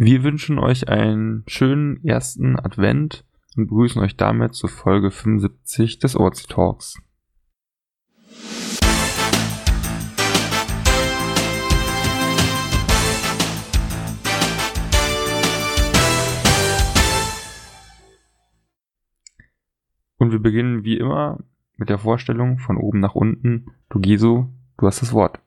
[0.00, 3.24] Wir wünschen euch einen schönen ersten Advent
[3.56, 7.02] und begrüßen euch damit zur Folge 75 des Orts Talks.
[20.18, 21.40] Und wir beginnen wie immer
[21.76, 23.72] mit der Vorstellung von oben nach unten.
[23.90, 25.40] Tugiso, du hast das Wort.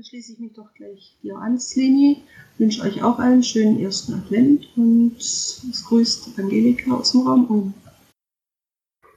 [0.00, 2.22] Dann schließe ich mich doch gleich dir an, Sleni.
[2.56, 7.74] Wünsche euch auch einen schönen ersten Advent und es grüßt Angelika aus dem Raum Ulm.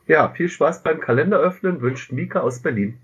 [0.07, 2.97] Ja, viel Spaß beim Kalender öffnen, wünscht Mika aus Berlin.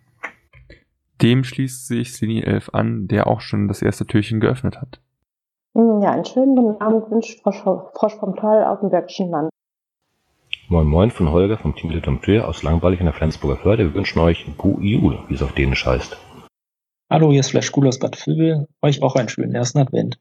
[1.21, 4.99] Dem schließt sich Sleni 11 an, der auch schon das erste Türchen geöffnet hat.
[5.73, 9.49] Ja, einen schönen guten Abend wünscht Frosch, Frosch vom Tal aus dem Bergischen Land.
[10.67, 13.85] Moin Moin von Holger vom Team Litomtür aus Langweilig in der Flensburger Förde.
[13.85, 16.17] Wir wünschen euch Gu Jul, wie es auf Dänisch heißt.
[17.12, 18.68] Hallo, hier ist Flash Cool aus Bad Vilbel.
[18.84, 20.20] Euch auch einen schönen ersten Advent.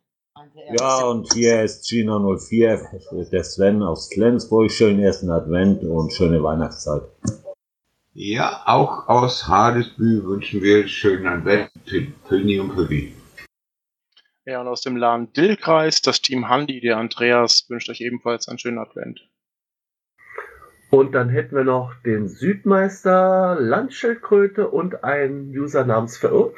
[0.79, 2.81] Ja, und hier ist Gina 04,
[3.31, 4.71] der Sven aus Flensburg.
[4.71, 7.03] Schönen ersten Advent und schöne Weihnachtszeit.
[8.15, 11.71] Ja, auch aus Hadesbü wünschen wir schönen Advent,
[12.27, 13.15] Pilni und Pübi.
[14.47, 18.59] Ja, und aus dem Laden Dillkreis, das Team Handi, der Andreas, wünscht euch ebenfalls einen
[18.59, 19.29] schönen Advent.
[20.89, 26.57] Und dann hätten wir noch den Südmeister, Landschildkröte und einen User namens Verirrt,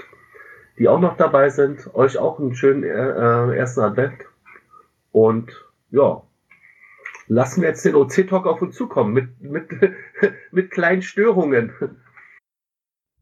[0.80, 1.94] die auch noch dabei sind.
[1.94, 4.14] Euch auch einen schönen äh, ersten Advent.
[5.12, 5.52] Und
[5.90, 6.22] ja,
[7.28, 9.68] lassen wir jetzt den OC-Talk auf uns zukommen mit, mit,
[10.52, 11.70] mit kleinen Störungen.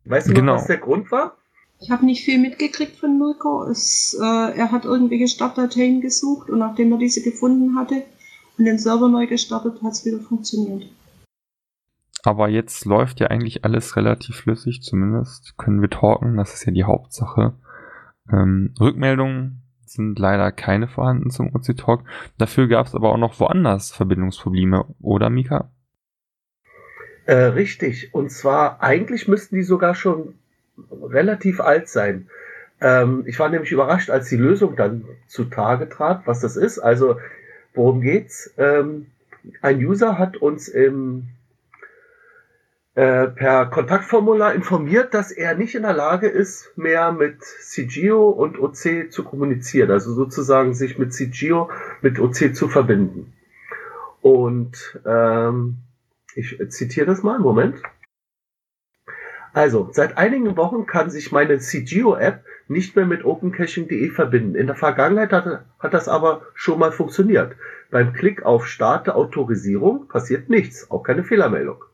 [0.05, 0.53] Weißt du Genau.
[0.53, 1.37] noch, was der Grund war?
[1.81, 3.65] Ich habe nicht viel mitgekriegt von Mirko.
[3.65, 8.05] Es, äh, er hat irgendwelche Startdateien gesucht und nachdem er diese gefunden hatte
[8.57, 10.89] und den Server neu gestartet, hat es wieder funktioniert.
[12.25, 16.73] Aber jetzt läuft ja eigentlich alles relativ flüssig, zumindest können wir talken, das ist ja
[16.73, 17.55] die Hauptsache.
[18.31, 22.05] Ähm, Rückmeldungen sind leider keine vorhanden zum OC Talk.
[22.37, 25.71] Dafür gab es aber auch noch woanders Verbindungsprobleme, oder Mika?
[27.27, 28.15] Äh, richtig.
[28.15, 30.35] Und zwar, eigentlich müssten die sogar schon
[30.91, 32.29] relativ alt sein.
[32.81, 36.79] Ähm, ich war nämlich überrascht, als die Lösung dann zutage trat, was das ist.
[36.79, 37.17] Also,
[37.75, 38.55] worum geht's?
[38.57, 39.07] Ähm,
[39.63, 41.29] ein User hat uns im,
[42.99, 48.59] äh, per Kontaktformular informiert, dass er nicht in der Lage ist, mehr mit CGO und
[48.59, 49.93] OC zu kommunizieren.
[49.93, 51.71] Also sozusagen sich mit CGO,
[52.03, 53.35] mit OC zu verbinden.
[54.21, 55.77] Und ähm,
[56.35, 57.81] ich zitiere das mal, Moment.
[59.53, 64.57] Also, seit einigen Wochen kann sich meine CGO-App nicht mehr mit OpenCaching.de verbinden.
[64.57, 67.55] In der Vergangenheit hat, hat das aber schon mal funktioniert.
[67.93, 71.85] Beim Klick auf Starte Autorisierung passiert nichts, auch keine Fehlermeldung.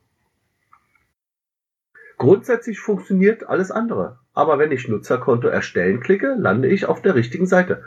[2.19, 4.19] Grundsätzlich funktioniert alles andere.
[4.35, 7.83] Aber wenn ich Nutzerkonto erstellen klicke, lande ich auf der richtigen Seite.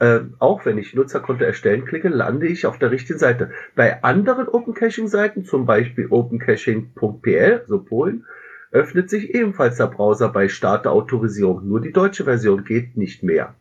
[0.00, 3.50] Ähm, auch wenn ich Nutzerkonto erstellen klicke, lande ich auf der richtigen Seite.
[3.74, 8.26] Bei anderen Open Caching Seiten, zum Beispiel opencaching.pl, so Polen,
[8.72, 11.68] öffnet sich ebenfalls der Browser bei Starte Autorisierung.
[11.68, 13.54] Nur die deutsche Version geht nicht mehr.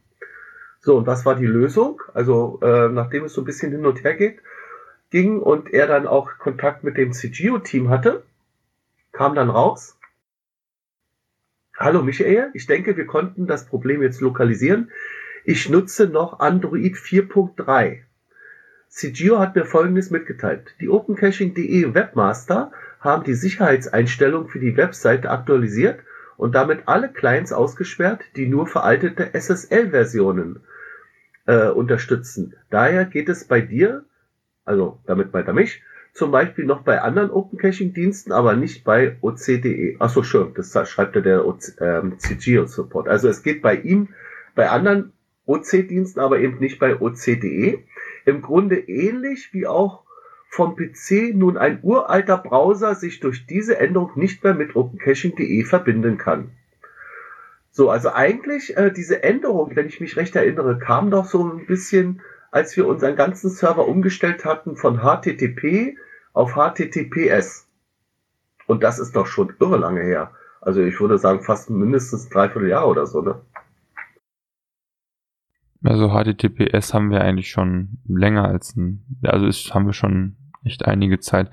[0.82, 2.02] So, und was war die Lösung?
[2.14, 4.40] Also, äh, nachdem es so ein bisschen hin und her geht,
[5.12, 8.24] ging und er dann auch Kontakt mit dem CGO-Team hatte,
[9.14, 9.98] kam dann raus.
[11.78, 14.92] Hallo Michael, ich denke, wir konnten das Problem jetzt lokalisieren.
[15.46, 18.02] Ich nutze noch Android 4.3.
[18.90, 20.76] CGO hat mir folgendes mitgeteilt.
[20.80, 26.00] Die OpenCaching.de Webmaster haben die Sicherheitseinstellungen für die Webseite aktualisiert
[26.38, 30.62] und damit alle Clients ausgesperrt, die nur veraltete SSL-Versionen
[31.48, 32.56] äh, unterstützen.
[32.70, 34.06] Daher geht es bei dir,
[34.64, 35.82] also damit meint er mich,
[36.14, 39.98] zum Beispiel noch bei anderen Open Caching Diensten, aber nicht bei OC.de.
[40.00, 43.08] Achso, schön, das schreibt er der OC, ähm, CGO Support.
[43.08, 44.10] Also es geht bei ihm,
[44.56, 45.14] bei anderen
[45.46, 47.80] OC-Diensten, aber eben nicht bei OC.de.
[48.26, 50.04] Im Grunde ähnlich wie auch
[50.50, 56.18] vom PC nun ein uralter Browser sich durch diese Änderung nicht mehr mit OpenCaching.de verbinden
[56.20, 56.52] kann.
[57.72, 61.66] So, also eigentlich äh, diese Änderung, wenn ich mich recht erinnere, kam doch so ein
[61.66, 62.22] bisschen,
[62.54, 65.98] als wir unseren ganzen Server umgestellt hatten von HTTP
[66.34, 67.68] auf HTTPS.
[68.68, 70.32] Und das ist doch schon irre lange her.
[70.62, 73.42] Also ich würde sagen fast mindestens dreiviertel Jahr oder so, ne?
[75.84, 80.86] Also HTTPS haben wir eigentlich schon länger als ein, also ist, haben wir schon echt
[80.86, 81.50] einige Zeit.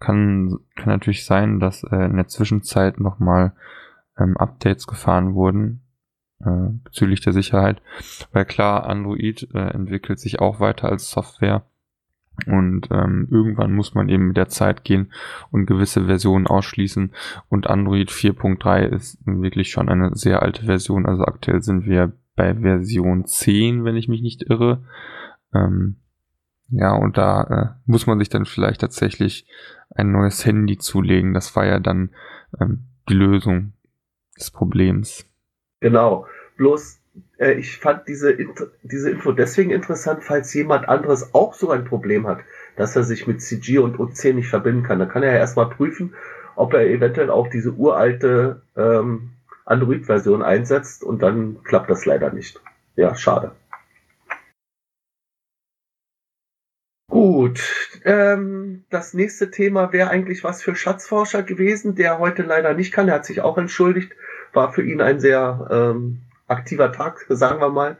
[0.00, 3.54] Kann, kann natürlich sein, dass äh, in der Zwischenzeit nochmal
[4.18, 5.85] ähm, Updates gefahren wurden
[6.40, 7.82] äh, bezüglich der Sicherheit.
[8.32, 11.64] Weil klar, Android äh, entwickelt sich auch weiter als Software.
[12.46, 15.10] Und ähm, irgendwann muss man eben mit der Zeit gehen
[15.50, 17.12] und gewisse Versionen ausschließen.
[17.48, 21.06] Und Android 4.3 ist wirklich schon eine sehr alte Version.
[21.06, 24.84] Also aktuell sind wir bei Version 10, wenn ich mich nicht irre.
[25.54, 25.96] Ähm,
[26.68, 29.46] ja, und da äh, muss man sich dann vielleicht tatsächlich
[29.94, 31.32] ein neues Handy zulegen.
[31.32, 32.10] Das war ja dann
[32.60, 33.72] ähm, die Lösung
[34.36, 35.24] des Problems.
[35.80, 36.26] Genau.
[36.56, 37.00] Bloß,
[37.38, 38.36] äh, ich fand diese,
[38.82, 42.40] diese Info deswegen interessant, falls jemand anderes auch so ein Problem hat,
[42.76, 44.98] dass er sich mit CG und OC nicht verbinden kann.
[44.98, 46.14] Dann kann er ja erstmal prüfen,
[46.56, 49.30] ob er eventuell auch diese uralte ähm,
[49.66, 52.60] Android-Version einsetzt und dann klappt das leider nicht.
[52.96, 53.52] Ja, schade.
[57.08, 57.60] Gut,
[58.04, 63.08] ähm, das nächste Thema wäre eigentlich was für Schatzforscher gewesen, der heute leider nicht kann.
[63.08, 64.12] Er hat sich auch entschuldigt.
[64.56, 67.96] War für ihn ein sehr ähm, aktiver Tag, sagen wir mal.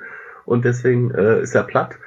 [0.46, 1.98] Und deswegen äh, ist er platt.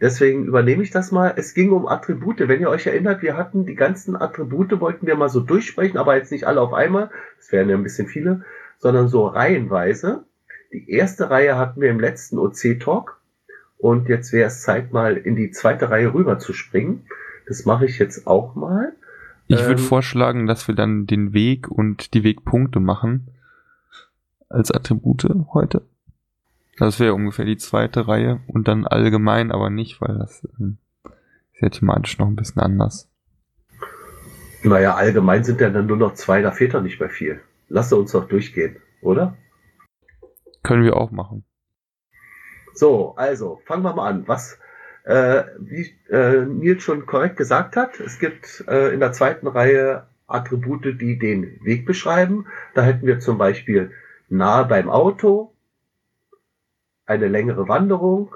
[0.00, 1.34] Deswegen übernehme ich das mal.
[1.36, 2.48] Es ging um Attribute.
[2.48, 6.16] Wenn ihr euch erinnert, wir hatten die ganzen Attribute, wollten wir mal so durchsprechen, aber
[6.16, 7.10] jetzt nicht alle auf einmal.
[7.38, 8.44] Es wären ja ein bisschen viele,
[8.78, 10.24] sondern so reihenweise.
[10.72, 13.20] Die erste Reihe hatten wir im letzten OC-Talk.
[13.76, 17.06] Und jetzt wäre es Zeit, mal in die zweite Reihe rüber zu springen.
[17.46, 18.92] Das mache ich jetzt auch mal.
[19.48, 23.28] Ich würde ähm, vorschlagen, dass wir dann den Weg und die Wegpunkte machen
[24.48, 25.82] als Attribute heute.
[26.78, 30.78] Das wäre ungefähr die zweite Reihe und dann allgemein, aber nicht, weil das ähm,
[31.52, 33.08] ist ja thematisch noch ein bisschen anders.
[34.62, 37.40] Naja, allgemein sind ja dann nur noch zwei, da fehlt doch nicht mehr viel.
[37.68, 39.36] Lass uns doch durchgehen, oder?
[40.62, 41.44] Können wir auch machen.
[42.74, 44.28] So, also fangen wir mal an.
[44.28, 44.58] Was,
[45.04, 50.06] äh, wie äh, Nils schon korrekt gesagt hat, es gibt äh, in der zweiten Reihe
[50.28, 52.46] Attribute, die den Weg beschreiben.
[52.74, 53.92] Da hätten wir zum Beispiel
[54.28, 55.52] nahe beim Auto,
[57.06, 58.34] eine längere Wanderung,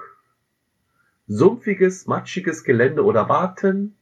[1.27, 3.95] sumpfiges, matschiges Gelände oder Warten.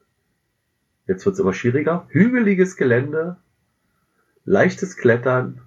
[1.07, 2.07] Jetzt wird es immer schwieriger.
[2.09, 3.37] Hügeliges Gelände,
[4.45, 5.61] leichtes Klettern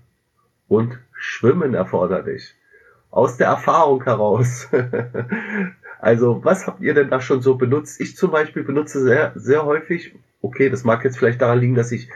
[0.69, 2.55] und Schwimmen erforderlich
[3.11, 4.69] aus der Erfahrung heraus.
[6.01, 8.01] also, was habt ihr denn da schon so benutzt?
[8.01, 11.93] Ich zum Beispiel benutze sehr, sehr häufig, okay, das mag jetzt vielleicht daran liegen, dass
[11.93, 12.09] ich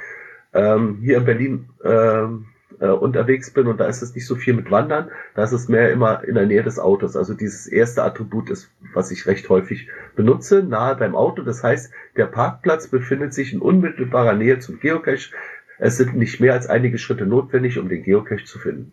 [0.52, 2.46] ähm, hier in Berlin ähm,
[2.80, 5.68] äh, unterwegs bin und da ist es nicht so viel mit Wandern, da ist es
[5.68, 7.16] mehr immer in der Nähe des Autos.
[7.16, 11.42] Also dieses erste Attribut ist, was ich recht häufig benutze, nahe beim Auto.
[11.42, 15.32] Das heißt, der Parkplatz befindet sich in unmittelbarer Nähe zum Geocache.
[15.78, 18.92] Es sind nicht mehr als einige Schritte notwendig, um den Geocache zu finden.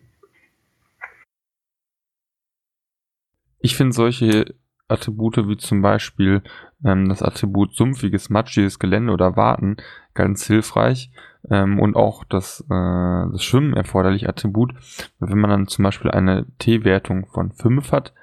[3.60, 4.54] Ich finde solche
[4.88, 6.42] Attribute wie zum Beispiel
[6.84, 9.76] ähm, das Attribut sumpfiges, matschiges Gelände oder Warten
[10.14, 11.10] ganz hilfreich
[11.50, 14.74] ähm, und auch das, äh, das Schwimmen erforderliche Attribut.
[15.18, 18.14] Wenn man dann zum Beispiel eine T-Wertung von 5 hat,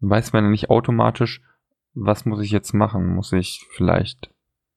[0.00, 1.42] weiß man ja nicht automatisch,
[1.94, 3.14] was muss ich jetzt machen?
[3.14, 4.31] Muss ich vielleicht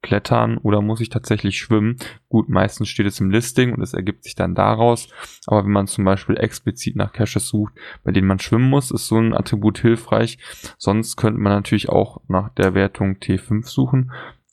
[0.06, 1.98] klettern oder muss ich tatsächlich schwimmen?
[2.30, 5.10] Gut, meistens steht es im Listing und es ergibt sich dann daraus.
[5.48, 7.74] Aber wenn man zum Beispiel explizit nach Caches sucht,
[8.04, 10.38] bei denen man schwimmen muss, ist so ein Attribut hilfreich.
[10.78, 14.12] Sonst könnte man natürlich auch nach der Wertung T5 suchen.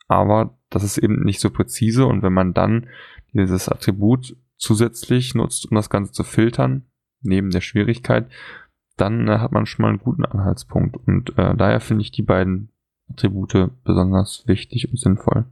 [0.09, 2.89] Aber das ist eben nicht so präzise und wenn man dann
[3.33, 6.87] dieses Attribut zusätzlich nutzt, um das Ganze zu filtern,
[7.21, 8.29] neben der Schwierigkeit,
[8.97, 10.97] dann äh, hat man schon mal einen guten Anhaltspunkt.
[11.07, 12.72] Und äh, daher finde ich die beiden
[13.13, 15.45] Attribute besonders wichtig und sinnvoll.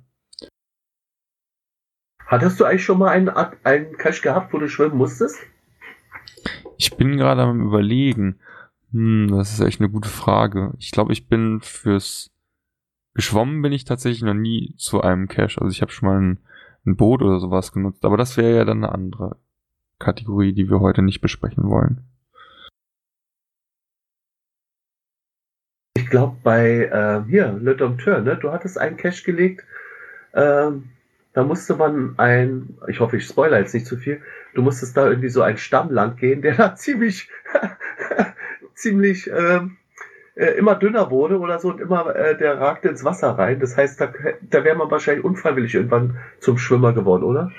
[2.26, 5.36] Hattest du eigentlich schon mal einen, einen Cache gehabt, wo du schwimmen musstest?
[6.76, 8.38] Ich bin gerade am überlegen.
[8.92, 10.72] Hm, das ist echt eine gute Frage.
[10.78, 12.30] Ich glaube, ich bin fürs
[13.14, 15.60] Geschwommen bin ich tatsächlich noch nie zu einem Cache.
[15.60, 16.38] Also ich habe schon mal ein,
[16.86, 18.04] ein Boot oder sowas genutzt.
[18.04, 19.36] Aber das wäre ja dann eine andere
[19.98, 22.09] Kategorie, die wir heute nicht besprechen wollen.
[26.10, 28.36] Glaube bei äh, hier, Le Dompteur, ne?
[28.36, 29.64] Du hattest einen Cache gelegt.
[30.34, 30.90] Ähm,
[31.32, 34.20] da musste man ein, ich hoffe, ich spoiler jetzt nicht zu viel,
[34.54, 37.28] du musstest da irgendwie so einen Stamm lang gehen, der da ziemlich,
[38.74, 39.76] ziemlich ähm,
[40.34, 43.60] äh, immer dünner wurde oder so und immer äh, der ragte ins Wasser rein.
[43.60, 44.12] Das heißt, da,
[44.42, 47.52] da wäre man wahrscheinlich unfreiwillig irgendwann zum Schwimmer geworden, oder?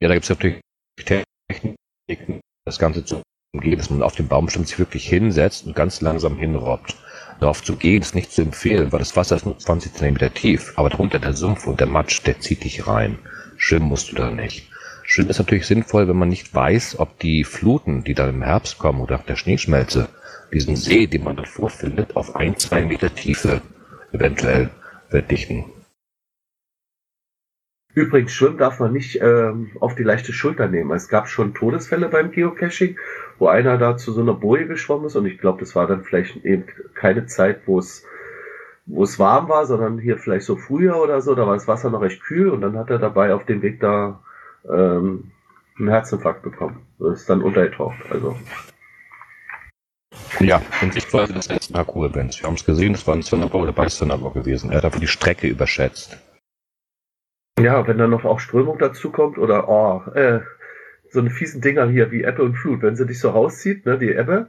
[0.00, 0.60] Ja, da gibt es natürlich
[1.04, 3.22] Techniken, das Ganze zu
[3.54, 6.96] umgehen, dass man auf den Baumstamm sich wirklich hinsetzt und ganz langsam hinrobbt.
[7.40, 10.74] Darauf zu gehen ist nicht zu empfehlen, weil das Wasser ist nur 20 cm tief,
[10.76, 13.18] aber darunter der Sumpf und der Matsch, der zieht dich rein.
[13.56, 14.68] Schwimmen musst du da nicht.
[15.02, 18.78] Schwimmen ist natürlich sinnvoll, wenn man nicht weiß, ob die Fluten, die dann im Herbst
[18.78, 20.08] kommen oder nach der Schneeschmelze,
[20.52, 23.62] diesen See, den man dort vorfindet, auf ein, zwei Meter Tiefe
[24.12, 24.68] eventuell
[25.08, 25.64] verdichten.
[27.98, 30.92] Übrigens, Schwimmen darf man nicht ähm, auf die leichte Schulter nehmen.
[30.92, 32.96] Es gab schon Todesfälle beim Geocaching,
[33.40, 36.04] wo einer da zu so einer Boje geschwommen ist und ich glaube, das war dann
[36.04, 38.04] vielleicht eben keine Zeit, wo es
[38.86, 41.90] wo es warm war, sondern hier vielleicht so Frühjahr oder so, da war das Wasser
[41.90, 44.22] noch recht kühl und dann hat er dabei auf dem Weg da
[44.72, 45.32] ähm,
[45.76, 46.86] einen Herzinfarkt bekommen.
[47.00, 47.98] Das ist dann untergetaucht.
[48.10, 48.36] Also
[50.38, 52.40] Ja, in Sichtweise des letzten Parcours-Events.
[52.40, 54.70] Wir haben es gesehen, es war ein Thunderball oder bei Thunderball gewesen.
[54.70, 56.16] Er hat dafür die Strecke überschätzt.
[57.60, 60.40] Ja, wenn dann noch auch Strömung dazu kommt oder oh, äh,
[61.10, 63.98] so eine fiesen Dinger hier wie Ebbe und Flut, wenn sie dich so rauszieht, ne,
[63.98, 64.48] die Ebbe,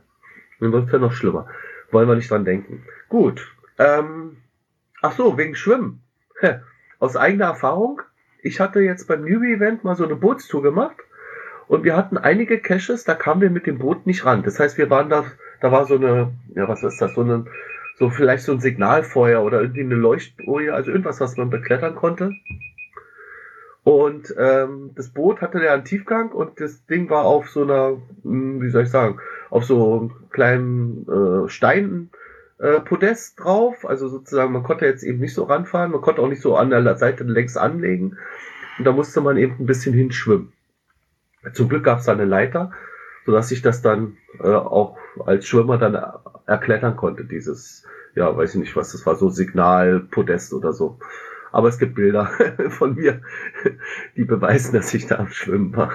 [0.59, 1.47] dann wird es ja noch schlimmer.
[1.91, 2.83] Wollen wir nicht dran denken.
[3.07, 3.51] Gut.
[3.77, 4.37] Ähm,
[5.01, 6.01] ach so, wegen Schwimmen.
[6.99, 8.01] Aus eigener Erfahrung,
[8.41, 10.97] ich hatte jetzt beim Newbie-Event mal so eine Bootstour gemacht
[11.67, 14.43] und wir hatten einige Caches, da kamen wir mit dem Boot nicht ran.
[14.43, 15.25] Das heißt, wir waren da,
[15.61, 17.45] da war so eine, ja, was ist das, so eine,
[17.97, 22.33] so vielleicht so ein Signalfeuer oder irgendwie eine Leuchtboje, also irgendwas, was man beklettern konnte.
[23.83, 27.97] Und ähm, das Boot hatte ja einen Tiefgang und das Ding war auf so einer,
[28.23, 29.19] hm, wie soll ich sagen,
[29.49, 32.09] auf so einem kleinen äh, Stein
[32.59, 33.87] äh, Podest drauf.
[33.87, 36.69] Also sozusagen, man konnte jetzt eben nicht so ranfahren, man konnte auch nicht so an
[36.69, 38.17] der Seite längs anlegen.
[38.77, 40.53] Und da musste man eben ein bisschen hinschwimmen.
[41.53, 42.71] Zum Glück gab es da eine Leiter,
[43.25, 45.97] sodass ich das dann äh, auch als Schwimmer dann
[46.45, 50.99] erklettern konnte, dieses, ja, weiß ich nicht, was das war, so Signalpodest oder so.
[51.51, 52.31] Aber es gibt Bilder
[52.69, 53.21] von mir,
[54.15, 55.91] die beweisen, dass ich da am Schwimmen war.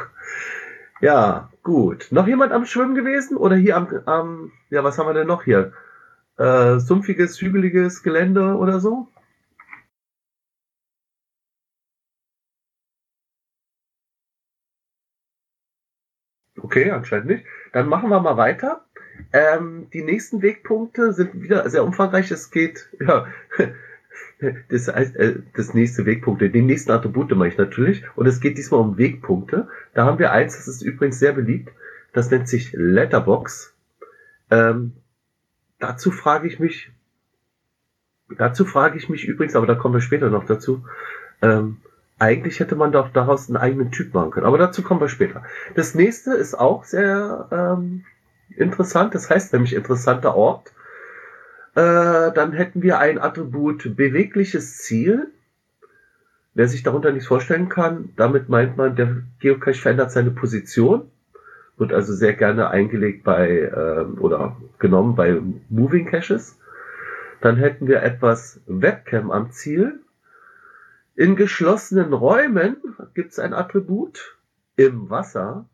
[1.00, 2.08] Ja, gut.
[2.11, 3.37] Noch jemand am Schwimmen gewesen?
[3.37, 5.73] Oder hier am, am ja, was haben wir denn noch hier?
[6.38, 9.08] Äh, sumpfiges, hügeliges Gelände oder so?
[16.64, 17.44] Okay, anscheinend nicht.
[17.73, 18.84] Dann machen wir mal weiter.
[19.32, 22.30] Ähm, die nächsten Wegpunkte sind wieder sehr umfangreich.
[22.30, 23.26] Es geht, ja,
[24.68, 28.04] das, äh, das nächste Wegpunkte, die nächsten Attribute mache ich natürlich.
[28.16, 29.68] Und es geht diesmal um Wegpunkte.
[29.94, 31.71] Da haben wir eins, das ist übrigens sehr beliebt.
[32.12, 33.75] Das nennt sich Letterbox.
[34.50, 34.92] Ähm,
[35.78, 36.92] dazu frage ich mich,
[38.38, 40.85] dazu frage ich mich übrigens, aber da kommen wir später noch dazu.
[41.42, 41.78] Ähm,
[42.18, 45.42] eigentlich hätte man doch daraus einen eigenen Typ machen können, aber dazu kommen wir später.
[45.75, 48.04] Das nächste ist auch sehr ähm,
[48.56, 50.73] interessant, das heißt nämlich interessanter Ort.
[51.75, 55.28] Äh, dann hätten wir ein Attribut bewegliches Ziel.
[56.54, 61.11] Wer sich darunter nichts vorstellen kann, damit meint man, der Geocache verändert seine Position,
[61.76, 66.59] wird also sehr gerne eingelegt bei äh, oder genommen bei Moving Caches.
[67.40, 70.00] Dann hätten wir etwas Webcam am Ziel.
[71.16, 72.76] In geschlossenen Räumen
[73.14, 74.37] gibt es ein Attribut
[74.76, 75.69] im Wasser.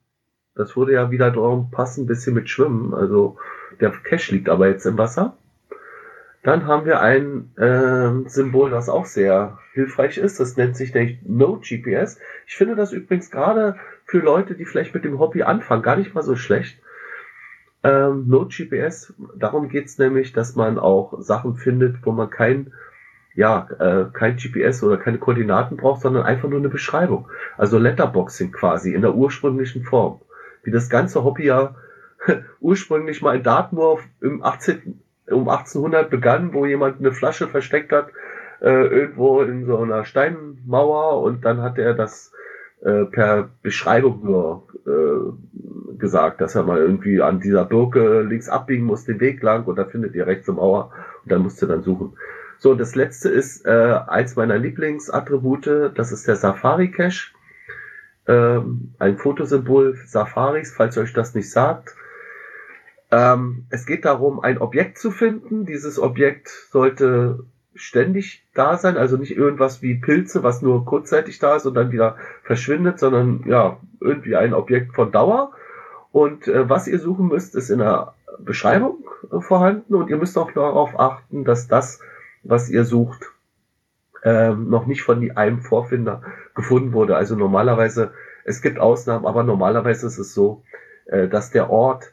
[0.54, 2.94] Das wurde ja wieder darum passen, ein bisschen mit Schwimmen.
[2.94, 3.36] Also
[3.80, 5.36] der Cache liegt aber jetzt im Wasser.
[6.42, 10.40] Dann haben wir ein äh, Symbol, das auch sehr hilfreich ist.
[10.40, 12.18] Das nennt sich der No GPS.
[12.46, 16.14] Ich finde das übrigens gerade für Leute, die vielleicht mit dem Hobby anfangen, gar nicht
[16.14, 16.80] mal so schlecht.
[17.82, 22.72] Ähm, no GPS, darum geht's nämlich, dass man auch Sachen findet, wo man kein,
[23.34, 27.28] ja, äh, kein GPS oder keine Koordinaten braucht, sondern einfach nur eine Beschreibung.
[27.56, 30.20] Also Letterboxing quasi in der ursprünglichen Form.
[30.62, 31.74] Wie das ganze Hobby ja
[32.60, 38.08] ursprünglich mal in Dartmoor im 18 um 1800 begann, wo jemand eine Flasche versteckt hat,
[38.60, 42.32] äh, irgendwo in so einer Steinmauer und dann hat er das
[42.82, 48.84] äh, per Beschreibung nur äh, gesagt, dass er mal irgendwie an dieser Birke links abbiegen
[48.84, 51.66] muss, den Weg lang und da findet ihr rechts eine Mauer und dann musst du
[51.66, 52.16] dann suchen.
[52.58, 57.32] So, das letzte ist äh, eins meiner Lieblingsattribute, das ist der Safari Cache.
[58.26, 61.96] Ähm, ein Fotosymbol Safaris, falls euch das nicht sagt.
[63.10, 65.66] Ähm, es geht darum, ein Objekt zu finden.
[65.66, 71.56] Dieses Objekt sollte ständig da sein, also nicht irgendwas wie Pilze, was nur kurzzeitig da
[71.56, 75.52] ist und dann wieder verschwindet, sondern ja, irgendwie ein Objekt von Dauer.
[76.12, 80.36] Und äh, was ihr suchen müsst, ist in der Beschreibung äh, vorhanden und ihr müsst
[80.36, 82.00] auch darauf achten, dass das,
[82.42, 83.32] was ihr sucht,
[84.22, 86.22] äh, noch nicht von einem Vorfinder
[86.54, 87.16] gefunden wurde.
[87.16, 88.12] Also normalerweise,
[88.44, 90.62] es gibt Ausnahmen, aber normalerweise ist es so,
[91.06, 92.12] äh, dass der Ort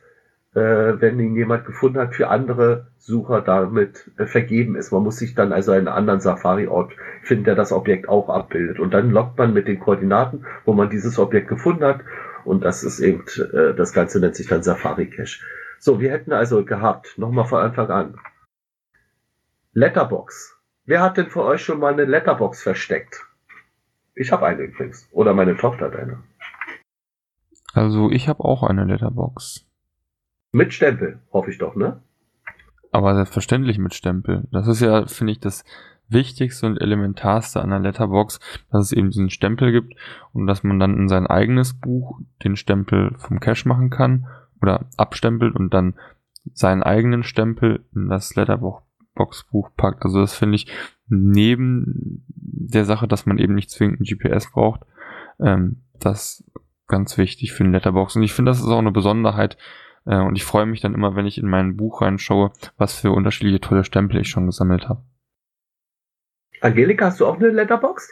[0.60, 4.92] wenn ihn jemand gefunden hat, für andere Sucher damit äh, vergeben ist.
[4.92, 8.80] Man muss sich dann also einen anderen Safari-Ort finden, der das Objekt auch abbildet.
[8.80, 12.02] Und dann lockt man mit den Koordinaten, wo man dieses Objekt gefunden hat.
[12.44, 13.24] Und das ist eben,
[13.54, 15.40] äh, das Ganze nennt sich dann Safari-Cache.
[15.80, 18.20] So, wir hätten also gehabt, nochmal von Anfang an,
[19.74, 20.58] Letterbox.
[20.86, 23.26] Wer hat denn von euch schon mal eine Letterbox versteckt?
[24.16, 25.08] Ich habe eine übrigens.
[25.12, 26.24] Oder meine Tochter hat eine.
[27.74, 29.67] Also ich habe auch eine Letterbox.
[30.52, 32.02] Mit Stempel, hoffe ich doch, ne?
[32.92, 34.48] Aber selbstverständlich mit Stempel.
[34.52, 35.64] Das ist ja, finde ich, das
[36.10, 38.40] Wichtigste und Elementarste an der Letterbox,
[38.72, 39.96] dass es eben diesen Stempel gibt
[40.34, 44.28] und dass man dann in sein eigenes Buch den Stempel vom Cache machen kann
[44.62, 45.96] oder abstempelt und dann
[46.54, 50.06] seinen eigenen Stempel in das Letterbox-Buch packt.
[50.06, 50.72] Also das finde ich
[51.08, 54.82] neben der Sache, dass man eben nicht zwingend ein GPS braucht,
[55.40, 56.44] ähm, das
[56.88, 58.16] ganz wichtig für den Letterbox.
[58.16, 59.58] Und ich finde, das ist auch eine Besonderheit
[60.08, 63.12] Äh, und ich freue mich dann immer, wenn ich in mein Buch reinschaue, was für
[63.12, 65.04] unterschiedliche tolle Stempel ich schon gesammelt habe.
[66.62, 68.10] Angelika, hast du auch eine Letterbox?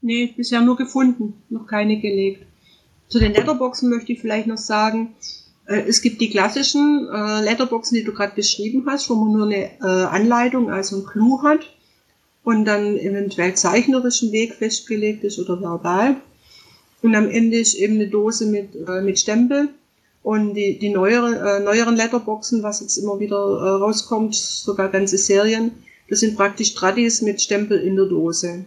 [0.00, 2.46] Nee, bisher nur gefunden, noch keine gelegt.
[3.08, 5.14] Zu den Letterboxen möchte ich vielleicht noch sagen,
[5.66, 9.46] äh, es gibt die klassischen äh, Letterboxen, die du gerade beschrieben hast, wo man nur
[9.46, 11.60] eine äh, Anleitung, also ein Clou hat
[12.44, 16.16] und dann eventuell zeichnerischen Weg festgelegt ist oder verbal.
[17.02, 19.68] Und am Ende ist eben eine Dose mit, äh, mit Stempel.
[20.22, 25.16] Und die, die neuere, äh, neueren Letterboxen, was jetzt immer wieder äh, rauskommt, sogar ganze
[25.16, 25.72] Serien,
[26.08, 28.64] das sind praktisch Tradis mit Stempel in der Dose.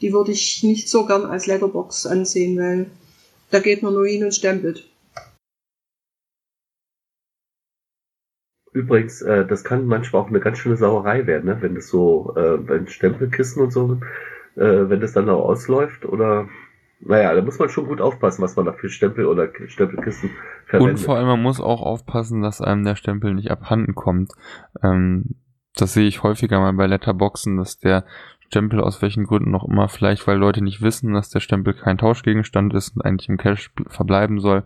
[0.00, 2.90] Die würde ich nicht so gern als Letterbox ansehen, weil
[3.50, 4.88] da geht man nur hin und stempelt.
[8.72, 11.58] Übrigens, äh, das kann manchmal auch eine ganz schöne Sauerei werden, ne?
[11.60, 13.98] wenn das so, äh, wenn Stempelkissen und so,
[14.54, 16.48] äh, wenn das dann auch ausläuft oder
[17.00, 20.30] naja, da muss man schon gut aufpassen, was man da für Stempel oder Stempelkissen
[20.66, 20.98] verwendet.
[20.98, 24.32] Und vor allem, man muss auch aufpassen, dass einem der Stempel nicht abhanden kommt.
[24.82, 25.36] Ähm,
[25.74, 28.04] das sehe ich häufiger mal bei Letterboxen, dass der
[28.40, 31.98] Stempel aus welchen Gründen noch immer, vielleicht weil Leute nicht wissen, dass der Stempel kein
[31.98, 34.64] Tauschgegenstand ist und eigentlich im Cache verbleiben soll,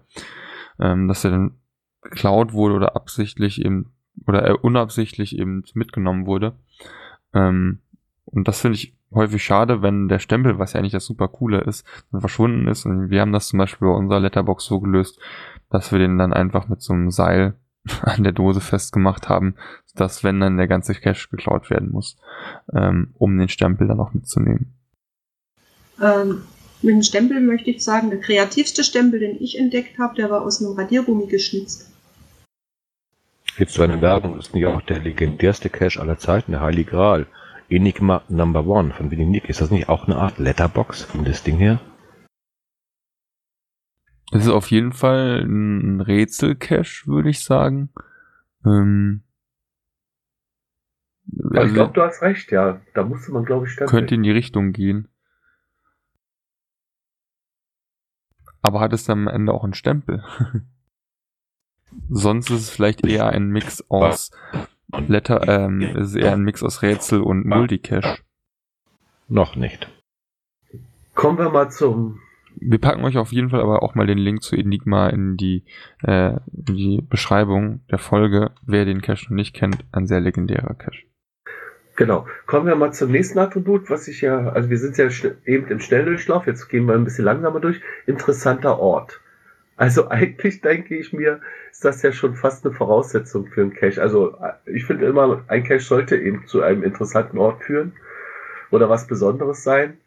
[0.80, 1.58] ähm, dass er dann
[2.00, 3.92] geklaut wurde oder absichtlich eben
[4.26, 6.54] oder äh, unabsichtlich eben mitgenommen wurde.
[7.32, 7.80] Ähm,
[8.24, 11.60] und das finde ich häufig schade, wenn der Stempel, was ja eigentlich das super coole
[11.60, 12.86] ist, dann verschwunden ist.
[12.86, 15.18] Und wir haben das zum Beispiel bei unserer Letterbox so gelöst,
[15.70, 17.54] dass wir den dann einfach mit so einem Seil
[18.02, 19.54] an der Dose festgemacht haben,
[19.94, 22.16] dass wenn dann der ganze Cache geklaut werden muss,
[22.74, 24.74] ähm, um den Stempel dann auch mitzunehmen.
[26.02, 26.42] Ähm,
[26.82, 30.42] mit dem Stempel möchte ich sagen, der kreativste Stempel, den ich entdeckt habe, der war
[30.42, 31.90] aus einem Radiergummi geschnitzt.
[33.56, 37.26] Jetzt zu einer Werbung ist nicht auch der legendärste Cache aller Zeiten, der Heilige Gral.
[37.68, 39.48] Enigma Number One von Winnie Nick.
[39.48, 41.80] Ist das nicht auch eine Art Letterbox von das Ding her?
[44.32, 47.90] Es ist auf jeden Fall ein Rätsel-Cache, würde ich sagen.
[48.64, 49.22] Ähm,
[51.50, 52.80] also, ich glaube, du hast recht, ja.
[52.94, 53.90] Da musste man, glaube ich, stempeln.
[53.90, 55.08] Könnte in die Richtung gehen.
[58.62, 60.24] Aber hat es dann am Ende auch einen Stempel?
[62.08, 64.30] Sonst ist es vielleicht eher ein Mix aus
[65.08, 68.18] Letter, ähm, ist eher ein Mix aus Rätsel und Multicache.
[69.28, 69.88] Noch nicht.
[71.14, 72.20] Kommen wir mal zum.
[72.56, 75.64] Wir packen euch auf jeden Fall aber auch mal den Link zu Enigma in die,
[76.02, 78.52] äh, in die Beschreibung der Folge.
[78.64, 81.02] Wer den Cache noch nicht kennt, ein sehr legendärer Cache.
[81.96, 82.26] Genau.
[82.46, 85.08] Kommen wir mal zum nächsten Attribut, was ich ja, also wir sind ja
[85.46, 87.80] eben im Schnelldurchlauf, jetzt gehen wir ein bisschen langsamer durch.
[88.06, 89.20] Interessanter Ort.
[89.76, 94.00] Also eigentlich denke ich mir, ist das ja schon fast eine Voraussetzung für einen Cache.
[94.00, 97.92] Also ich finde immer, ein Cache sollte eben zu einem interessanten Ort führen
[98.70, 99.98] oder was Besonderes sein.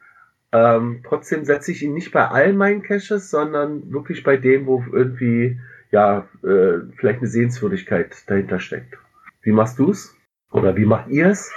[0.53, 4.84] Ähm, trotzdem setze ich ihn nicht bei allen meinen Caches, sondern wirklich bei denen, wo
[4.91, 5.60] irgendwie
[5.91, 8.97] ja äh, vielleicht eine Sehenswürdigkeit dahinter steckt.
[9.41, 10.15] Wie machst du es?
[10.51, 11.51] Oder wie macht ihr es?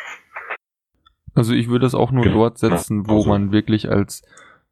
[1.35, 4.23] Also ich würde es auch nur dort setzen, wo also man wirklich als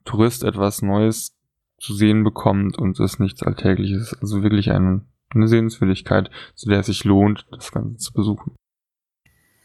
[0.04, 1.37] Tourist etwas Neues
[1.78, 4.16] zu sehen bekommt und es nichts Alltägliches.
[4.20, 8.54] Also wirklich eine, eine Sehenswürdigkeit, zu der es sich lohnt, das Ganze zu besuchen.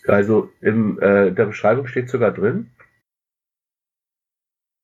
[0.07, 2.71] Also in äh, der Beschreibung steht sogar drin,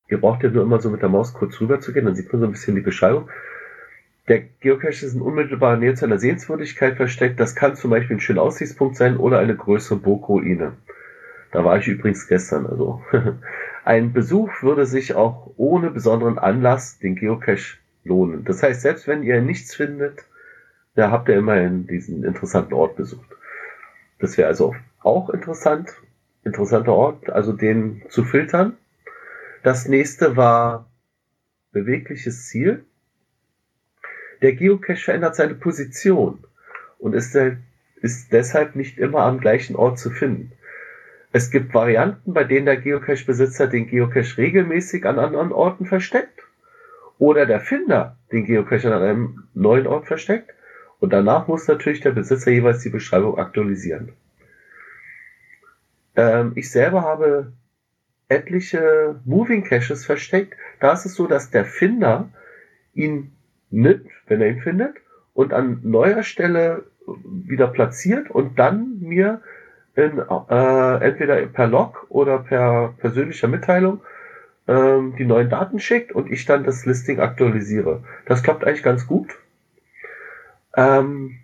[0.08, 2.32] ihr braucht ja nur immer so mit der Maus kurz rüber zu gehen, dann sieht
[2.32, 3.28] man so ein bisschen die Beschreibung.
[4.28, 7.40] Der Geocache ist in unmittelbarer Nähe zu einer Sehenswürdigkeit versteckt.
[7.40, 10.76] Das kann zum Beispiel ein schöner Aussichtspunkt sein oder eine größere Burgruine.
[11.52, 13.02] Da war ich übrigens gestern, also
[13.84, 18.44] Ein Besuch würde sich auch ohne besonderen Anlass den Geocache lohnen.
[18.44, 20.24] Das heißt, selbst wenn ihr nichts findet,
[20.94, 23.28] da habt ihr immerhin diesen interessanten Ort besucht.
[24.18, 25.90] Das wäre also auch interessant,
[26.44, 28.76] interessanter Ort, also den zu filtern.
[29.62, 30.90] Das nächste war
[31.72, 32.84] bewegliches Ziel.
[34.42, 36.44] Der Geocache verändert seine Position
[36.98, 37.36] und ist,
[37.96, 40.52] ist deshalb nicht immer am gleichen Ort zu finden.
[41.32, 46.42] Es gibt Varianten, bei denen der Geocache-Besitzer den Geocache regelmäßig an anderen Orten versteckt
[47.18, 50.50] oder der Finder den Geocache an einem neuen Ort versteckt
[50.98, 54.12] und danach muss natürlich der Besitzer jeweils die Beschreibung aktualisieren.
[56.16, 57.52] Ähm, ich selber habe
[58.28, 60.54] etliche Moving Caches versteckt.
[60.78, 62.28] Da ist es so, dass der Finder
[62.94, 63.32] ihn
[63.70, 64.96] nimmt, wenn er ihn findet,
[65.34, 66.84] und an neuer Stelle
[67.24, 69.42] wieder platziert und dann mir
[69.94, 74.00] in, äh, entweder per Log oder per persönlicher Mitteilung
[74.68, 78.02] ähm, die neuen Daten schickt und ich dann das Listing aktualisiere.
[78.26, 79.38] Das klappt eigentlich ganz gut.
[80.76, 81.38] Ähm,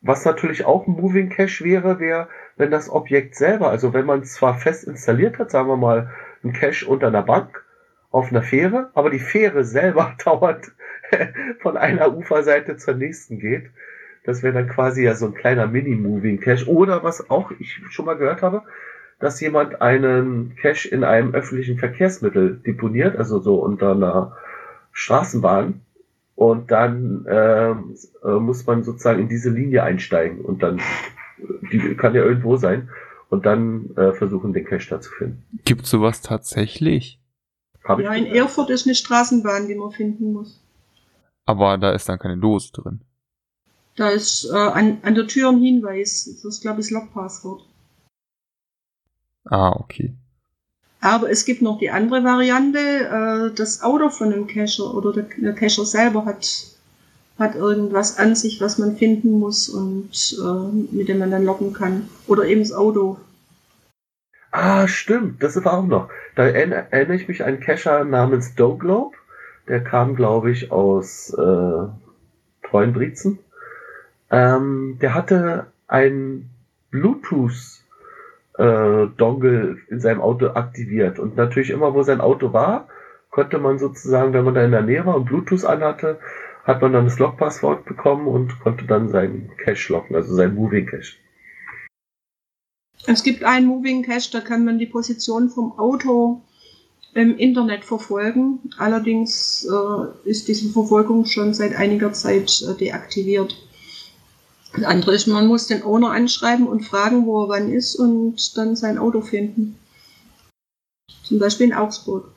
[0.00, 4.24] was natürlich auch ein Moving Cache wäre, wäre, wenn das Objekt selber, also wenn man
[4.24, 6.10] zwar fest installiert hat, sagen wir mal,
[6.42, 7.62] ein Cache unter einer Bank,
[8.10, 10.70] auf einer Fähre, aber die Fähre selber dauert
[11.60, 13.70] von einer Uferseite zur nächsten geht.
[14.24, 16.68] Das wäre dann quasi ja so ein kleiner Mini-Moving Cache.
[16.68, 18.62] Oder was auch ich schon mal gehört habe,
[19.18, 24.36] dass jemand einen Cache in einem öffentlichen Verkehrsmittel deponiert, also so unter einer
[24.92, 25.80] Straßenbahn.
[26.34, 27.74] Und dann äh,
[28.24, 30.80] muss man sozusagen in diese Linie einsteigen und dann,
[31.70, 32.88] die kann ja irgendwo sein,
[33.32, 35.42] und dann äh, versuchen, den Cache da zu finden.
[35.64, 37.18] Gibt sowas tatsächlich?
[37.82, 40.62] Hab Ja, ich in Erfurt ist eine Straßenbahn, die man finden muss.
[41.46, 43.00] Aber da ist dann keine Dose drin.
[43.96, 46.24] Da ist äh, an, an der Tür ein Hinweis.
[46.24, 47.62] Das ist, glaube ich, das Logpasswort.
[49.44, 50.14] Ah, okay.
[51.00, 52.78] Aber es gibt noch die andere Variante.
[52.78, 56.48] Äh, das Auto von dem Cacher oder der, der Cacher selber hat,
[57.38, 61.72] hat irgendwas an sich, was man finden muss und äh, mit dem man dann locken
[61.72, 62.08] kann.
[62.26, 63.18] Oder eben das Auto.
[64.52, 66.08] Ah, stimmt, das war auch noch.
[66.36, 69.16] Da erinner- erinnere ich mich an einen Cacher namens Doglobe.
[69.68, 73.38] Der kam, glaube ich, aus äh, Treuenbrietzen.
[74.32, 76.50] Ähm, der hatte ein
[76.90, 77.82] Bluetooth
[78.58, 81.18] äh, Dongle in seinem Auto aktiviert.
[81.18, 82.88] Und natürlich immer, wo sein Auto war,
[83.30, 86.18] konnte man sozusagen, wenn man da in der Nähe war und Bluetooth anhatte,
[86.64, 90.86] hat man dann das Logpasswort bekommen und konnte dann seinen Cache locken, also seinen Moving
[90.86, 91.16] Cache.
[93.06, 96.40] Es gibt einen Moving Cache, da kann man die Position vom Auto
[97.14, 98.60] im Internet verfolgen.
[98.78, 103.56] Allerdings äh, ist diese Verfolgung schon seit einiger Zeit äh, deaktiviert.
[104.74, 108.56] Das andere ist, man muss den Owner anschreiben und fragen, wo er wann ist und
[108.56, 109.78] dann sein Auto finden.
[111.22, 112.28] Zum Beispiel in Augsburg.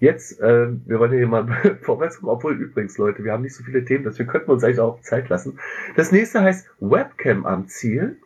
[0.00, 3.64] Jetzt, äh, wir wollen hier mal vorwärts kommen, obwohl übrigens, Leute, wir haben nicht so
[3.64, 5.58] viele Themen, deswegen könnten wir uns eigentlich auch Zeit lassen.
[5.96, 8.18] Das nächste heißt Webcam am Ziel.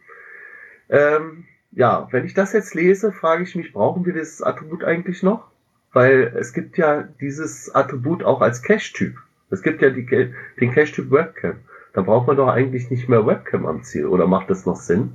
[0.91, 5.23] Ähm, ja, wenn ich das jetzt lese, frage ich mich, brauchen wir dieses Attribut eigentlich
[5.23, 5.51] noch?
[5.93, 9.17] Weil es gibt ja dieses Attribut auch als Cache-Typ.
[9.51, 11.57] Es gibt ja die, den Cache-Typ Webcam.
[11.93, 14.07] Da braucht man doch eigentlich nicht mehr Webcam am Ziel.
[14.07, 15.13] Oder macht das noch Sinn?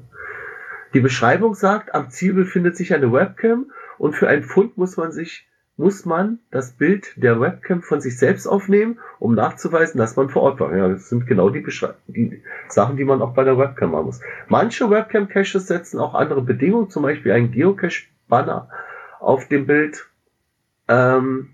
[0.94, 5.12] Die Beschreibung sagt, am Ziel befindet sich eine Webcam und für einen Fund muss man
[5.12, 10.30] sich muss man das Bild der Webcam von sich selbst aufnehmen, um nachzuweisen, dass man
[10.30, 10.76] vor Ort war.
[10.76, 11.64] Ja, das sind genau die,
[12.08, 14.20] die Sachen, die man auch bei der Webcam machen muss.
[14.48, 18.70] Manche Webcam-Caches setzen auch andere Bedingungen, zum Beispiel ein Geocache-Banner
[19.20, 20.08] auf dem Bild.
[20.88, 21.50] Ähm,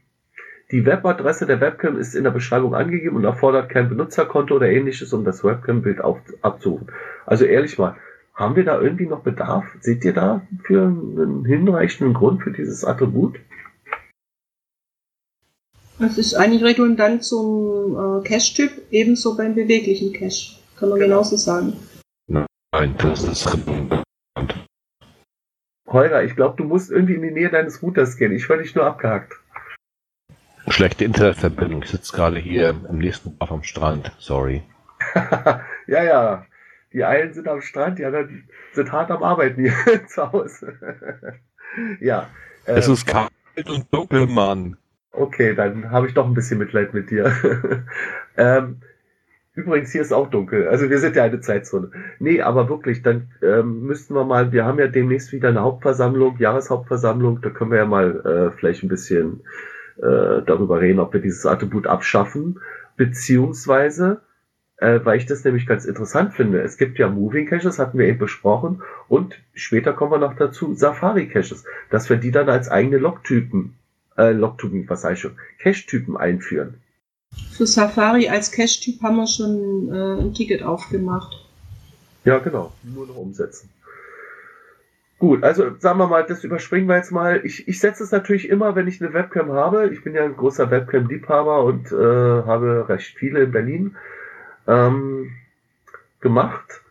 [0.74, 5.14] die Webadresse der Webcam ist in der Beschreibung angegeben und erfordert kein Benutzerkonto oder ähnliches,
[5.14, 6.02] um das Webcam-Bild
[6.42, 6.88] abzurufen.
[7.28, 7.96] Also ehrlich mal,
[8.34, 9.66] haben wir da irgendwie noch Bedarf?
[9.82, 13.40] Seht ihr da für einen hinreichenden Grund für dieses Attribut?
[16.00, 20.56] Das ist eigentlich redundant zum äh, Cache-Typ, ebenso beim beweglichen Cache.
[20.80, 21.74] Kann man genauso sagen.
[22.28, 24.04] Nein, das ist redundant.
[25.88, 28.32] Holger, ich glaube, du musst irgendwie in die Nähe deines Routers gehen.
[28.32, 29.34] Ich höre dich nur abgehakt.
[30.70, 31.84] Schlechte Internetverbindung.
[31.84, 34.12] Ich sitze gerade hier im nächsten Dorf am Strand.
[34.18, 34.64] Sorry.
[35.88, 36.46] ja, ja.
[36.94, 39.74] Die einen sind am Strand, die anderen sind hart am Arbeiten hier
[40.08, 40.74] zu Hause.
[42.00, 42.30] ja.
[42.66, 43.32] äh, Es ist kalt
[43.66, 44.78] und dunkel, Mann.
[45.12, 47.32] Okay, dann habe ich doch ein bisschen Mitleid mit dir.
[48.38, 48.82] ähm,
[49.54, 50.68] übrigens, hier ist auch dunkel.
[50.70, 51.92] Also wir sind ja eine Zeitzone.
[52.20, 56.38] Nee, aber wirklich, dann ähm, müssten wir mal, wir haben ja demnächst wieder eine Hauptversammlung,
[56.38, 59.42] Jahreshauptversammlung, da können wir ja mal äh, vielleicht ein bisschen
[59.98, 62.60] äh, darüber reden, ob wir dieses Attribut abschaffen,
[62.98, 64.22] beziehungsweise,
[64.78, 68.08] äh, weil ich das nämlich ganz interessant finde, es gibt ja Moving Caches, hatten wir
[68.08, 72.70] eben besprochen, und später kommen wir noch dazu, Safari Caches, dass wir die dann als
[72.70, 73.76] eigene Logtypen
[74.18, 76.76] äh, Logtypen, was ich schon, Cache-Typen einführen.
[77.52, 81.34] Für Safari als Cache-Typ haben wir schon äh, ein Ticket aufgemacht.
[82.26, 82.72] Ja, genau.
[82.84, 83.70] Nur noch umsetzen.
[85.24, 87.40] Gut, also sagen wir mal, das überspringen wir jetzt mal.
[87.46, 89.88] Ich, ich setze es natürlich immer, wenn ich eine Webcam habe.
[89.88, 93.96] Ich bin ja ein großer Webcam-Liebhaber und äh, habe recht viele in Berlin
[94.68, 95.32] ähm,
[96.20, 96.82] gemacht.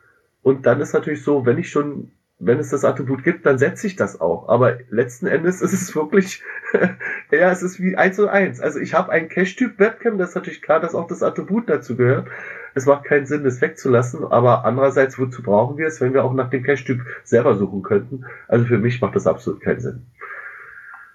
[0.42, 2.10] Und dann ist natürlich so, wenn ich schon,
[2.44, 4.48] wenn es das Attribut gibt, dann setze ich das auch.
[4.48, 6.42] Aber letzten Endes ist es wirklich,
[7.30, 8.60] ja, es ist wie eins zu eins.
[8.60, 11.96] Also ich habe einen Cache-Typ Webcam, das ist natürlich klar, dass auch das Attribut dazu
[11.96, 12.28] gehört.
[12.74, 16.34] Es macht keinen Sinn, das wegzulassen, aber andererseits, wozu brauchen wir es, wenn wir auch
[16.34, 18.24] nach dem Cache-Typ selber suchen könnten?
[18.48, 20.06] Also für mich macht das absolut keinen Sinn.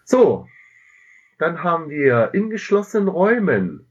[0.06, 0.48] So,
[1.40, 3.86] dann haben wir in geschlossenen Räumen,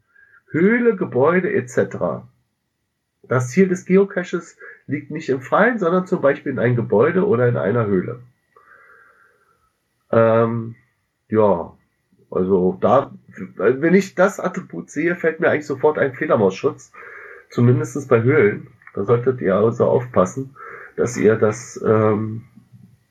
[0.50, 2.24] Höhle, Gebäude etc.
[3.24, 7.48] Das Ziel des Geocaches liegt nicht im Freien, sondern zum Beispiel in einem Gebäude oder
[7.48, 8.20] in einer Höhle.
[10.10, 10.76] Ähm,
[11.28, 11.72] ja,
[12.30, 13.12] also da,
[13.56, 16.92] wenn ich das Attribut sehe, fällt mir eigentlich sofort ein Fledermausschutz.
[17.50, 18.68] Zumindest bei Höhlen.
[18.94, 20.56] Da solltet ihr also aufpassen,
[20.96, 22.44] dass ihr das, ähm,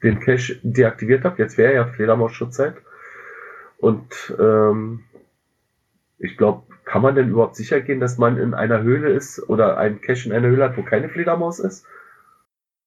[0.03, 1.39] den Cache deaktiviert habt.
[1.39, 2.75] Jetzt wäre ja Fledermausschutzzeit.
[3.77, 5.03] Und ähm,
[6.17, 9.77] ich glaube, kann man denn überhaupt sicher gehen, dass man in einer Höhle ist oder
[9.77, 11.85] einen Cache in einer Höhle hat, wo keine Fledermaus ist?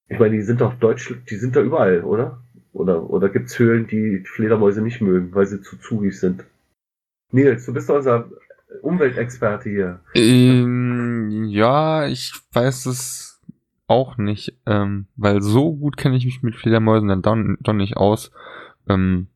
[0.09, 2.43] Ich meine, die sind doch deutsch, die sind da überall, oder?
[2.73, 6.45] Oder, oder gibt es Höhlen, die Fledermäuse nicht mögen, weil sie zu zugig sind?
[7.33, 8.31] Nils, du bist doch unser
[8.83, 10.01] Umweltexperte hier.
[10.15, 13.43] Ähm, ja, ich weiß es
[13.87, 17.97] auch nicht, ähm, weil so gut kenne ich mich mit Fledermäusen dann doch, doch nicht
[17.97, 18.31] aus.
[18.89, 19.29] Ähm,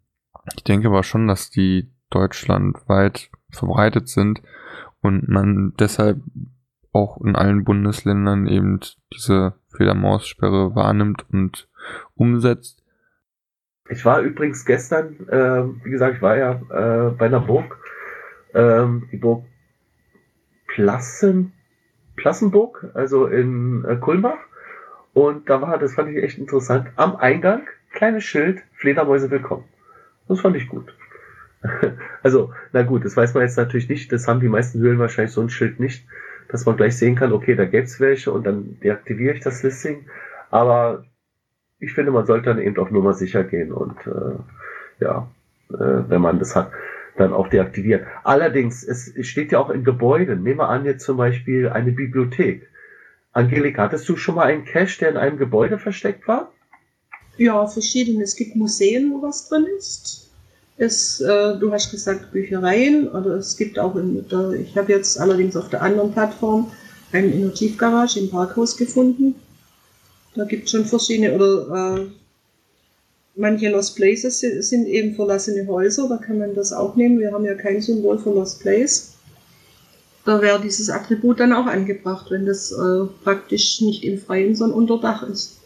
[0.56, 4.42] ich denke aber schon, dass die deutschlandweit verbreitet sind
[5.00, 6.20] und man deshalb
[6.92, 8.80] auch in allen Bundesländern eben
[9.12, 11.68] diese Fledermaussperre wahrnimmt und
[12.14, 12.82] umsetzt.
[13.88, 17.78] Ich war übrigens gestern, äh, wie gesagt, ich war ja äh, bei einer Burg,
[18.54, 19.44] ähm, die Burg
[20.68, 21.52] Plassen,
[22.16, 24.38] Plassenburg, also in äh, Kulmbach.
[25.12, 29.64] Und da war, das fand ich echt interessant, am Eingang, kleines Schild, Fledermäuse willkommen.
[30.28, 30.94] Das fand ich gut.
[32.22, 34.12] also, na gut, das weiß man jetzt natürlich nicht.
[34.12, 36.06] Das haben die meisten Höhlen wahrscheinlich so ein Schild nicht,
[36.48, 39.62] dass man gleich sehen kann, okay, da gäbe es welche und dann deaktiviere ich das
[39.62, 40.06] Listing.
[40.50, 41.04] Aber
[41.78, 45.28] ich finde, man sollte dann eben auch nur mal sicher gehen und äh, ja,
[45.70, 46.70] äh, wenn man das hat,
[47.16, 48.06] dann auch deaktivieren.
[48.24, 50.42] Allerdings, es steht ja auch in Gebäuden.
[50.42, 52.68] Nehmen wir an, jetzt zum Beispiel eine Bibliothek.
[53.32, 56.52] Angelika, hattest du schon mal einen Cache, der in einem Gebäude versteckt war?
[57.36, 58.22] Ja, verschiedene.
[58.22, 60.31] Es gibt Museen, wo was drin ist.
[60.76, 65.20] Es, äh, du hast gesagt Büchereien, oder es gibt auch in der, ich habe jetzt
[65.20, 66.70] allerdings auf der anderen Plattform
[67.12, 69.34] einen in der Tiefgarage im Parkhaus gefunden.
[70.34, 72.06] Da gibt es schon verschiedene, oder äh,
[73.36, 77.18] manche Lost Places sind eben verlassene Häuser, da kann man das auch nehmen.
[77.18, 79.12] Wir haben ja kein Symbol für Lost Place.
[80.24, 84.78] Da wäre dieses Attribut dann auch angebracht, wenn das äh, praktisch nicht im Freien, sondern
[84.78, 85.61] unter Dach ist.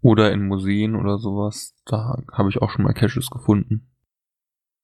[0.00, 1.74] Oder in Museen oder sowas.
[1.86, 3.90] Da habe ich auch schon mal Caches gefunden.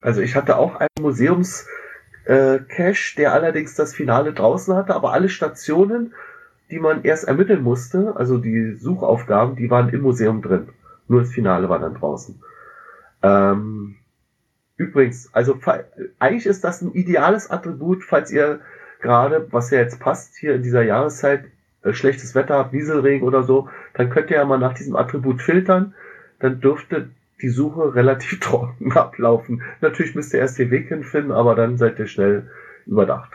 [0.01, 1.65] Also ich hatte auch einen Museums
[2.25, 2.59] äh,
[3.17, 6.13] der allerdings das Finale draußen hatte, aber alle Stationen,
[6.71, 10.69] die man erst ermitteln musste, also die Suchaufgaben, die waren im Museum drin.
[11.07, 12.41] Nur das Finale war dann draußen.
[13.21, 13.97] Ähm,
[14.75, 15.59] übrigens, also
[16.17, 18.59] eigentlich ist das ein ideales Attribut, falls ihr
[19.01, 21.45] gerade, was ja jetzt passt, hier in dieser Jahreszeit,
[21.83, 25.41] äh, schlechtes Wetter habt, Nieselregen oder so, dann könnt ihr ja mal nach diesem Attribut
[25.41, 25.95] filtern.
[26.39, 27.09] Dann dürfte
[27.41, 29.63] die Suche relativ trocken ablaufen.
[29.81, 32.49] Natürlich müsst ihr erst den Weg hinfinden, aber dann seid ihr schnell
[32.85, 33.31] überdacht.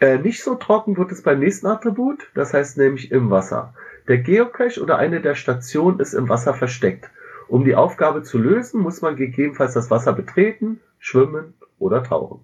[0.00, 3.74] Äh, nicht so trocken wird es beim nächsten Attribut, das heißt nämlich im Wasser.
[4.08, 7.10] Der Geocache oder eine der Stationen ist im Wasser versteckt.
[7.46, 12.40] Um die Aufgabe zu lösen, muss man gegebenenfalls das Wasser betreten, schwimmen oder tauchen.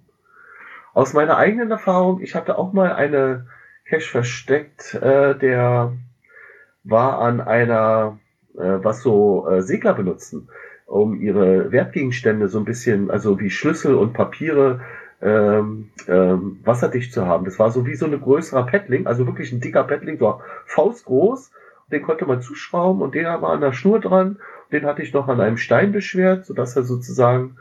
[0.92, 3.46] Aus meiner eigenen Erfahrung, ich hatte auch mal eine
[3.88, 5.92] Cache versteckt, äh, der
[6.84, 8.18] war an einer,
[8.54, 10.48] äh, was so äh, Segler benutzen,
[10.86, 14.80] um ihre Wertgegenstände so ein bisschen, also wie Schlüssel und Papiere
[15.20, 17.44] ähm, ähm, wasserdicht zu haben.
[17.44, 21.50] Das war so wie so ein größerer Paddling, also wirklich ein dicker Paddling, so faustgroß.
[21.90, 24.38] Den konnte man zuschrauben und der war an der Schnur dran.
[24.70, 27.56] Den hatte ich noch an einem Stein beschwert, sodass er sozusagen,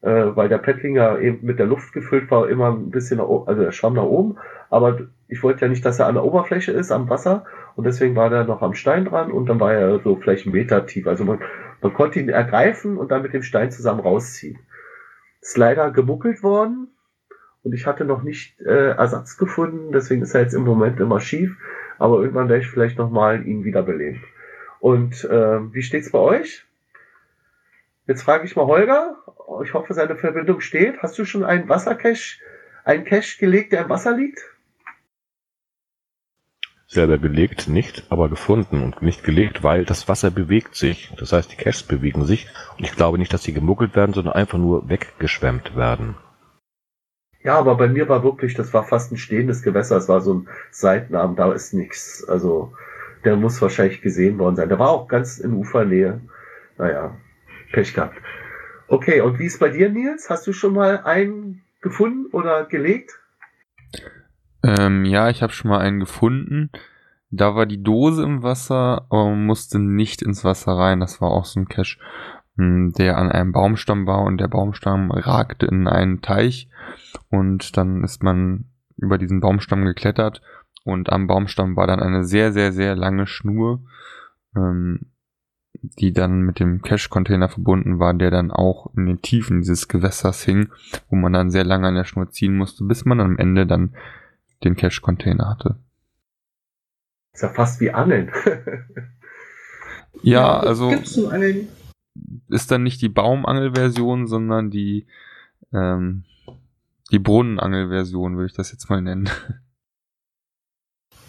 [0.00, 3.26] äh, weil der Paddling ja eben mit der Luft gefüllt war, immer ein bisschen nach
[3.26, 4.38] oben, also der schwamm nach oben.
[4.72, 7.44] Aber ich wollte ja nicht, dass er an der Oberfläche ist, am Wasser.
[7.76, 10.54] Und deswegen war der noch am Stein dran und dann war er so vielleicht einen
[10.54, 11.06] Meter tief.
[11.06, 11.40] Also man,
[11.82, 14.58] man konnte ihn ergreifen und dann mit dem Stein zusammen rausziehen.
[15.42, 16.88] Ist leider gemuckelt worden,
[17.62, 21.20] und ich hatte noch nicht äh, Ersatz gefunden, deswegen ist er jetzt im Moment immer
[21.20, 21.56] schief,
[21.98, 24.22] aber irgendwann werde ich vielleicht nochmal ihn wiederbeleben.
[24.80, 26.66] Und äh, wie steht's bei euch?
[28.08, 29.16] Jetzt frage ich mal Holger,
[29.62, 31.02] ich hoffe seine Verbindung steht.
[31.02, 32.40] Hast du schon einen Wassercache,
[32.84, 34.51] einen Cache gelegt, der im Wasser liegt?
[36.92, 41.10] Selber gelegt nicht, aber gefunden und nicht gelegt, weil das Wasser bewegt sich.
[41.18, 42.48] Das heißt, die Caches bewegen sich.
[42.76, 46.16] Und ich glaube nicht, dass sie gemuggelt werden, sondern einfach nur weggeschwemmt werden.
[47.42, 50.34] Ja, aber bei mir war wirklich, das war fast ein stehendes Gewässer, es war so
[50.34, 52.28] ein Seitenarm, da ist nichts.
[52.28, 52.74] Also
[53.24, 54.68] der muss wahrscheinlich gesehen worden sein.
[54.68, 56.20] Der war auch ganz in Ufernähe.
[56.76, 57.16] Naja,
[57.72, 58.18] Pech gehabt.
[58.86, 60.28] Okay, und wie ist bei dir, Nils?
[60.28, 63.18] Hast du schon mal einen gefunden oder gelegt?
[64.62, 66.70] Ähm, ja, ich habe schon mal einen gefunden.
[67.30, 71.00] Da war die Dose im Wasser, aber man musste nicht ins Wasser rein.
[71.00, 71.98] Das war auch so ein Cache,
[72.56, 76.68] hm, der an einem Baumstamm war und der Baumstamm ragte in einen Teich
[77.30, 80.42] und dann ist man über diesen Baumstamm geklettert
[80.84, 83.82] und am Baumstamm war dann eine sehr, sehr, sehr lange Schnur,
[84.56, 85.12] ähm,
[85.74, 90.42] die dann mit dem Cache-Container verbunden war, der dann auch in den Tiefen dieses Gewässers
[90.42, 90.68] hing,
[91.08, 93.94] wo man dann sehr lange an der Schnur ziehen musste, bis man am Ende dann
[94.64, 95.76] den Cache-Container hatte.
[97.32, 98.30] Ist ja fast wie Angeln.
[100.22, 100.92] ja, also
[102.48, 105.06] ist dann nicht die Baumangelversion, sondern die,
[105.72, 106.24] ähm,
[107.10, 109.30] die Brunnenangelversion, würde ich das jetzt mal nennen.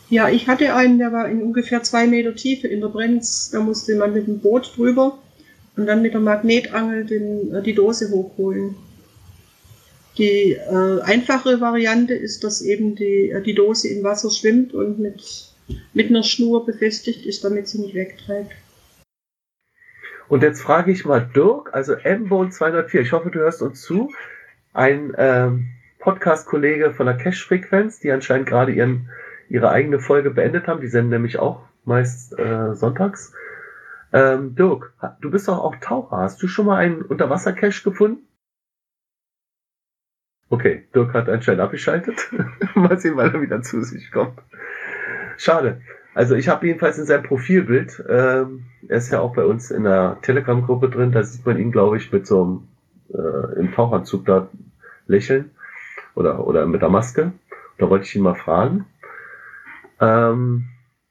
[0.09, 3.49] Ja, ich hatte einen, der war in ungefähr zwei Meter Tiefe in der Brenz.
[3.49, 5.17] Da musste man mit dem Boot drüber
[5.75, 8.75] und dann mit der Magnetangel den, äh, die Dose hochholen.
[10.17, 14.99] Die äh, einfache Variante ist, dass eben die, äh, die Dose im Wasser schwimmt und
[14.99, 15.51] mit,
[15.93, 18.51] mit einer Schnur befestigt ist, damit sie nicht wegtreibt.
[20.29, 24.11] Und jetzt frage ich mal Dirk, also mbone204, ich hoffe, du hörst uns zu,
[24.73, 29.09] ein ähm, Podcast-Kollege von der Cash-Frequenz, die anscheinend gerade ihren,
[29.49, 33.33] ihre eigene Folge beendet haben, die senden nämlich auch meist äh, sonntags.
[34.11, 36.17] Ähm, Dirk, du bist doch auch Taucher.
[36.17, 38.27] Hast du schon mal einen Unterwasser-Cache gefunden?
[40.49, 42.31] Okay, Dirk hat anscheinend abgeschaltet.
[42.75, 44.39] mal sehen, wann er wieder zu sich kommt.
[45.37, 45.81] Schade.
[46.13, 49.83] Also ich habe jedenfalls in seinem Profilbild, ähm, er ist ja auch bei uns in
[49.83, 52.67] der Telegram-Gruppe drin, da sieht man ihn, glaube ich, mit so einem
[53.13, 54.47] äh, im Tauchanzug da
[55.07, 55.51] lächeln
[56.13, 57.31] oder, oder mit der Maske.
[57.79, 58.85] Da wollte ich ihn mal fragen.
[59.99, 60.65] Ähm,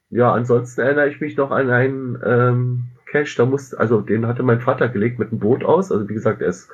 [0.09, 4.43] ja, ansonsten erinnere ich mich noch an einen ähm, Cache, da muss, also den hatte
[4.43, 5.91] mein Vater gelegt mit einem Boot aus.
[5.91, 6.69] Also wie gesagt, er ist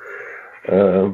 [0.64, 1.08] äh,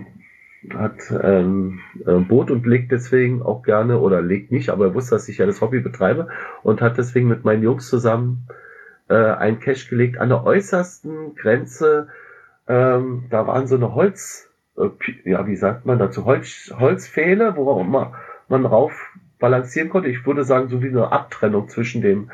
[0.74, 5.14] hat ähm, ein Boot und legt deswegen auch gerne oder legt nicht, aber er wusste,
[5.14, 6.28] dass ich ja das Hobby betreibe
[6.62, 8.48] und hat deswegen mit meinen Jungs zusammen
[9.08, 12.08] äh, einen Cache gelegt an der äußersten Grenze.
[12.68, 14.88] Ähm, da waren so eine Holz, äh,
[15.24, 18.14] ja, wie sagt man dazu, Holz, Holzpfähle, wo man,
[18.48, 18.92] man rauf
[19.38, 20.08] balancieren konnte.
[20.08, 22.30] Ich würde sagen, so wie eine Abtrennung zwischen dem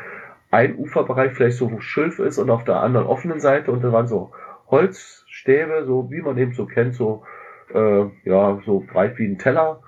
[0.50, 3.92] einen Uferbereich, vielleicht so, wo Schilf ist und auf der anderen offenen Seite und da
[3.92, 4.32] waren so
[4.68, 7.24] Holzstäbe, so wie man eben so kennt, so
[7.74, 9.82] äh, ja, so breit wie ein Teller.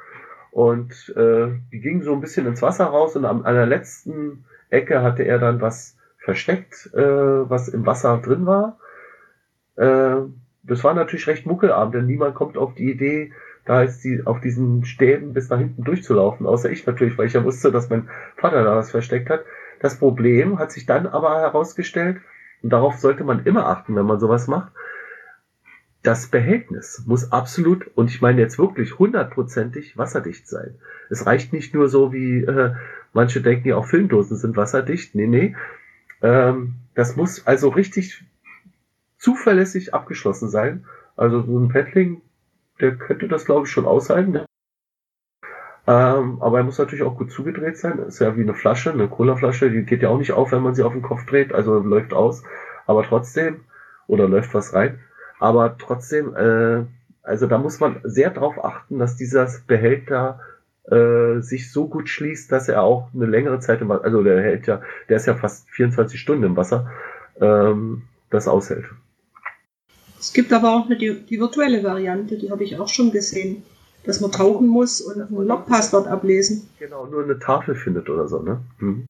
[0.51, 4.45] Und äh, die gingen so ein bisschen ins Wasser raus und an, an der letzten
[4.71, 7.01] Ecke hatte er dann was versteckt, äh,
[7.51, 8.79] was im Wasser drin war.
[9.77, 10.17] Äh,
[10.63, 13.33] das war natürlich recht muckelarm, denn niemand kommt auf die Idee,
[13.65, 17.33] da ist die, auf diesen Stäben bis nach hinten durchzulaufen, außer ich natürlich, weil ich
[17.33, 19.45] ja wusste, dass mein Vater da was versteckt hat.
[19.81, 22.19] Das Problem hat sich dann aber herausgestellt,
[22.63, 24.73] und darauf sollte man immer achten, wenn man sowas macht,
[26.05, 30.75] das Behältnis muss absolut, und ich meine jetzt wirklich hundertprozentig wasserdicht sein.
[31.09, 32.75] Es reicht nicht nur so, wie äh,
[33.15, 35.15] manche denken ja auch Filmdosen sind wasserdicht.
[35.15, 35.57] Nee, nee.
[36.21, 38.23] Ähm, das muss also richtig
[39.17, 40.85] zuverlässig abgeschlossen sein.
[41.17, 42.21] Also so ein Paddling,
[42.81, 44.33] der könnte das glaube ich schon aushalten.
[44.33, 44.45] Ne?
[45.87, 47.99] Ähm, aber er muss natürlich auch gut zugedreht sein.
[48.01, 50.75] Ist ja wie eine Flasche, eine Colaflasche, die geht ja auch nicht auf, wenn man
[50.75, 52.43] sie auf den Kopf dreht, also läuft aus.
[52.87, 53.65] Aber trotzdem,
[54.07, 54.99] oder läuft was rein.
[55.39, 56.85] Aber trotzdem, äh,
[57.23, 60.41] also da muss man sehr darauf achten, dass dieser Behälter
[60.91, 64.43] äh, sich so gut schließt, dass er auch eine längere Zeit im Wasser, also der
[64.43, 66.91] hält ja, der ist ja fast 24 Stunden im Wasser,
[67.41, 68.85] ähm, das aushält.
[70.21, 73.63] Es gibt aber auch eine, die, die virtuelle Variante, die habe ich auch schon gesehen,
[74.05, 76.69] dass man tauchen muss und ein Logpasswort ablesen.
[76.79, 78.61] Genau, nur eine Tafel findet oder so, ne?
[78.79, 79.07] Mhm.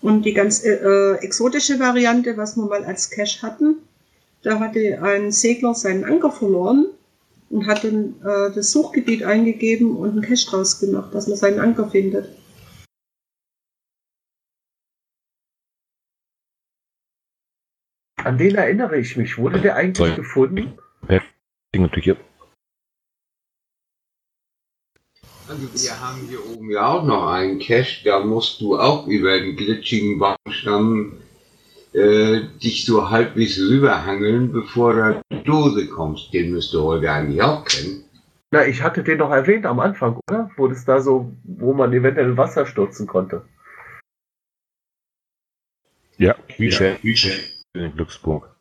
[0.00, 3.76] Und die ganz äh, äh exotische Variante, was wir mal als Cache hatten,
[4.42, 6.86] da hatte ein Segler seinen Anker verloren
[7.50, 11.60] und hat dann äh, das Suchgebiet eingegeben und einen Cache draus gemacht, dass man seinen
[11.60, 12.28] Anker findet.
[18.16, 19.36] An den erinnere ich mich.
[19.36, 20.14] Wurde der eigentlich Sorry.
[20.14, 20.78] gefunden?
[21.74, 22.16] natürlich.
[25.48, 29.38] Also wir haben hier oben ja auch noch einen Cache, da musst du auch über
[29.38, 31.21] den glitschigen Baumstamm
[31.92, 36.32] äh, dich so halbwegs rüberhangeln, bevor du die Dose kommst.
[36.32, 38.04] Den müsste heute eigentlich auch kennen.
[38.50, 40.50] Na, ich hatte den doch erwähnt am Anfang, oder?
[40.56, 43.44] Wo das da so, wo man eventuell Wasser stürzen konnte.
[46.18, 47.40] Ja, wie schön, wie schön.
[47.74, 48.54] In Glücksburg.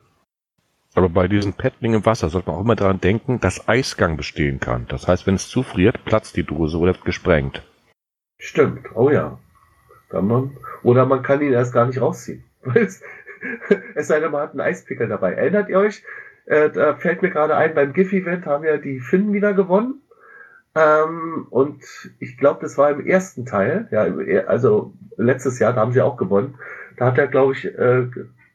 [0.94, 4.60] Aber bei diesen Paddling im Wasser sollte man auch immer daran denken, dass Eisgang bestehen
[4.60, 4.88] kann.
[4.88, 7.64] Das heißt, wenn es zufriert, platzt die Dose oder wird gesprengt.
[8.40, 9.40] Stimmt, oh ja.
[10.12, 12.44] Man, oder man kann ihn erst gar nicht rausziehen.
[12.76, 13.02] es
[13.96, 15.34] sei denn, man hat einen Eispickel dabei.
[15.34, 16.04] Erinnert ihr euch?
[16.46, 20.02] Äh, da fällt mir gerade ein, beim GIF-Event haben ja die Finnen wieder gewonnen.
[20.76, 21.84] Ähm, und
[22.20, 24.04] ich glaube, das war im ersten Teil, ja,
[24.46, 26.56] also letztes Jahr, da haben sie auch gewonnen.
[26.98, 28.08] Da hat er, glaube ich, äh,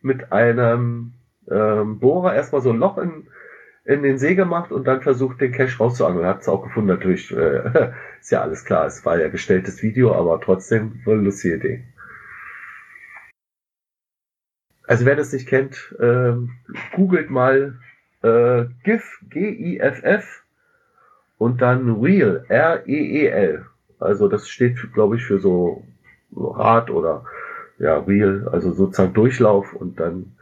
[0.02, 1.12] mit einem
[1.50, 3.28] ähm, Bohrer erstmal so ein Loch in,
[3.84, 6.26] in den See gemacht und dann versucht, den Cash rauszuangeln.
[6.26, 7.36] Hat es auch gefunden, natürlich.
[7.36, 11.84] Äh, ist ja alles klar, es war ja gestelltes Video, aber trotzdem eine lustige Idee.
[14.86, 16.50] Also wer das nicht kennt, ähm,
[16.94, 17.78] googelt mal
[18.22, 20.44] äh, GIF, G-I-F-F
[21.38, 23.66] und dann Real, R-E-E-L.
[23.98, 25.84] Also das steht, glaube ich, für so
[26.34, 27.24] Rad oder
[27.78, 30.32] ja, Real, also sozusagen Durchlauf und dann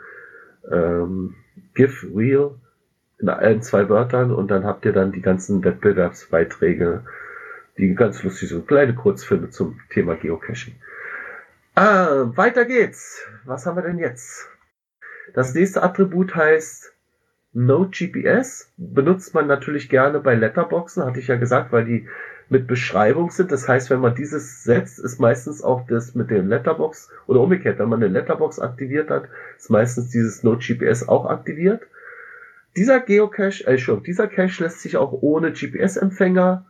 [0.71, 1.35] ähm,
[1.75, 2.53] give real
[3.19, 7.05] in allen zwei Wörtern und dann habt ihr dann die ganzen Wettbewerbsbeiträge,
[7.79, 8.69] die ganz lustig sind.
[8.69, 10.75] Kleine Kurzfilme zum Thema Geocaching.
[11.77, 13.27] Ah, weiter geht's.
[13.45, 14.49] Was haben wir denn jetzt?
[15.35, 16.93] Das nächste Attribut heißt
[17.53, 18.73] No GPS.
[18.77, 22.09] Benutzt man natürlich gerne bei Letterboxen, hatte ich ja gesagt, weil die
[22.49, 23.51] mit Beschreibung sind.
[23.51, 27.81] Das heißt, wenn man dieses setzt, ist meistens auch das mit dem Letterbox oder umgekehrt,
[27.81, 29.25] wenn man eine Letterbox aktiviert hat,
[29.57, 31.83] ist meistens dieses No GPS auch aktiviert.
[32.77, 36.67] Dieser Geocache, äh, schon, dieser Cache lässt sich auch ohne GPS-Empfänger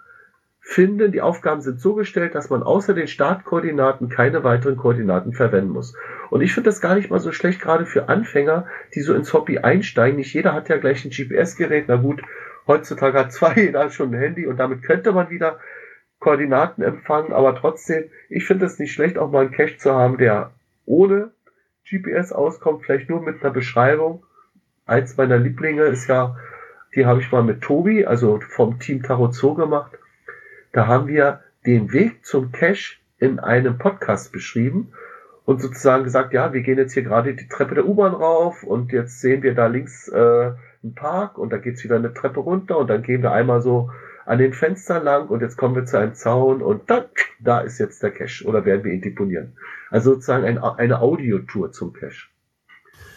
[0.65, 1.13] finden.
[1.13, 5.95] Die Aufgaben sind so gestellt, dass man außer den Startkoordinaten keine weiteren Koordinaten verwenden muss.
[6.31, 9.33] Und ich finde das gar nicht mal so schlecht, gerade für Anfänger, die so ins
[9.33, 10.17] Hobby einsteigen.
[10.17, 11.85] Nicht jeder hat ja gleich ein GPS-Gerät.
[11.87, 12.23] Na gut,
[12.67, 15.61] heutzutage hat zwar jeder schon ein Handy und damit könnte man wieder
[16.19, 20.17] Koordinaten empfangen, aber trotzdem, ich finde es nicht schlecht, auch mal einen Cache zu haben,
[20.17, 20.53] der
[20.87, 21.33] ohne
[21.87, 24.25] GPS auskommt, vielleicht nur mit einer Beschreibung
[24.87, 26.37] eins meiner Lieblinge ist ja,
[26.95, 29.93] die habe ich mal mit Tobi, also vom Team Tarot Zoo gemacht.
[30.75, 34.93] Da haben wir den Weg zum Cache in einem Podcast beschrieben
[35.45, 38.91] und sozusagen gesagt, ja, wir gehen jetzt hier gerade die Treppe der U-Bahn rauf und
[38.91, 40.17] jetzt sehen wir da links äh,
[40.83, 43.93] einen Park und da geht's wieder eine Treppe runter und dann gehen wir einmal so
[44.27, 47.05] an den Fenstern lang und jetzt kommen wir zu einem Zaun und da,
[47.39, 49.57] da ist jetzt der Cache oder werden wir ihn deponieren.
[49.91, 52.27] Also sozusagen ein, eine Audiotour zum Cache.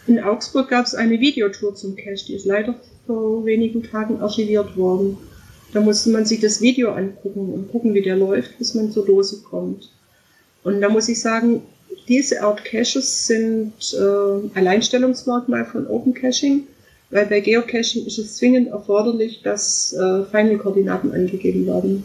[0.06, 4.76] In Augsburg gab es eine Videotour zum Cache, die ist leider vor wenigen Tagen archiviert
[4.76, 5.18] worden.
[5.72, 9.04] Da musste man sich das Video angucken und gucken, wie der läuft, bis man zur
[9.04, 9.90] Dose kommt.
[10.64, 11.62] Und da muss ich sagen,
[12.08, 16.66] diese Art Caches sind äh, Alleinstellungsmerkmal von Open Caching,
[17.10, 22.04] weil bei Geocaching ist es zwingend erforderlich, dass äh, Final-Koordinaten angegeben werden.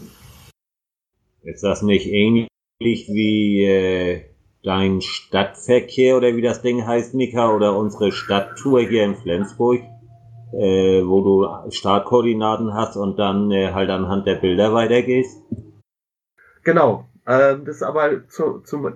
[1.43, 2.47] Ist das nicht ähnlich
[2.79, 4.21] wie äh,
[4.63, 9.81] dein Stadtverkehr oder wie das Ding heißt, Mika, oder unsere Stadttour hier in Flensburg,
[10.53, 15.41] äh, wo du Startkoordinaten hast und dann äh, halt anhand der Bilder weitergehst?
[16.63, 17.07] Genau.
[17.27, 18.95] Ähm, das ist aber zu, zum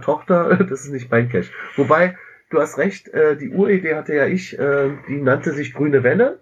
[0.00, 1.50] Tochter, das ist nicht mein Cache.
[1.76, 2.16] Wobei,
[2.50, 6.40] du hast recht, äh, die Uridee hatte ja ich, äh, die nannte sich Grüne Welle.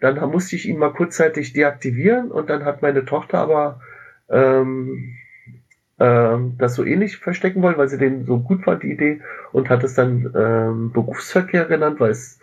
[0.00, 3.80] Dann musste ich ihn mal kurzzeitig deaktivieren und dann hat meine Tochter aber
[4.28, 5.16] ähm,
[5.98, 9.22] ähm, das so ähnlich verstecken wollen, weil sie den so gut fand, die Idee,
[9.52, 12.40] und hat es dann ähm, Berufsverkehr genannt, weil es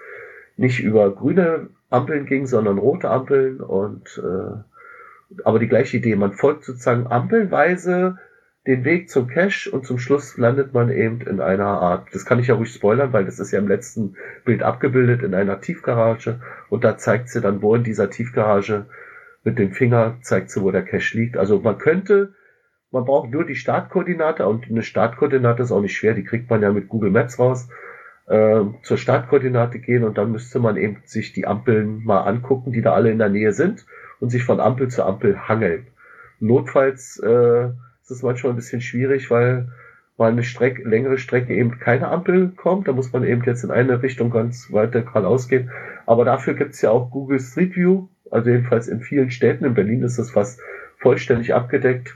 [0.58, 6.16] nicht über grüne Ampeln ging, sondern rote Ampeln und äh, aber die gleiche Idee.
[6.16, 8.18] Man folgt sozusagen ampelweise
[8.68, 12.40] den Weg zum Cache und zum Schluss landet man eben in einer Art, das kann
[12.40, 16.40] ich ja ruhig spoilern, weil das ist ja im letzten Bild abgebildet, in einer Tiefgarage
[16.70, 18.86] und da zeigt sie dann, wo in dieser Tiefgarage
[19.44, 21.38] mit dem Finger zeigt sie, wo der Cache liegt.
[21.38, 22.34] Also man könnte
[22.92, 26.62] man braucht nur die Startkoordinate und eine Startkoordinate ist auch nicht schwer, die kriegt man
[26.62, 27.70] ja mit Google Maps raus.
[28.32, 32.82] Äh, zur Startkoordinate gehen und dann müsste man eben sich die Ampeln mal angucken, die
[32.82, 33.86] da alle in der Nähe sind
[34.22, 35.88] und sich von Ampel zu Ampel hangeln.
[36.40, 37.66] Notfalls äh,
[38.02, 39.68] ist es manchmal ein bisschen schwierig, weil
[40.18, 42.88] mal eine Strecke, längere Strecke eben keine Ampel kommt.
[42.88, 45.70] Da muss man eben jetzt in eine Richtung ganz weiter geradeaus gehen.
[46.06, 48.08] Aber dafür gibt es ja auch Google Street View.
[48.30, 49.66] Also jedenfalls in vielen Städten.
[49.66, 50.62] In Berlin ist das fast
[51.00, 52.16] vollständig abgedeckt.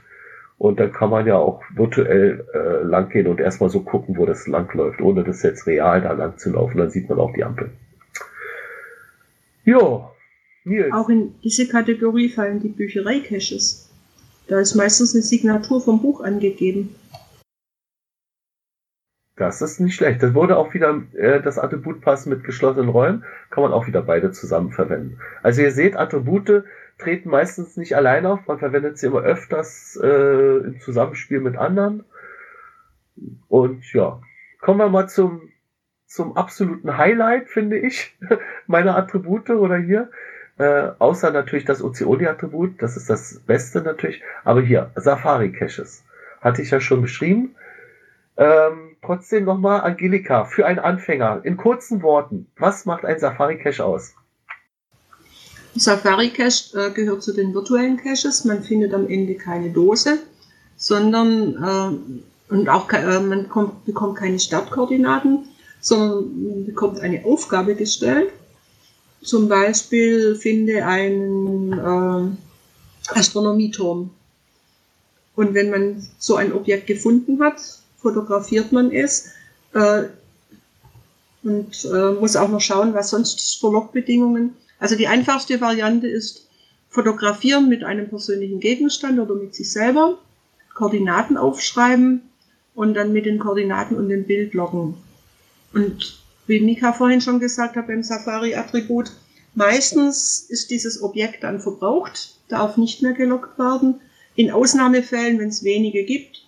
[0.58, 4.46] Und dann kann man ja auch virtuell äh, langgehen und erstmal so gucken, wo das
[4.46, 6.78] langläuft, ohne das jetzt real da lang zu laufen.
[6.78, 7.70] Dann sieht man auch die Ampel.
[9.64, 10.10] Jo,
[10.64, 10.92] Nils.
[10.92, 13.90] Auch in diese Kategorie fallen die Bücherei-Caches.
[14.48, 16.94] Da ist meistens eine Signatur vom Buch angegeben.
[19.36, 20.22] Das ist nicht schlecht.
[20.22, 23.24] Das wurde auch wieder äh, das Attribut passen mit geschlossenen Räumen.
[23.50, 25.18] Kann man auch wieder beide zusammen verwenden.
[25.42, 26.64] Also ihr seht, Attribute
[26.98, 32.04] treten meistens nicht allein auf, man verwendet sie immer öfters äh, im Zusammenspiel mit anderen.
[33.48, 34.20] Und ja,
[34.60, 35.50] kommen wir mal zum,
[36.06, 38.16] zum absoluten Highlight, finde ich,
[38.66, 40.10] meiner Attribute oder hier.
[40.58, 44.22] Äh, außer natürlich das Oceoni-Attribut, das ist das Beste natürlich.
[44.44, 46.04] Aber hier, Safari-Caches.
[46.40, 47.54] Hatte ich ja schon beschrieben.
[48.38, 54.14] Ähm, trotzdem nochmal, Angelika, für einen Anfänger, in kurzen Worten, was macht ein Safari-Cache aus?
[55.78, 58.44] Safari Cache äh, gehört zu den virtuellen Caches.
[58.44, 60.18] Man findet am Ende keine Dose,
[60.76, 61.54] sondern
[62.48, 65.48] äh, und auch äh, man kommt, bekommt keine Startkoordinaten,
[65.80, 68.30] sondern bekommt eine Aufgabe gestellt.
[69.22, 74.10] Zum Beispiel finde einen äh, Astronomieturm.
[75.34, 77.60] Und wenn man so ein Objekt gefunden hat,
[77.98, 79.30] fotografiert man es
[79.74, 80.04] äh,
[81.42, 86.48] und äh, muss auch noch schauen, was sonst für Logbedingungen also die einfachste Variante ist
[86.88, 90.18] fotografieren mit einem persönlichen Gegenstand oder mit sich selber,
[90.74, 92.22] Koordinaten aufschreiben
[92.74, 94.94] und dann mit den Koordinaten und dem Bild loggen.
[95.72, 99.12] Und wie Mika vorhin schon gesagt hat beim Safari-Attribut,
[99.54, 104.00] meistens ist dieses Objekt dann verbraucht, darf nicht mehr gelockt werden.
[104.36, 106.46] In Ausnahmefällen, wenn es wenige gibt,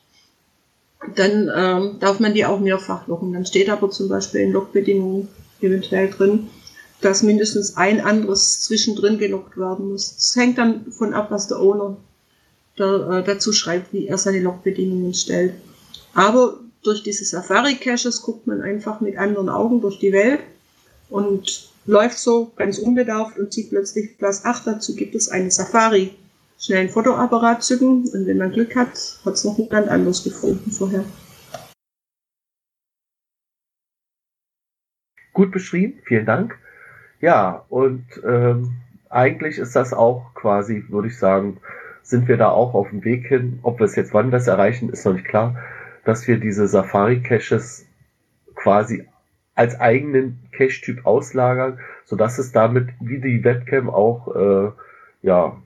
[1.15, 3.33] dann ähm, darf man die auch mehrfach locken.
[3.33, 5.29] Dann steht aber zum Beispiel in Lockbedingungen
[5.61, 6.49] eventuell drin,
[7.01, 10.17] dass mindestens ein anderes zwischendrin gelockt werden muss.
[10.17, 11.97] Das hängt dann davon ab, was der Owner
[12.77, 15.55] da, äh, dazu schreibt, wie er seine Logbedingungen stellt.
[16.15, 20.41] Aber durch diese Safari-Caches guckt man einfach mit anderen Augen durch die Welt
[21.11, 26.15] und läuft so ganz unbedarft und sieht plötzlich Platz 8, dazu gibt es eine Safari.
[26.61, 30.73] Schnell ein Fotoapparat zücken und wenn man Glück hat, hat es noch niemand anders gefunden
[30.73, 31.05] vorher.
[35.33, 36.59] Gut beschrieben, vielen Dank.
[37.21, 38.77] Ja, und ähm,
[39.11, 41.59] eigentlich ist das auch quasi, würde ich sagen,
[42.03, 43.59] sind wir da auch auf dem Weg hin.
[43.63, 45.57] Ob wir es jetzt wann das erreichen, ist noch nicht klar,
[46.05, 47.87] dass wir diese Safari-Caches
[48.55, 49.07] quasi
[49.55, 54.71] als eigenen Cache-Typ auslagern, sodass es damit wie die Webcam auch äh,
[55.23, 55.57] ja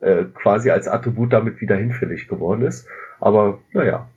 [0.00, 2.86] äh, quasi als Attribut damit wieder hinfällig geworden ist.
[3.18, 4.08] Aber naja,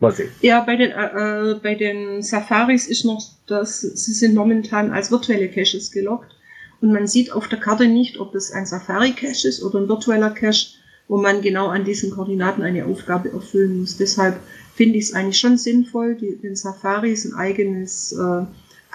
[0.00, 0.30] mal sehen.
[0.40, 5.48] Ja, bei den, äh, bei den Safaris ist noch, dass sie sind momentan als virtuelle
[5.48, 6.34] Caches gelockt
[6.80, 10.30] und man sieht auf der Karte nicht, ob es ein Safari-Cache ist oder ein virtueller
[10.30, 10.80] Cache
[11.10, 13.96] wo man genau an diesen Koordinaten eine Aufgabe erfüllen muss.
[13.96, 14.38] Deshalb
[14.76, 18.44] finde ich es eigentlich schon sinnvoll, die, den Safaris ein eigenes äh,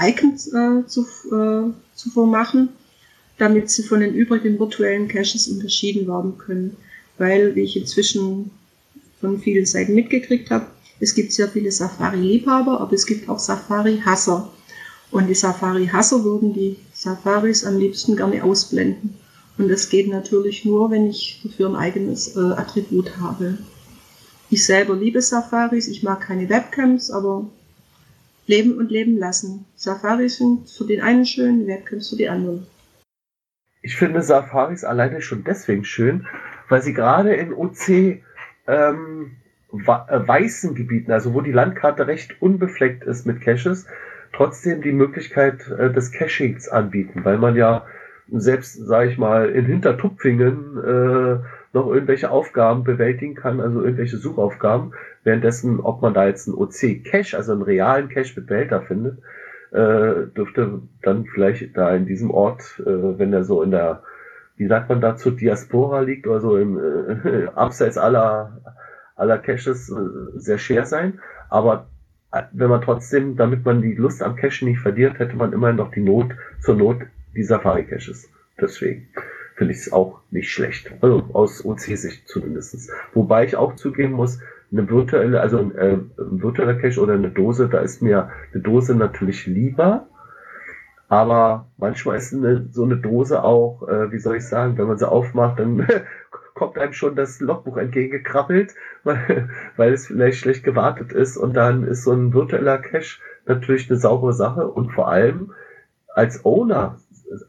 [0.02, 2.70] Icon äh, zu, äh, zu vermachen,
[3.38, 6.78] damit sie von den übrigen virtuellen Caches unterschieden werden können.
[7.18, 8.50] Weil, wie ich inzwischen
[9.20, 10.68] von vielen Seiten mitgekriegt habe,
[11.00, 14.50] es gibt sehr viele Safari-Liebhaber, aber es gibt auch Safari-Hasser.
[15.12, 19.16] Und die Safari-Hasser würden die Safaris am liebsten gerne ausblenden.
[19.58, 23.58] Und das geht natürlich nur, wenn ich dafür ein eigenes äh, Attribut habe.
[24.50, 27.50] Ich selber liebe Safaris, ich mag keine Webcams, aber
[28.48, 29.66] leben und leben lassen.
[29.76, 32.68] Safaris sind für den einen schön, Webcams für die anderen.
[33.82, 36.28] Ich finde Safaris alleine schon deswegen schön,
[36.70, 38.22] weil sie gerade in OC ähm,
[38.68, 39.45] äh,
[39.84, 43.88] weißen Gebieten, also wo die Landkarte recht unbefleckt ist mit Caches,
[44.34, 47.86] trotzdem die Möglichkeit äh, des Cachings anbieten, weil man ja
[48.32, 51.40] selbst, sage ich mal, in Hintertupfingen äh,
[51.74, 57.38] noch irgendwelche Aufgaben bewältigen kann, also irgendwelche Suchaufgaben, währenddessen, ob man da jetzt einen OC-Cache,
[57.38, 59.20] also einen realen Cache mit Behälter findet,
[59.72, 64.04] äh, dürfte dann vielleicht da in diesem Ort, äh, wenn er so in der,
[64.58, 68.62] wie sagt man dazu, Diaspora liegt oder so im äh, abseits aller,
[69.16, 69.96] aller Caches äh,
[70.36, 71.20] sehr schwer sein.
[71.50, 71.88] Aber
[72.32, 75.78] äh, wenn man trotzdem, damit man die Lust am Cache nicht verliert, hätte man immerhin
[75.78, 76.98] noch die Not zur Not
[77.36, 78.30] die Safari-Caches.
[78.60, 79.08] Deswegen
[79.56, 80.92] finde ich es auch nicht schlecht.
[81.02, 82.92] Also aus OC-Sicht zumindest.
[83.14, 84.40] Wobei ich auch zugeben muss,
[84.72, 88.62] eine virtuelle, also ein, äh, ein virtueller Cache oder eine Dose, da ist mir eine
[88.62, 90.08] Dose natürlich lieber.
[91.08, 94.98] Aber manchmal ist eine, so eine Dose auch, äh, wie soll ich sagen, wenn man
[94.98, 95.88] sie aufmacht, dann
[96.56, 101.38] kommt einem schon das Logbuch entgegengekrabbelt, weil, weil es vielleicht schlecht gewartet ist.
[101.38, 104.68] Und dann ist so ein virtueller Cache natürlich eine saubere Sache.
[104.68, 105.54] Und vor allem
[106.16, 106.98] als Owner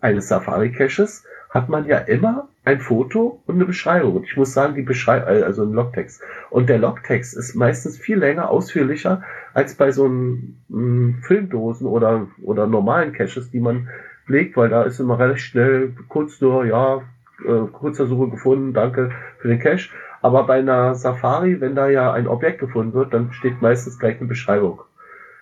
[0.01, 4.17] eines Safari-Caches hat man ja immer ein Foto und eine Beschreibung.
[4.17, 6.21] Und ich muss sagen, die Beschreibung, also ein Logtext.
[6.51, 9.23] Und der Logtext ist meistens viel länger, ausführlicher
[9.55, 13.89] als bei so einem m, Filmdosen oder, oder normalen Caches, die man
[14.27, 17.03] pflegt, weil da ist immer relativ schnell kurz nur, ja,
[17.45, 19.91] äh, kurzer Suche gefunden, danke für den Cache.
[20.23, 24.19] Aber bei einer Safari, wenn da ja ein Objekt gefunden wird, dann steht meistens gleich
[24.19, 24.81] eine Beschreibung.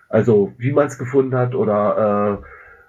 [0.09, 2.43] Also wie man es gefunden hat oder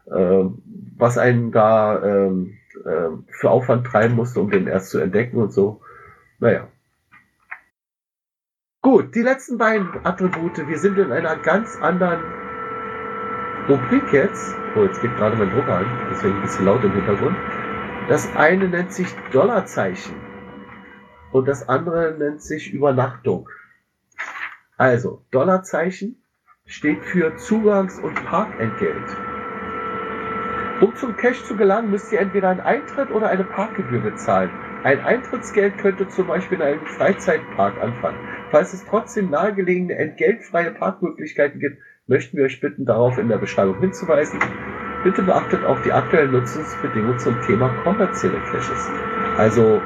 [0.07, 0.49] äh, äh,
[0.97, 5.51] was einen da ähm, äh, für Aufwand treiben musste, um den erst zu entdecken und
[5.51, 5.81] so.
[6.39, 6.67] Naja.
[8.81, 10.67] Gut, die letzten beiden Attribute.
[10.67, 12.19] Wir sind in einer ganz anderen
[13.67, 14.55] Rubrik jetzt.
[14.75, 17.35] Oh, jetzt geht gerade mein Drucker an, deswegen ein bisschen laut im Hintergrund.
[18.07, 20.13] Das eine nennt sich Dollarzeichen
[21.31, 23.49] und das andere nennt sich Übernachtung.
[24.77, 26.21] Also, Dollarzeichen
[26.67, 29.17] steht für Zugangs- und Parkentgelt.
[30.81, 34.51] Um zum Cache zu gelangen, müsst ihr entweder einen Eintritt oder eine Parkgebühr bezahlen.
[34.83, 38.19] Ein Eintrittsgeld könnte zum Beispiel in einem Freizeitpark anfangen.
[38.51, 43.79] Falls es trotzdem nahegelegene entgeltfreie Parkmöglichkeiten gibt, möchten wir euch bitten, darauf in der Beschreibung
[43.79, 44.39] hinzuweisen.
[45.05, 48.89] Bitte beachtet auch die aktuellen Nutzungsbedingungen zum Thema kommerzielle Caches.
[49.37, 49.79] Also,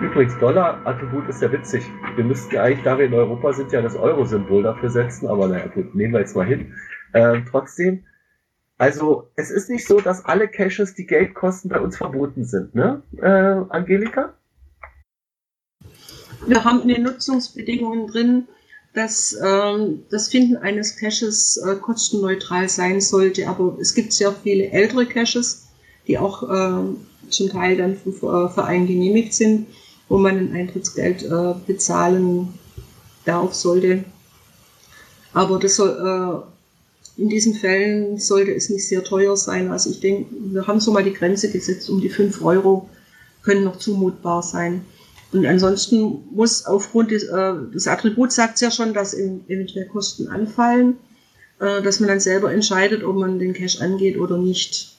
[0.00, 1.84] übrigens, Dollar-Attribut ist ja witzig.
[2.14, 5.48] Wir müssten ja eigentlich, da wir in Europa sind, ja das Euro-Symbol dafür setzen, aber
[5.48, 6.76] naja, gut, nehmen wir jetzt mal hin.
[7.12, 8.04] Ähm, trotzdem,
[8.78, 12.72] also es ist nicht so, dass alle Caches, die Geld kosten, bei uns verboten sind,
[12.72, 14.34] ne, äh, Angelika?
[16.46, 18.46] Wir haben in den Nutzungsbedingungen drin,
[18.96, 23.46] dass ähm, das Finden eines Caches äh, kostenneutral sein sollte.
[23.46, 25.66] Aber es gibt sehr viele ältere Caches,
[26.08, 29.66] die auch äh, zum Teil dann vom äh, Verein genehmigt sind,
[30.08, 32.54] wo man ein Eintrittsgeld äh, bezahlen
[33.26, 34.04] darf, sollte.
[35.34, 36.46] Aber das soll,
[37.18, 39.70] äh, in diesen Fällen sollte es nicht sehr teuer sein.
[39.70, 42.88] Also ich denke, wir haben so mal die Grenze gesetzt, um die 5 Euro
[43.42, 44.86] können noch zumutbar sein.
[45.32, 50.28] Und ansonsten muss aufgrund des, äh, des Attributs sagt es ja schon, dass eventuell Kosten
[50.28, 50.96] anfallen,
[51.60, 54.96] äh, dass man dann selber entscheidet, ob man den Cash angeht oder nicht.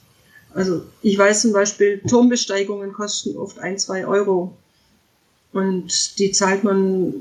[0.54, 4.58] Also ich weiß zum Beispiel, Turmbesteigungen kosten oft ein, zwei Euro.
[5.54, 7.14] Und die zahlt man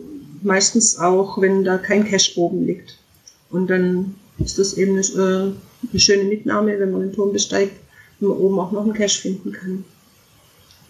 [0.43, 2.99] meistens auch, wenn da kein Cash oben liegt.
[3.51, 5.53] Und dann ist das eben eine, äh,
[5.91, 7.77] eine schöne Mitnahme, wenn man den Turm besteigt,
[8.21, 9.85] wenn man oben auch noch einen Cash finden kann.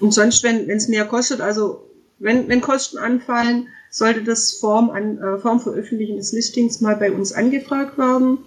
[0.01, 1.83] Und sonst, wenn es mehr kostet, also
[2.19, 7.13] wenn, wenn Kosten anfallen, sollte das Form, an, äh, Form Veröffentlichen des Listings mal bei
[7.13, 8.39] uns angefragt werden.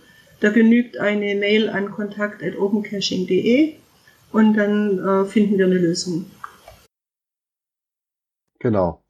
[0.41, 3.75] Da genügt eine Mail an kontakt.opencaching.de
[4.31, 6.25] und dann äh, finden wir eine Lösung.
[8.59, 9.03] Genau.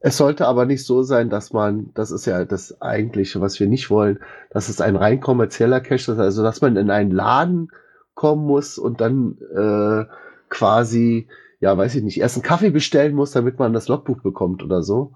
[0.00, 3.66] Es sollte aber nicht so sein, dass man, das ist ja das eigentliche, was wir
[3.66, 4.18] nicht wollen,
[4.50, 7.68] dass es ein rein kommerzieller Cache ist, also dass man in einen Laden
[8.14, 10.04] kommen muss und dann äh,
[10.48, 11.28] quasi
[11.60, 14.82] ja, weiß ich nicht, erst einen Kaffee bestellen muss, damit man das Logbuch bekommt oder
[14.82, 15.12] so.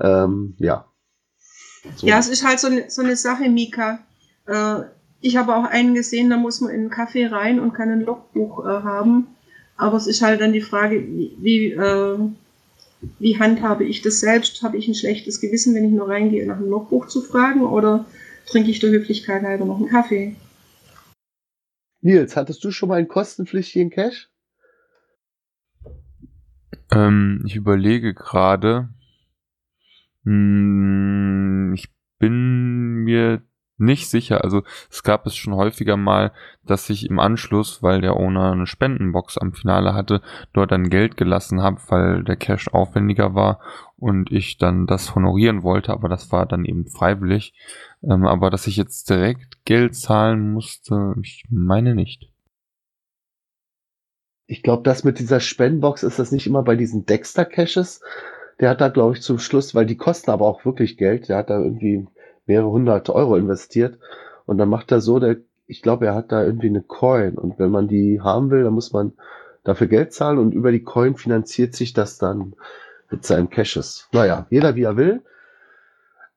[0.00, 0.86] Ähm, ja.
[1.96, 2.06] So.
[2.06, 4.00] Ja, es ist halt so, ne, so eine Sache, Mika.
[4.46, 4.80] Äh,
[5.20, 8.02] ich habe auch einen gesehen, da muss man in einen Kaffee rein und kann ein
[8.02, 9.26] Logbuch äh, haben.
[9.76, 12.18] Aber es ist halt dann die Frage, wie, wie, äh,
[13.18, 14.62] wie handhabe ich das selbst?
[14.62, 17.62] Habe ich ein schlechtes Gewissen, wenn ich nur reingehe, nach einem Logbuch zu fragen?
[17.62, 18.06] Oder
[18.46, 20.34] trinke ich der Höflichkeit halber noch einen Kaffee?
[22.00, 24.27] Nils, hattest du schon mal einen kostenpflichtigen Cash?
[26.92, 28.88] Ähm, ich überlege gerade.
[30.24, 33.42] Hm, ich bin mir
[33.78, 34.42] nicht sicher.
[34.42, 36.32] Also es gab es schon häufiger mal,
[36.64, 40.20] dass ich im Anschluss, weil der Owner eine Spendenbox am Finale hatte,
[40.52, 43.60] dort dann Geld gelassen habe, weil der Cash aufwendiger war
[43.96, 47.54] und ich dann das honorieren wollte, aber das war dann eben freiwillig.
[48.02, 52.27] Ähm, aber dass ich jetzt direkt Geld zahlen musste, ich meine nicht
[54.48, 58.00] ich glaube, das mit dieser Spendenbox ist das nicht immer bei diesen Dexter-Caches.
[58.58, 61.36] Der hat da, glaube ich, zum Schluss, weil die kosten aber auch wirklich Geld, der
[61.36, 62.08] hat da irgendwie
[62.46, 63.98] mehrere hundert Euro investiert.
[64.46, 65.36] Und dann macht er so, der,
[65.66, 67.36] ich glaube, er hat da irgendwie eine Coin.
[67.36, 69.12] Und wenn man die haben will, dann muss man
[69.64, 72.54] dafür Geld zahlen und über die Coin finanziert sich das dann
[73.10, 74.08] mit seinen Caches.
[74.12, 75.20] Naja, jeder wie er will.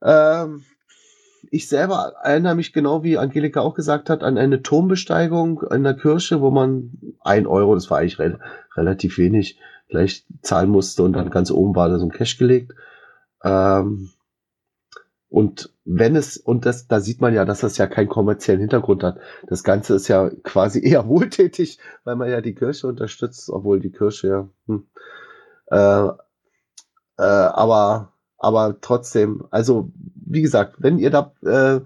[0.03, 0.66] Ähm,
[1.54, 5.95] ich selber erinnere mich genau wie Angelika auch gesagt hat an eine Turmbesteigung in der
[5.95, 8.39] Kirche, wo man ein Euro, das war eigentlich re
[8.76, 12.74] relativ wenig, gleich zahlen musste und dann ganz oben war da so ein Cash gelegt.
[13.43, 14.12] Ähm,
[15.28, 19.04] und wenn es, und das, da sieht man ja, dass das ja keinen kommerziellen Hintergrund
[19.04, 19.20] hat.
[19.47, 23.91] Das Ganze ist ja quasi eher wohltätig, weil man ja die Kirche unterstützt, obwohl die
[23.91, 24.88] Kirche ja, hm,
[25.68, 26.08] äh,
[27.18, 29.91] äh, aber, aber trotzdem, also
[30.32, 31.82] wie gesagt, wenn ihr da äh,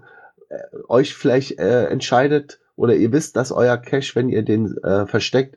[0.88, 5.56] euch vielleicht äh, entscheidet oder ihr wisst, dass euer Cash, wenn ihr den äh, versteckt,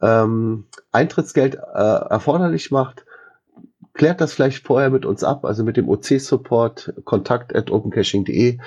[0.00, 3.04] ähm, Eintrittsgeld äh, erforderlich macht,
[3.94, 8.58] klärt das vielleicht vorher mit uns ab, also mit dem OC-Support, kontakt at opencaching.de,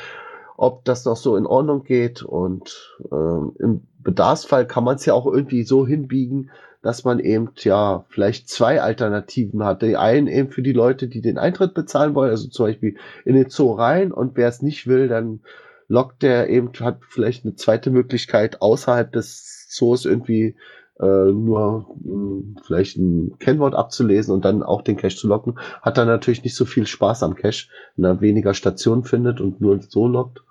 [0.57, 2.21] ob das noch so in Ordnung geht.
[2.21, 3.15] Und äh,
[3.63, 8.49] im Bedarfsfall kann man es ja auch irgendwie so hinbiegen, dass man eben ja vielleicht
[8.49, 9.81] zwei Alternativen hat.
[9.81, 13.35] Die einen eben für die Leute, die den Eintritt bezahlen wollen, also zum Beispiel in
[13.35, 15.41] den Zoo rein und wer es nicht will, dann
[15.87, 20.55] lockt der eben, hat vielleicht eine zweite Möglichkeit außerhalb des Zoos irgendwie
[20.99, 25.59] äh, nur mh, hm, vielleicht ein Kennwort abzulesen und dann auch den Cache zu locken,
[25.81, 29.61] hat dann natürlich nicht so viel Spaß am Cache, wenn er weniger Stationen findet und
[29.61, 30.41] nur so lockt.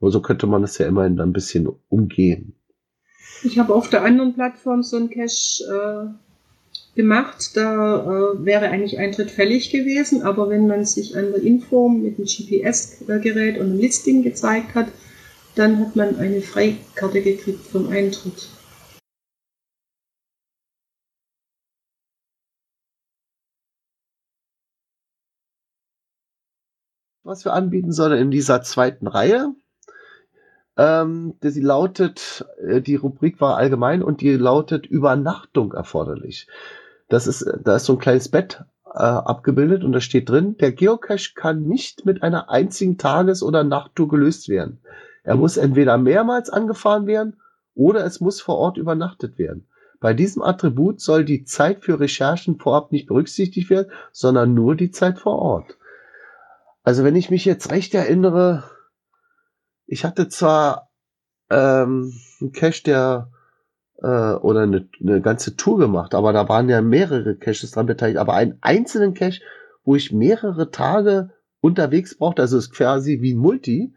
[0.00, 2.54] Aber so könnte man es ja immerhin dann ein bisschen umgehen.
[3.42, 7.52] Ich habe auf der anderen Plattform so einen Cache äh, gemacht.
[7.54, 12.18] Da äh, wäre eigentlich Eintritt fällig gewesen, aber wenn man sich an der Inform mit
[12.18, 14.88] dem GPS-Gerät und einem Listing gezeigt hat,
[15.54, 18.48] dann hat man eine Freikarte gekriegt vom Eintritt.
[27.22, 29.54] Was wir anbieten sollen in dieser zweiten Reihe,
[30.80, 36.48] ähm, die lautet, äh, die Rubrik war allgemein und die lautet Übernachtung erforderlich.
[37.10, 40.72] Das ist, da ist so ein kleines Bett äh, abgebildet und da steht drin, der
[40.72, 44.80] Geocache kann nicht mit einer einzigen Tages- oder Nachttour gelöst werden.
[45.22, 47.36] Er muss entweder mehrmals angefahren werden
[47.74, 49.66] oder es muss vor Ort übernachtet werden.
[50.00, 54.90] Bei diesem Attribut soll die Zeit für Recherchen vorab nicht berücksichtigt werden, sondern nur die
[54.90, 55.76] Zeit vor Ort.
[56.84, 58.64] Also wenn ich mich jetzt recht erinnere,
[59.90, 60.88] ich hatte zwar
[61.50, 63.30] ähm, einen Cache, der
[63.98, 68.18] äh, oder eine, eine ganze Tour gemacht, aber da waren ja mehrere Caches dran beteiligt,
[68.18, 69.40] aber einen einzelnen Cache,
[69.84, 71.30] wo ich mehrere Tage
[71.60, 73.92] unterwegs brauchte, also ist quasi wie ein Multi.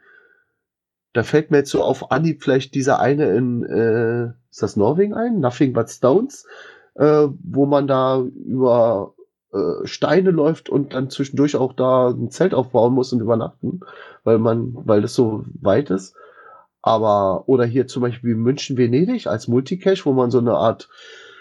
[1.13, 5.13] Da fällt mir jetzt so auf Anhieb vielleicht dieser eine in, äh, ist das Norwegen
[5.13, 5.39] ein?
[5.39, 6.47] Nothing but Stones,
[6.95, 9.12] äh, wo man da über
[9.53, 13.81] äh, Steine läuft und dann zwischendurch auch da ein Zelt aufbauen muss und übernachten,
[14.23, 16.15] weil man, weil das so weit ist.
[16.81, 20.89] Aber, oder hier zum Beispiel München-Venedig als Multicache, wo man so eine Art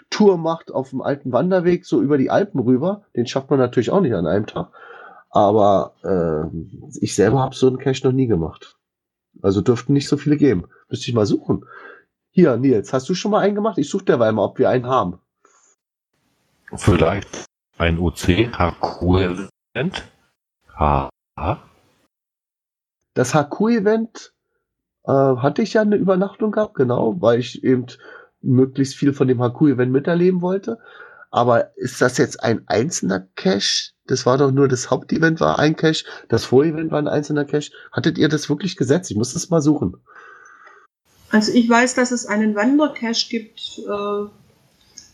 [0.09, 3.03] Tour macht auf dem alten Wanderweg, so über die Alpen rüber.
[3.15, 4.69] Den schafft man natürlich auch nicht an einem Tag.
[5.31, 8.77] Aber äh, ich selber habe so einen Cache noch nie gemacht.
[9.41, 10.65] Also dürften nicht so viele geben.
[10.87, 11.65] Müsste ich mal suchen.
[12.29, 13.79] Hier, Nils, hast du schon mal einen gemacht?
[13.79, 15.19] Ich suche derweil mal, ob wir einen haben.
[16.75, 17.47] Vielleicht
[17.77, 19.49] ein OC-HQ-Event.
[20.79, 21.09] Ha.
[23.13, 24.33] Das HQ-Event
[25.05, 27.87] äh, hatte ich ja eine Übernachtung gehabt, genau, weil ich eben
[28.41, 30.79] möglichst viel von dem HQ-Event miterleben wollte.
[31.31, 33.91] Aber ist das jetzt ein einzelner Cache?
[34.05, 37.71] Das war doch nur das Hauptevent war ein Cache, das Vorevent war ein einzelner Cache.
[37.91, 39.09] Hattet ihr das wirklich gesetzt?
[39.09, 39.95] Ich muss das mal suchen.
[41.31, 44.42] Also ich weiß, dass es einen Wandercache gibt äh,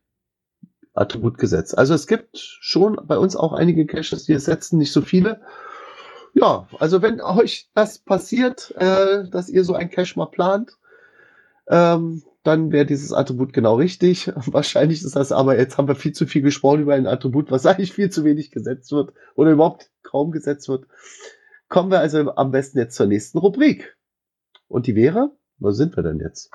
[0.95, 1.77] Attribut gesetzt.
[1.77, 5.41] Also es gibt schon bei uns auch einige Caches, die es setzen, nicht so viele
[6.35, 10.79] ja, also wenn euch das passiert, äh, dass ihr so ein Cache mal plant,
[11.69, 14.33] ähm, dann wäre dieses Attribut genau richtig.
[14.35, 17.67] Wahrscheinlich ist das aber, jetzt haben wir viel zu viel gesprochen über ein Attribut, was
[17.67, 20.87] eigentlich viel zu wenig gesetzt wird oder überhaupt kaum gesetzt wird.
[21.69, 23.97] Kommen wir also am besten jetzt zur nächsten Rubrik.
[24.69, 26.51] Und die wäre, wo sind wir denn jetzt?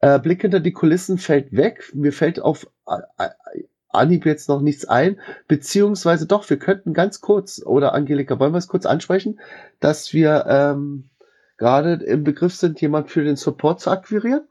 [0.00, 1.90] Äh, Blick hinter die Kulissen fällt weg.
[1.94, 3.28] Mir fällt auf äh,
[3.92, 8.58] Anhieb jetzt noch nichts ein, beziehungsweise doch, wir könnten ganz kurz, oder Angelika, wollen wir
[8.58, 9.40] es kurz ansprechen,
[9.80, 11.10] dass wir ähm,
[11.58, 14.42] gerade im Begriff sind, jemand für den Support zu akquirieren?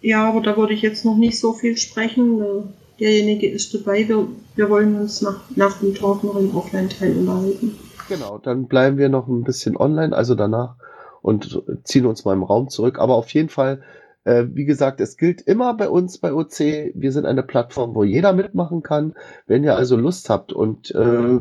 [0.00, 2.74] Ja, aber da würde ich jetzt noch nicht so viel sprechen.
[3.00, 4.08] Derjenige ist dabei.
[4.08, 7.78] Wir, wir wollen uns nach, nach dem Talk noch im Offline-Teil unterhalten.
[8.08, 10.76] Genau, dann bleiben wir noch ein bisschen online, also danach
[11.22, 12.98] und ziehen uns mal im Raum zurück.
[12.98, 13.82] Aber auf jeden Fall
[14.28, 18.04] äh, wie gesagt, es gilt immer bei uns bei OC, wir sind eine Plattform, wo
[18.04, 19.14] jeder mitmachen kann.
[19.46, 21.40] Wenn ihr also Lust habt und äh,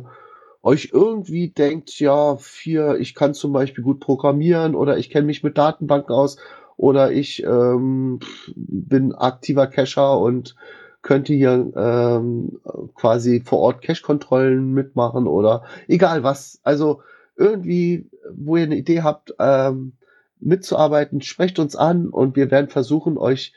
[0.63, 5.43] euch irgendwie denkt, ja, hier, ich kann zum Beispiel gut programmieren oder ich kenne mich
[5.43, 6.37] mit Datenbanken aus
[6.77, 8.19] oder ich ähm,
[8.55, 10.55] bin aktiver Cacher und
[11.01, 12.59] könnte hier ähm,
[12.95, 16.61] quasi vor Ort Cache-Kontrollen mitmachen oder egal was.
[16.63, 17.01] Also
[17.35, 19.93] irgendwie, wo ihr eine Idee habt, ähm,
[20.39, 23.53] mitzuarbeiten, sprecht uns an und wir werden versuchen, euch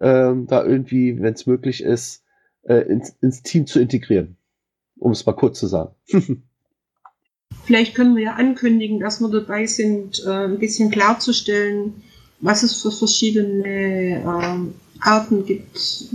[0.00, 2.22] ähm, da irgendwie, wenn es möglich ist,
[2.62, 4.36] äh, ins, ins Team zu integrieren.
[4.98, 5.94] Um es mal kurz zu sagen.
[7.64, 12.02] Vielleicht können wir ja ankündigen, dass wir dabei sind, äh, ein bisschen klarzustellen,
[12.40, 14.24] was es für verschiedene äh,
[15.00, 16.06] Arten gibt.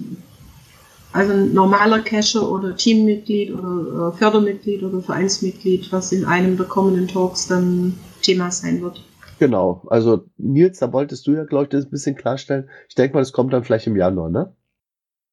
[1.13, 6.65] Also ein normaler Cacher oder Teammitglied oder äh, Fördermitglied oder Vereinsmitglied, was in einem der
[6.65, 9.01] kommenden Talks dann Thema sein wird.
[9.40, 12.70] Genau, also Nils, da wolltest du ja, glaube ich, das ein bisschen klarstellen.
[12.90, 14.56] Ich denke mal, das kommt dann vielleicht im Januar, ne?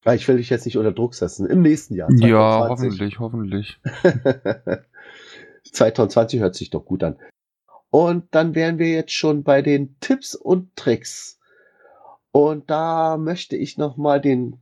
[0.05, 1.47] Ja, ich will dich jetzt nicht unter Druck setzen.
[1.47, 2.09] Im nächsten Jahr.
[2.09, 2.31] 2020.
[2.31, 3.81] Ja, hoffentlich, hoffentlich.
[5.73, 7.17] 2020 hört sich doch gut an.
[7.91, 11.39] Und dann wären wir jetzt schon bei den Tipps und Tricks.
[12.33, 14.59] Und da möchte ich nochmal den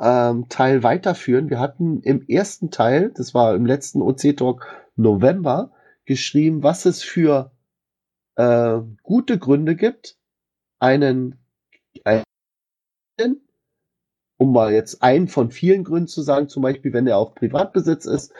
[0.00, 1.50] ähm, Teil weiterführen.
[1.50, 5.70] Wir hatten im ersten Teil, das war im letzten OC-Talk November,
[6.06, 7.52] geschrieben, was es für
[8.36, 10.16] äh, gute Gründe gibt,
[10.78, 11.38] einen,
[12.04, 13.40] einen,
[14.36, 18.06] um mal jetzt einen von vielen Gründen zu sagen, zum Beispiel, wenn er auf Privatbesitz
[18.06, 18.32] ist,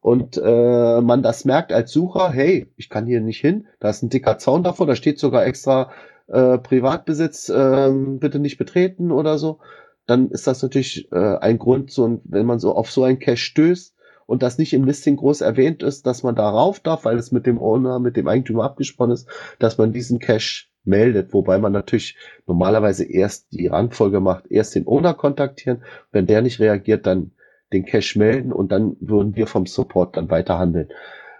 [0.00, 4.02] und äh, man das merkt als Sucher, hey, ich kann hier nicht hin, da ist
[4.02, 5.92] ein dicker Zaun davor, da steht sogar extra
[6.26, 9.60] äh, Privatbesitz, äh, bitte nicht betreten oder so,
[10.04, 13.38] dann ist das natürlich äh, ein Grund, so, wenn man so auf so ein Cache
[13.38, 13.93] stößt
[14.26, 17.46] und das nicht im Listing groß erwähnt ist, dass man darauf darf, weil es mit
[17.46, 22.16] dem Owner, mit dem Eigentümer abgesprochen ist, dass man diesen Cache meldet, wobei man natürlich
[22.46, 27.32] normalerweise erst die Rangfolge macht, erst den Owner kontaktieren, wenn der nicht reagiert, dann
[27.72, 30.88] den Cache melden und dann würden wir vom Support dann weiter handeln.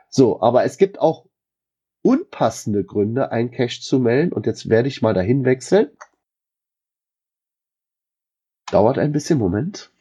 [0.09, 1.26] So, aber es gibt auch
[2.03, 5.89] unpassende Gründe, einen Cache zu melden und jetzt werde ich mal dahin wechseln.
[8.70, 9.93] Dauert ein bisschen, Moment.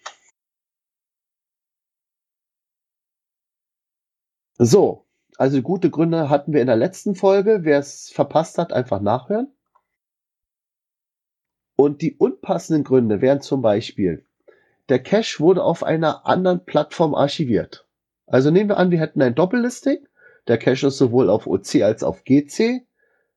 [4.66, 5.06] So,
[5.38, 7.60] also gute Gründe hatten wir in der letzten Folge.
[7.64, 9.52] Wer es verpasst hat, einfach nachhören.
[11.76, 14.26] Und die unpassenden Gründe wären zum Beispiel,
[14.88, 17.86] der Cache wurde auf einer anderen Plattform archiviert.
[18.26, 19.98] Also nehmen wir an, wir hätten ein Doppellisting.
[20.48, 22.86] Der Cache ist sowohl auf OC als auch auf GC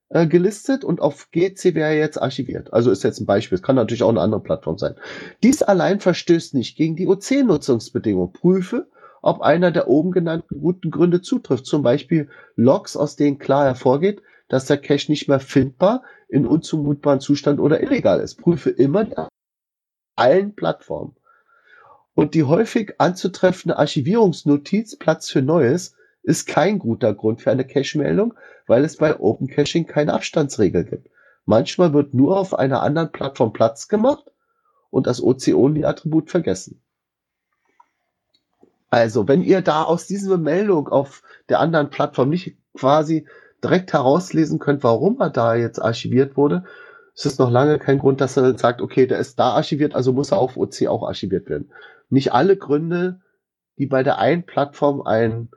[0.07, 2.71] äh, gelistet und auf GC wäre er jetzt archiviert.
[2.71, 3.57] Also ist jetzt ein Beispiel.
[3.57, 4.95] Es kann natürlich auch eine andere Plattform sein.
[5.43, 8.31] Dies allein verstößt nicht gegen die OC-Nutzungsbedingungen.
[8.31, 8.87] Prüfe,
[9.27, 11.65] ob einer der oben genannten guten Gründe zutrifft.
[11.65, 17.19] Zum Beispiel Logs, aus denen klar hervorgeht, dass der Cache nicht mehr findbar, in unzumutbaren
[17.19, 18.35] Zustand oder illegal ist.
[18.35, 19.27] Prüfe immer
[20.15, 21.17] allen Plattformen.
[22.13, 28.33] Und die häufig anzutreffende Archivierungsnotiz Platz für Neues ist kein guter Grund für eine Cache-Meldung,
[28.65, 31.09] weil es bei Open Caching keine Abstandsregel gibt.
[31.43, 34.31] Manchmal wird nur auf einer anderen Plattform Platz gemacht
[34.89, 36.81] und das OC-Only-Attribut vergessen.
[38.89, 43.27] Also, wenn ihr da aus dieser Meldung auf der anderen Plattform nicht quasi
[43.63, 46.63] direkt herauslesen könnt, warum er da jetzt archiviert wurde,
[47.15, 50.13] ist es noch lange kein Grund, dass er sagt, okay, der ist da archiviert, also
[50.13, 51.71] muss er auf OC auch archiviert werden
[52.09, 53.21] nicht alle Gründe,
[53.77, 55.49] die bei der einen Plattform ein,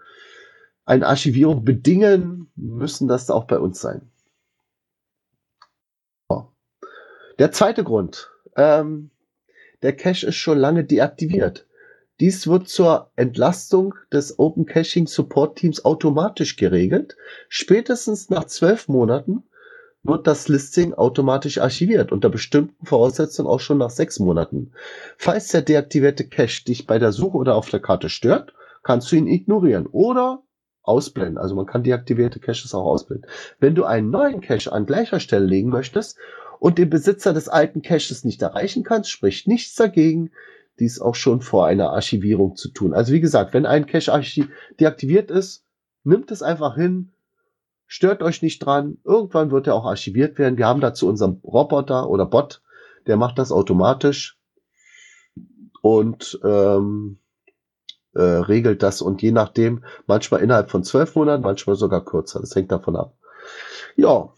[0.85, 4.11] eine Archivierung bedingen, müssen das auch bei uns sein.
[7.39, 8.31] Der zweite Grund.
[8.55, 9.11] Ähm,
[9.81, 11.67] der Cache ist schon lange deaktiviert.
[12.21, 17.17] Dies wird zur Entlastung des Open Caching Support Teams automatisch geregelt.
[17.49, 19.45] Spätestens nach zwölf Monaten
[20.03, 24.73] wird das Listing automatisch archiviert, unter bestimmten Voraussetzungen auch schon nach sechs Monaten.
[25.17, 28.53] Falls der deaktivierte Cache dich bei der Suche oder auf der Karte stört,
[28.83, 30.43] kannst du ihn ignorieren oder
[30.83, 31.39] ausblenden.
[31.39, 33.31] Also man kann deaktivierte Caches auch ausblenden.
[33.61, 36.19] Wenn du einen neuen Cache an gleicher Stelle legen möchtest
[36.59, 40.31] und den Besitzer des alten Caches nicht erreichen kannst, spricht nichts dagegen,
[40.81, 42.95] dies auch schon vor einer Archivierung zu tun.
[42.95, 44.13] Also wie gesagt, wenn ein Cache
[44.81, 45.65] deaktiviert ist,
[46.03, 47.13] nimmt es einfach hin,
[47.93, 48.99] Stört euch nicht dran.
[49.03, 50.57] Irgendwann wird er auch archiviert werden.
[50.57, 52.63] Wir haben dazu unseren Roboter oder Bot,
[53.09, 54.39] der macht das automatisch
[55.83, 57.19] und ähm,
[58.15, 62.39] äh, regelt das und je nachdem, manchmal innerhalb von zwölf Monaten, manchmal sogar kürzer.
[62.39, 63.17] Das hängt davon ab.
[63.97, 64.29] Ja,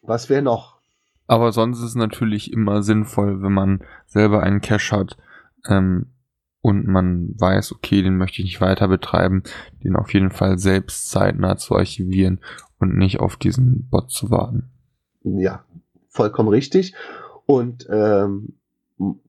[0.00, 0.78] was wäre noch?
[1.26, 5.18] Aber sonst ist es natürlich immer sinnvoll, wenn man selber einen Cache hat
[5.68, 6.06] ähm,
[6.60, 9.42] und man weiß, okay, den möchte ich nicht weiter betreiben,
[9.82, 12.40] den auf jeden Fall selbst zeitnah zu archivieren
[12.78, 14.70] und nicht auf diesen Bot zu warten.
[15.22, 15.64] Ja,
[16.08, 16.94] vollkommen richtig.
[17.44, 18.54] Und ähm,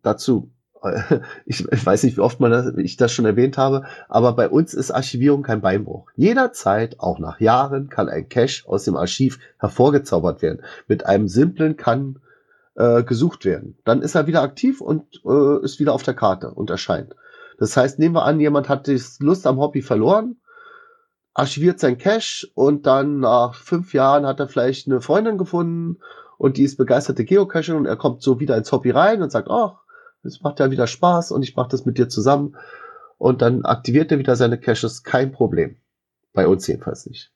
[0.01, 0.49] dazu,
[1.45, 4.73] ich, weiß nicht, wie oft man das, ich das schon erwähnt habe, aber bei uns
[4.73, 6.09] ist Archivierung kein Beinbruch.
[6.15, 10.61] Jederzeit, auch nach Jahren, kann ein Cache aus dem Archiv hervorgezaubert werden.
[10.87, 12.19] Mit einem simplen kann
[12.75, 13.77] äh, gesucht werden.
[13.85, 17.15] Dann ist er wieder aktiv und äh, ist wieder auf der Karte und erscheint.
[17.57, 20.37] Das heißt, nehmen wir an, jemand hat die Lust am Hobby verloren
[21.35, 25.99] archiviert sein Cache und dann nach fünf Jahren hat er vielleicht eine Freundin gefunden
[26.37, 29.49] und die ist begeisterte Geocaching und er kommt so wieder ins Hobby rein und sagt,
[29.51, 29.81] ach,
[30.23, 32.55] es macht ja wieder Spaß und ich mache das mit dir zusammen
[33.17, 35.77] und dann aktiviert er wieder seine Caches, kein Problem.
[36.33, 37.31] Bei uns jedenfalls nicht.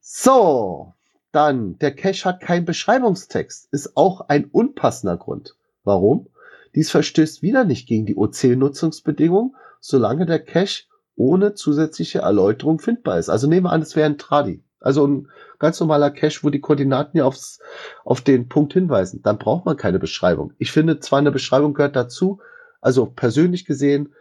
[0.00, 0.94] So,
[1.32, 5.56] dann, der Cache hat keinen Beschreibungstext, ist auch ein unpassender Grund.
[5.84, 6.28] Warum?
[6.74, 10.84] Dies verstößt wieder nicht gegen die OC-Nutzungsbedingungen, solange der Cache
[11.16, 13.28] ohne zusätzliche Erläuterung findbar ist.
[13.28, 14.62] Also nehmen wir an, es wäre ein Tradi.
[14.80, 17.58] Also ein ganz normaler Cache, wo die Koordinaten ja aufs,
[18.04, 19.22] auf den Punkt hinweisen.
[19.22, 20.52] Dann braucht man keine Beschreibung.
[20.58, 22.40] Ich finde zwar eine Beschreibung gehört dazu,
[22.80, 24.14] also persönlich gesehen,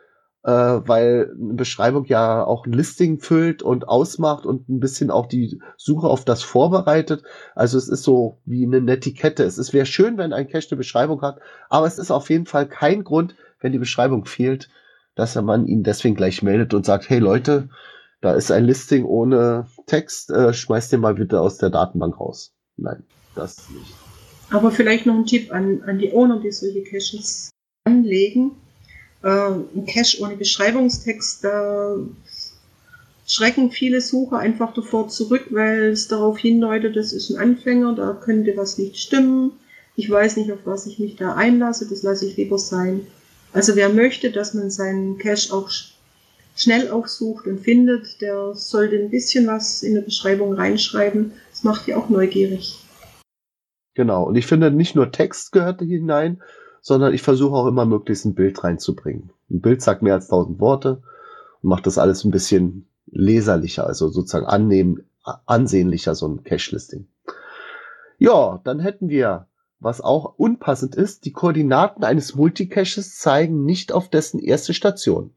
[0.43, 5.25] äh, weil eine Beschreibung ja auch ein Listing füllt und ausmacht und ein bisschen auch
[5.25, 7.23] die Suche auf das vorbereitet.
[7.55, 9.43] Also es ist so wie eine Netiquette.
[9.43, 12.67] Es wäre schön, wenn ein Cache eine Beschreibung hat, aber es ist auf jeden Fall
[12.67, 14.69] kein Grund, wenn die Beschreibung fehlt,
[15.15, 17.69] dass man ihn deswegen gleich meldet und sagt, hey Leute,
[18.21, 22.53] da ist ein Listing ohne Text, äh, schmeißt den mal bitte aus der Datenbank raus.
[22.77, 23.03] Nein,
[23.35, 23.93] das nicht.
[24.49, 27.49] Aber vielleicht noch ein Tipp an, an die Owner, die solche Caches
[27.83, 28.51] anlegen.
[29.23, 31.97] Äh, ein Cache ohne Beschreibungstext, da
[33.25, 38.13] schrecken viele Sucher einfach davor zurück, weil es darauf hindeutet, das ist ein Anfänger, da
[38.13, 39.51] könnte was nicht stimmen.
[39.95, 43.05] Ich weiß nicht, auf was ich mich da einlasse, das lasse ich lieber sein.
[43.53, 45.69] Also wer möchte, dass man seinen Cache auch
[46.55, 51.33] schnell aufsucht und findet, der sollte ein bisschen was in der Beschreibung reinschreiben.
[51.51, 52.79] Das macht ja auch neugierig.
[53.93, 54.25] Genau.
[54.25, 56.41] Und ich finde, nicht nur Text gehört hinein,
[56.87, 59.31] sondern ich versuche auch immer möglichst ein Bild reinzubringen.
[59.49, 61.03] Ein Bild sagt mehr als tausend Worte
[61.61, 65.05] und macht das alles ein bisschen leserlicher, also sozusagen annehmen,
[65.45, 67.05] ansehnlicher, so ein Cache-Listing.
[68.19, 69.47] Ja, dann hätten wir,
[69.81, 75.31] was auch unpassend ist, die Koordinaten eines Multicaches zeigen nicht auf dessen erste Station.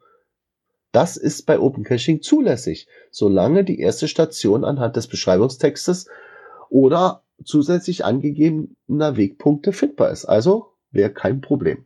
[0.93, 6.07] Das ist bei Open Caching zulässig, solange die erste Station anhand des Beschreibungstextes
[6.69, 10.27] oder zusätzlich angegebener Wegpunkte findbar ist.
[10.27, 11.85] Also wäre kein Problem.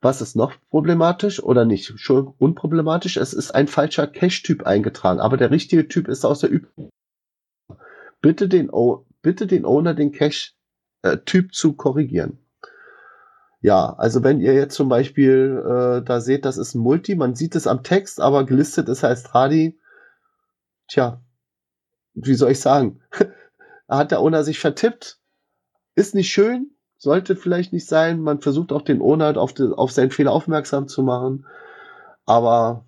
[0.00, 1.98] Was ist noch problematisch oder nicht?
[1.98, 3.16] Schon unproblematisch.
[3.16, 6.90] Es ist ein falscher Cache-Typ eingetragen, aber der richtige Typ ist aus der Übung.
[8.20, 12.38] Bitte den, o bitte den Owner den Cache-Typ äh, zu korrigieren.
[13.62, 17.34] Ja, also wenn ihr jetzt zum Beispiel äh, da seht, das ist ein Multi, man
[17.34, 19.80] sieht es am Text, aber gelistet ist heißt Hadi.
[20.86, 21.22] Tja,
[22.12, 23.00] wie soll ich sagen?
[23.88, 25.18] hat der Owner sich vertippt.
[25.94, 26.73] Ist nicht schön,
[27.04, 28.20] sollte vielleicht nicht sein.
[28.20, 31.46] Man versucht auch den Owner auf, die, auf seinen Fehler aufmerksam zu machen.
[32.26, 32.84] Aber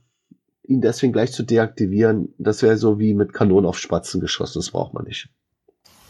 [0.65, 4.59] ihn deswegen gleich zu deaktivieren, das wäre so wie mit Kanonen auf Spatzen geschossen.
[4.59, 5.29] Das braucht man nicht.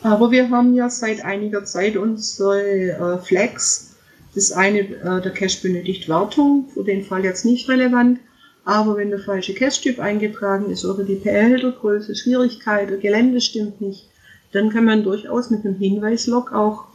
[0.02, 3.96] Aber wir haben ja seit einiger Zeit unsere äh, Flags.
[4.34, 8.20] Das eine, äh, der Cache benötigt Wartung, für den Fall jetzt nicht relevant.
[8.64, 14.08] Aber wenn der falsche Cache-Typ eingetragen ist oder die PL-Größe, Schwierigkeit, der Gelände stimmt nicht,
[14.52, 16.86] dann kann man durchaus mit einem Hinweislog auch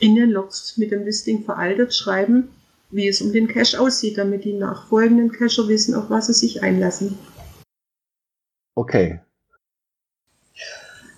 [0.00, 2.50] in den Logs mit dem Listing veraltet schreiben,
[2.90, 6.62] wie es um den Cache aussieht, damit die nachfolgenden Cacher wissen, auf was sie sich
[6.62, 7.18] einlassen.
[8.74, 9.20] Okay.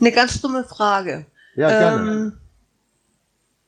[0.00, 1.26] Eine ganz dumme Frage.
[1.54, 2.10] Ja, gerne.
[2.10, 2.38] Ähm,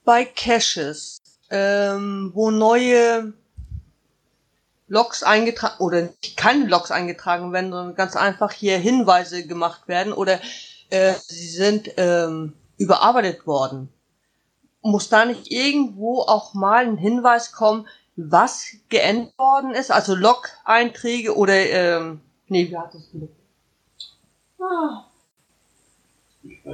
[0.05, 1.19] bei Caches,
[1.51, 3.33] ähm, wo neue
[4.89, 10.41] Logs eingetragen oder keine Logs eingetragen werden, sondern ganz einfach hier Hinweise gemacht werden oder
[10.91, 13.89] äh, sie sind ähm, überarbeitet worden.
[14.87, 19.91] Muss da nicht irgendwo auch mal ein Hinweis kommen, was geändert worden ist?
[19.91, 23.35] Also Log-Einträge oder, ähm, nee, wie hat das gelegt?
[24.61, 25.05] Ah.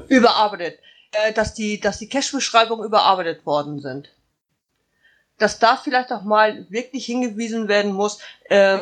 [0.08, 0.80] Überarbeitet.
[1.12, 4.10] Äh, dass die, dass die Cache-Beschreibungen überarbeitet worden sind.
[5.38, 8.80] Dass da vielleicht auch mal wirklich hingewiesen werden muss, äh,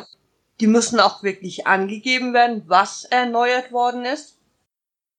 [0.60, 4.38] die müssen auch wirklich angegeben werden, was erneuert worden ist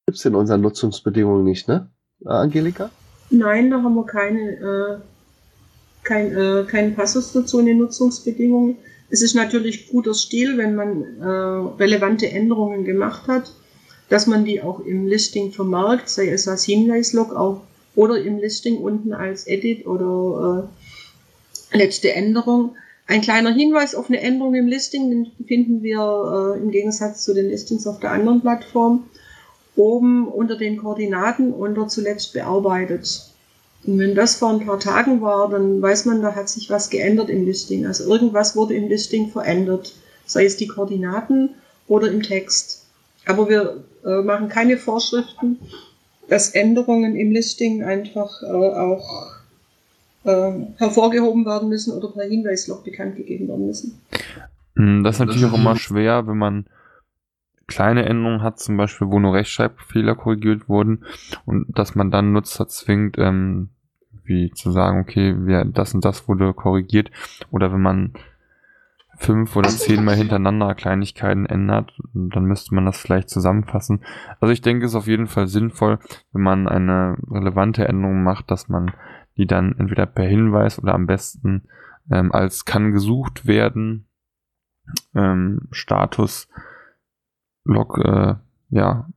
[0.09, 1.87] gibt es in unseren Nutzungsbedingungen nicht, ne,
[2.25, 2.89] Angelika?
[3.29, 4.97] Nein, da haben wir keine, äh,
[6.03, 8.77] kein, äh, keinen Passus dazu in den Nutzungsbedingungen.
[9.11, 11.25] Es ist natürlich guter Stil, wenn man äh,
[11.81, 13.53] relevante Änderungen gemacht hat,
[14.09, 17.61] dass man die auch im Listing vermerkt, sei es als Hinweislog auch
[17.95, 20.69] oder im Listing unten als Edit oder
[21.71, 22.75] äh, letzte Änderung.
[23.07, 27.33] Ein kleiner Hinweis auf eine Änderung im Listing, den finden wir äh, im Gegensatz zu
[27.33, 29.05] den Listings auf der anderen Plattform
[29.79, 33.31] oben unter den Koordinaten unter zuletzt bearbeitet.
[33.85, 36.89] Und wenn das vor ein paar Tagen war, dann weiß man, da hat sich was
[36.89, 37.87] geändert im Listing.
[37.87, 41.51] Also irgendwas wurde im Listing verändert, sei es die Koordinaten
[41.87, 42.85] oder im Text.
[43.25, 45.59] Aber wir äh, machen keine Vorschriften,
[46.27, 49.31] dass Änderungen im Listing einfach äh, auch
[50.25, 54.01] äh, hervorgehoben werden müssen oder per Hinweislog bekannt gegeben werden müssen.
[54.75, 56.65] Hm, das ist natürlich auch immer schwer, wenn man
[57.69, 61.05] kleine Änderungen hat, zum Beispiel, wo nur Rechtschreibfehler korrigiert wurden
[61.45, 63.69] und dass man dann Nutzer zwingt, ähm,
[64.23, 67.11] wie zu sagen, okay, wir, das und das wurde korrigiert
[67.51, 68.13] oder wenn man
[69.17, 74.01] fünf oder zehnmal hintereinander Kleinigkeiten ändert, dann müsste man das vielleicht zusammenfassen.
[74.39, 75.99] Also ich denke, es ist auf jeden Fall sinnvoll,
[76.31, 78.93] wenn man eine relevante Änderung macht, dass man
[79.37, 81.63] die dann entweder per Hinweis oder am besten
[82.09, 84.07] ähm, als kann gesucht werden
[85.13, 86.47] ähm, Status
[87.69, 88.35] Log äh,
[88.69, 89.07] ja,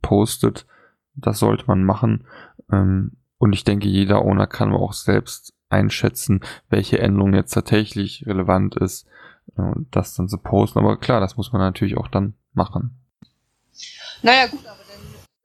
[0.00, 0.66] postet.
[1.14, 2.26] Das sollte man machen.
[2.70, 8.76] Ähm, und ich denke, jeder Owner kann auch selbst einschätzen, welche Änderung jetzt tatsächlich relevant
[8.76, 9.06] ist
[9.56, 10.78] äh, und das dann zu posten.
[10.78, 12.98] Aber klar, das muss man natürlich auch dann machen.
[14.22, 14.78] Naja, gut, aber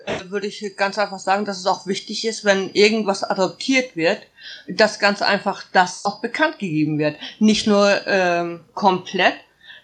[0.06, 3.96] dann äh, würde ich ganz einfach sagen, dass es auch wichtig ist, wenn irgendwas adoptiert
[3.96, 4.22] wird,
[4.68, 7.18] dass ganz einfach das auch bekannt gegeben wird.
[7.40, 9.36] Nicht nur ähm, komplett,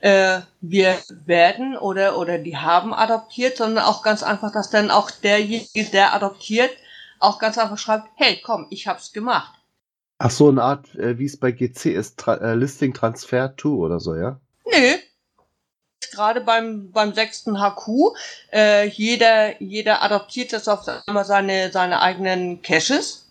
[0.04, 5.10] äh, wir werden oder, oder die haben adoptiert, sondern auch ganz einfach, dass dann auch
[5.10, 6.72] derjenige, der adoptiert,
[7.20, 9.54] auch ganz einfach schreibt, hey, komm, ich hab's gemacht.
[10.18, 13.78] Ach so, eine Art, äh, wie es bei GC ist, Tra äh, Listing Transfer to
[13.78, 14.42] oder so, ja?
[14.66, 14.98] Nö.
[16.12, 18.14] gerade beim, beim sechsten HQ.
[18.52, 23.23] Äh, jeder, jeder adaptiert jetzt auf einmal seine, seine eigenen Caches.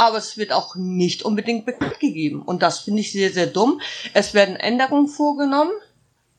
[0.00, 2.40] Aber es wird auch nicht unbedingt bekannt gegeben.
[2.40, 3.82] Und das finde ich sehr, sehr dumm.
[4.14, 5.72] Es werden Änderungen vorgenommen.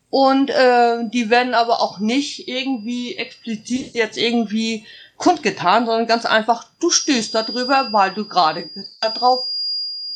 [0.09, 6.71] Und äh, die werden aber auch nicht irgendwie explizit jetzt irgendwie kundgetan, sondern ganz einfach,
[6.79, 9.47] du stößt darüber, weil du gerade da drauf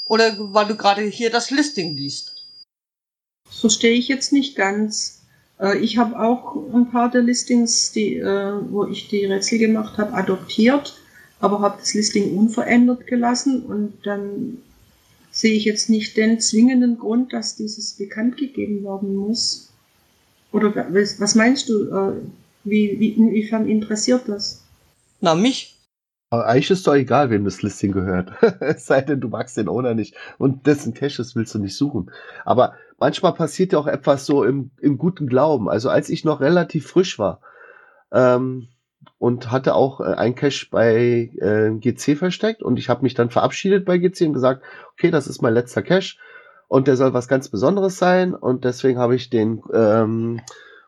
[0.08, 2.48] oder weil du gerade hier das Listing liest.
[3.48, 5.22] Verstehe ich jetzt nicht ganz.
[5.60, 10.00] Äh, ich habe auch ein paar der Listings, die, äh, wo ich die Rätsel gemacht
[10.00, 10.96] habe, adoptiert,
[11.40, 14.58] aber habe das Listing unverändert gelassen und dann
[15.32, 19.70] sehe ich jetzt nicht den zwingenden Grund, dass dieses bekannt gegeben werden muss.
[20.52, 21.90] Oder was meinst du?
[21.90, 22.14] Äh,
[22.64, 24.64] wie, wie, inwiefern interessiert das?
[25.20, 25.76] Na, mich.
[26.30, 28.32] Aber eigentlich ist doch egal, wem das Listing gehört.
[28.62, 32.12] es sei denn, du magst den Owner nicht und dessen Caches willst du nicht suchen.
[32.46, 35.70] Aber manchmal passiert ja auch etwas so im, im guten Glauben.
[35.70, 37.42] Also als ich noch relativ frisch war
[38.12, 38.70] ähm,
[39.26, 43.32] und hatte auch äh, ein Cache bei äh, GC versteckt und ich habe mich dann
[43.32, 44.62] verabschiedet bei GC und gesagt,
[44.94, 46.18] okay, das ist mein letzter Cache
[46.68, 50.42] und der soll was ganz Besonderes sein und deswegen habe ich den ähm,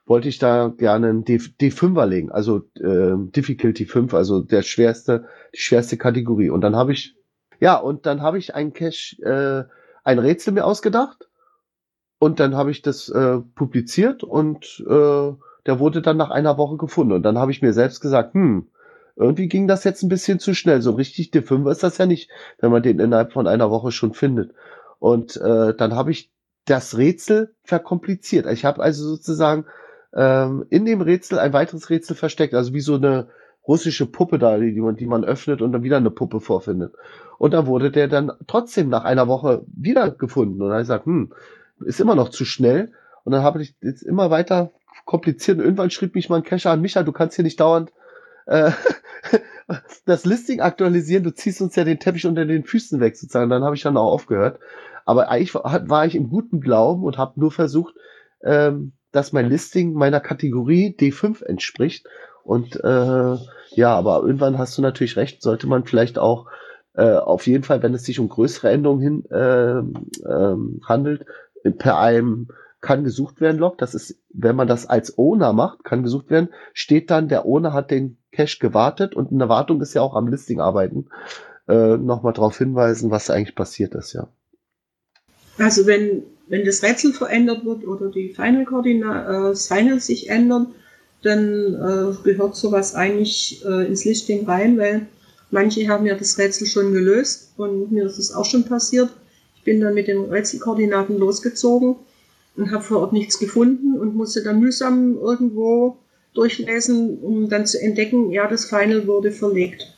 [0.05, 5.25] wollte ich da gerne einen D, D5er legen, also äh, Difficulty 5, also der schwerste,
[5.55, 6.51] die schwerste Kategorie.
[6.51, 7.15] Und dann habe ich,
[7.59, 9.63] ja, und dann habe ich ein Cache, äh,
[10.03, 11.27] ein Rätsel mir ausgedacht
[12.19, 15.33] und dann habe ich das äh, publiziert und äh,
[15.67, 17.13] der wurde dann nach einer Woche gefunden.
[17.13, 18.67] Und dann habe ich mir selbst gesagt, hm,
[19.15, 20.81] irgendwie ging das jetzt ein bisschen zu schnell.
[20.81, 24.13] So richtig D5 ist das ja nicht, wenn man den innerhalb von einer Woche schon
[24.13, 24.53] findet.
[24.99, 26.31] Und äh, dann habe ich
[26.65, 28.45] das Rätsel verkompliziert.
[28.47, 29.65] Ich habe also sozusagen
[30.15, 33.27] ähm, in dem Rätsel ein weiteres Rätsel versteckt, also wie so eine
[33.67, 36.93] russische Puppe da, die man, die man öffnet und dann wieder eine Puppe vorfindet.
[37.37, 40.61] Und dann wurde der dann trotzdem nach einer Woche wieder gefunden.
[40.61, 41.33] Und dann habe ich gesagt, hm,
[41.85, 42.93] ist immer noch zu schnell.
[43.25, 44.71] Und dann habe ich jetzt immer weiter
[45.07, 45.57] kompliziert.
[45.57, 47.91] Und irgendwann schrieb mich mal ein Cacher an, Micha, du kannst hier nicht dauernd
[48.45, 48.71] äh,
[50.05, 53.49] das Listing aktualisieren, du ziehst uns ja den Teppich unter den Füßen weg sozusagen.
[53.49, 54.59] Dann habe ich dann auch aufgehört.
[55.05, 57.95] Aber eigentlich war, ich im guten Glauben und habe nur versucht,
[58.43, 62.05] ähm, dass mein Listing meiner Kategorie D5 entspricht.
[62.43, 63.35] Und äh,
[63.71, 66.47] ja, aber irgendwann hast du natürlich recht, sollte man vielleicht auch
[66.93, 70.55] äh, auf jeden Fall, wenn es sich um größere Änderungen hin, äh, äh,
[70.85, 71.25] handelt,
[71.77, 72.49] per einem
[72.81, 73.77] kann gesucht werden Log.
[73.77, 77.73] Das ist, wenn man das als Owner macht, kann gesucht werden, steht dann, der Owner
[77.73, 81.07] hat den Cache gewartet und eine Wartung ist ja auch am Listing arbeiten.
[81.67, 84.27] Äh, Nochmal darauf hinweisen, was eigentlich passiert ist, ja.
[85.57, 90.67] Also wenn, wenn das Rätsel verändert wird oder die Final-Koordinate, äh, das Final sich ändert,
[91.23, 95.07] dann äh, gehört sowas eigentlich äh, ins Listing rein, weil
[95.49, 99.09] manche haben ja das Rätsel schon gelöst und mir ist es auch schon passiert.
[99.55, 101.95] Ich bin dann mit den Rätselkoordinaten losgezogen
[102.57, 105.97] und habe vor Ort nichts gefunden und musste dann mühsam irgendwo
[106.33, 109.93] durchlesen, um dann zu entdecken, ja, das Final wurde verlegt.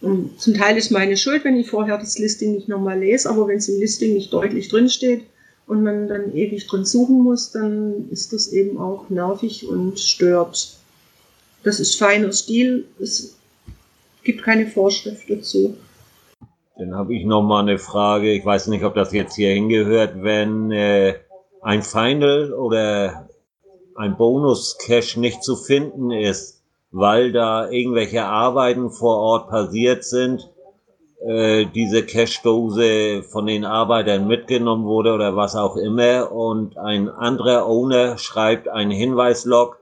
[0.00, 3.46] Und zum Teil ist meine Schuld, wenn ich vorher das Listing nicht nochmal lese, aber
[3.48, 5.22] wenn es im Listing nicht deutlich drin steht
[5.66, 10.76] und man dann ewig drin suchen muss, dann ist das eben auch nervig und stört.
[11.62, 13.36] Das ist feiner Stil, es
[14.24, 15.76] gibt keine Vorschrift dazu.
[16.76, 18.32] Dann habe ich noch mal eine Frage.
[18.32, 21.14] Ich weiß nicht, ob das jetzt hier hingehört, wenn äh,
[21.62, 23.28] ein Final oder
[23.96, 30.50] ein Bonus-Cache nicht zu finden ist weil da irgendwelche Arbeiten vor Ort passiert sind,
[31.26, 37.66] äh, diese Cash-Dose von den Arbeitern mitgenommen wurde oder was auch immer und ein anderer
[37.66, 39.78] Owner schreibt einen Hinweislog,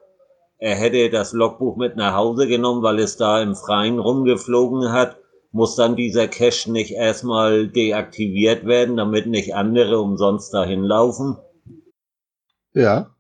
[0.59, 5.17] er hätte das Logbuch mit nach Hause genommen, weil es da im Freien rumgeflogen hat,
[5.53, 11.39] muss dann dieser Cache nicht erstmal deaktiviert werden, damit nicht andere umsonst dahin laufen?
[12.73, 13.15] Ja.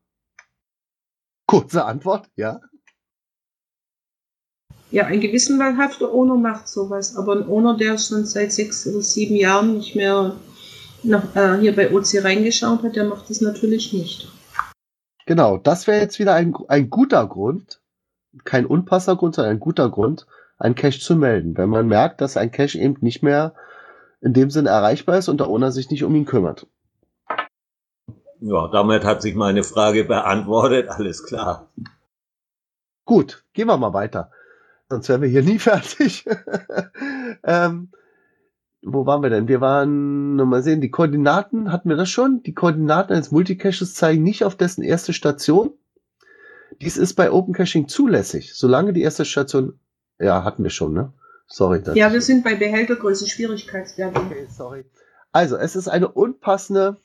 [1.46, 2.60] Kurze Antwort, ja.
[4.92, 9.36] Ja, ein gewissenhafter Owner macht sowas, aber ein Owner, der schon seit sechs oder sieben
[9.36, 10.36] Jahren nicht mehr
[11.02, 14.28] nach, äh, hier bei OC reingeschaut hat, der macht das natürlich nicht.
[15.26, 17.80] Genau, das wäre jetzt wieder ein, ein guter Grund,
[18.44, 20.26] kein unpasser Grund, sondern ein guter Grund,
[20.58, 23.54] einen Cache zu melden, wenn man merkt, dass ein Cache eben nicht mehr
[24.20, 26.66] in dem Sinne erreichbar ist und der Owner sich nicht um ihn kümmert.
[28.40, 31.68] Ja, damit hat sich meine Frage beantwortet, alles klar.
[33.04, 34.30] Gut, gehen wir mal weiter
[34.90, 36.26] sonst wären wir hier nie fertig.
[37.44, 37.88] ähm,
[38.82, 39.48] wo waren wir denn?
[39.48, 42.42] Wir waren, mal sehen, die Koordinaten, hatten wir das schon?
[42.42, 45.72] Die Koordinaten eines Multicaches zeigen nicht auf dessen erste Station.
[46.80, 49.78] Dies ist bei Open Caching zulässig, solange die erste Station,
[50.18, 51.12] ja, hatten wir schon, ne?
[51.46, 51.82] Sorry.
[51.94, 54.26] Ja, wir sind bei Behältergröße Schwierigkeitswertung.
[54.26, 54.84] Okay, sorry.
[55.32, 56.98] Also, es ist eine unpassende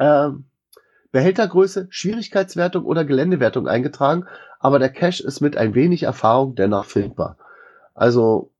[0.00, 0.46] ähm,
[1.12, 4.26] Behältergröße, Schwierigkeitswertung oder Geländewertung eingetragen,
[4.58, 7.36] aber der Cache ist mit ein wenig Erfahrung dennoch findbar.
[7.94, 8.50] Also,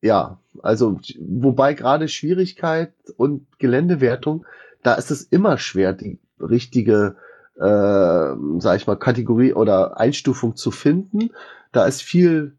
[0.00, 4.46] ja, also, wobei gerade Schwierigkeit und Geländewertung,
[4.82, 7.16] da ist es immer schwer, die richtige,
[7.56, 11.30] äh, sag ich mal, Kategorie oder Einstufung zu finden.
[11.72, 12.56] Da ist viel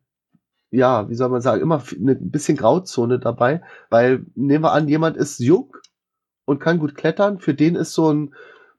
[0.71, 3.61] ja, wie soll man sagen, immer ein bisschen Grauzone dabei,
[3.91, 5.77] weil nehmen wir an, jemand ist jung
[6.45, 8.33] und kann gut klettern, für den ist so ein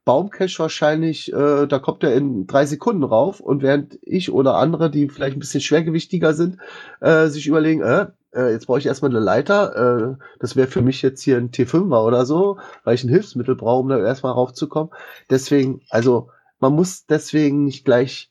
[0.05, 4.91] Baumcache wahrscheinlich, äh, da kommt er in drei Sekunden rauf und während ich oder andere,
[4.91, 6.59] die vielleicht ein bisschen schwergewichtiger sind,
[7.01, 10.83] äh, sich überlegen, äh, äh, jetzt brauche ich erstmal eine Leiter, äh, das wäre für
[10.83, 14.33] mich jetzt hier ein T5er oder so, weil ich ein Hilfsmittel brauche, um da erstmal
[14.33, 14.93] raufzukommen.
[15.31, 16.29] Deswegen, also
[16.59, 18.31] man muss deswegen nicht gleich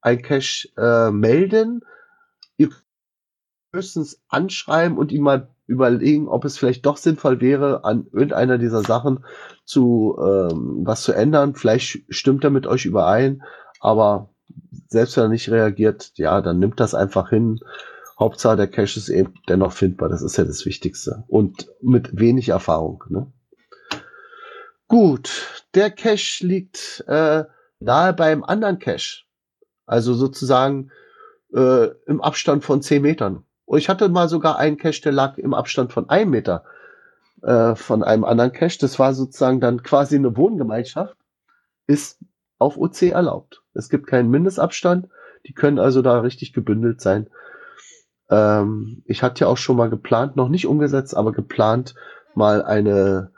[0.00, 1.82] ein Cache äh, melden.
[3.78, 8.82] Höchstens anschreiben und ihm mal überlegen, ob es vielleicht doch sinnvoll wäre, an irgendeiner dieser
[8.82, 9.24] Sachen
[9.64, 11.54] zu ähm, was zu ändern.
[11.54, 13.42] Vielleicht stimmt er mit euch überein,
[13.80, 14.30] aber
[14.88, 17.60] selbst wenn er nicht reagiert, ja, dann nimmt das einfach hin.
[18.18, 20.08] Hauptsache der Cache ist eben dennoch findbar.
[20.08, 21.24] Das ist ja das Wichtigste.
[21.28, 23.04] Und mit wenig Erfahrung.
[23.08, 23.30] Ne?
[24.88, 27.44] Gut, der Cache liegt äh,
[27.78, 29.24] nahe beim anderen Cache.
[29.86, 30.90] Also sozusagen
[31.54, 33.44] äh, im Abstand von 10 Metern.
[33.76, 36.64] Ich hatte mal sogar einen Cache, der lag im Abstand von einem Meter
[37.42, 38.78] äh, von einem anderen Cache.
[38.80, 41.16] Das war sozusagen dann quasi eine Wohngemeinschaft.
[41.86, 42.18] Ist
[42.58, 43.62] auf OC erlaubt.
[43.74, 45.08] Es gibt keinen Mindestabstand.
[45.46, 47.28] Die können also da richtig gebündelt sein.
[48.30, 51.94] Ähm, ich hatte ja auch schon mal geplant, noch nicht umgesetzt, aber geplant,
[52.34, 53.30] mal eine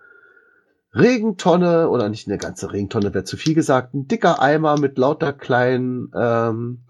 [0.93, 5.32] Regentonne oder nicht eine ganze Regentonne, wäre zu viel gesagt, ein dicker Eimer mit lauter
[5.32, 6.82] kleinen ähm,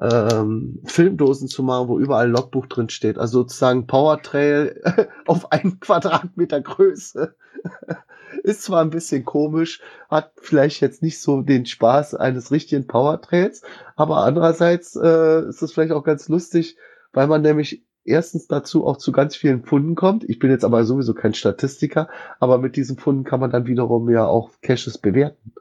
[0.00, 3.18] ähm, Filmdosen zu machen, wo überall Logbuch drin steht.
[3.18, 7.34] Also sozusagen Powertrail auf einen Quadratmeter Größe.
[8.42, 13.62] ist zwar ein bisschen komisch, hat vielleicht jetzt nicht so den Spaß eines richtigen Powertrails,
[13.96, 16.76] aber andererseits äh, ist es vielleicht auch ganz lustig,
[17.12, 20.24] weil man nämlich erstens dazu auch zu ganz vielen Funden kommt.
[20.28, 22.08] Ich bin jetzt aber sowieso kein Statistiker,
[22.40, 25.52] aber mit diesen Funden kann man dann wiederum ja auch Caches bewerten.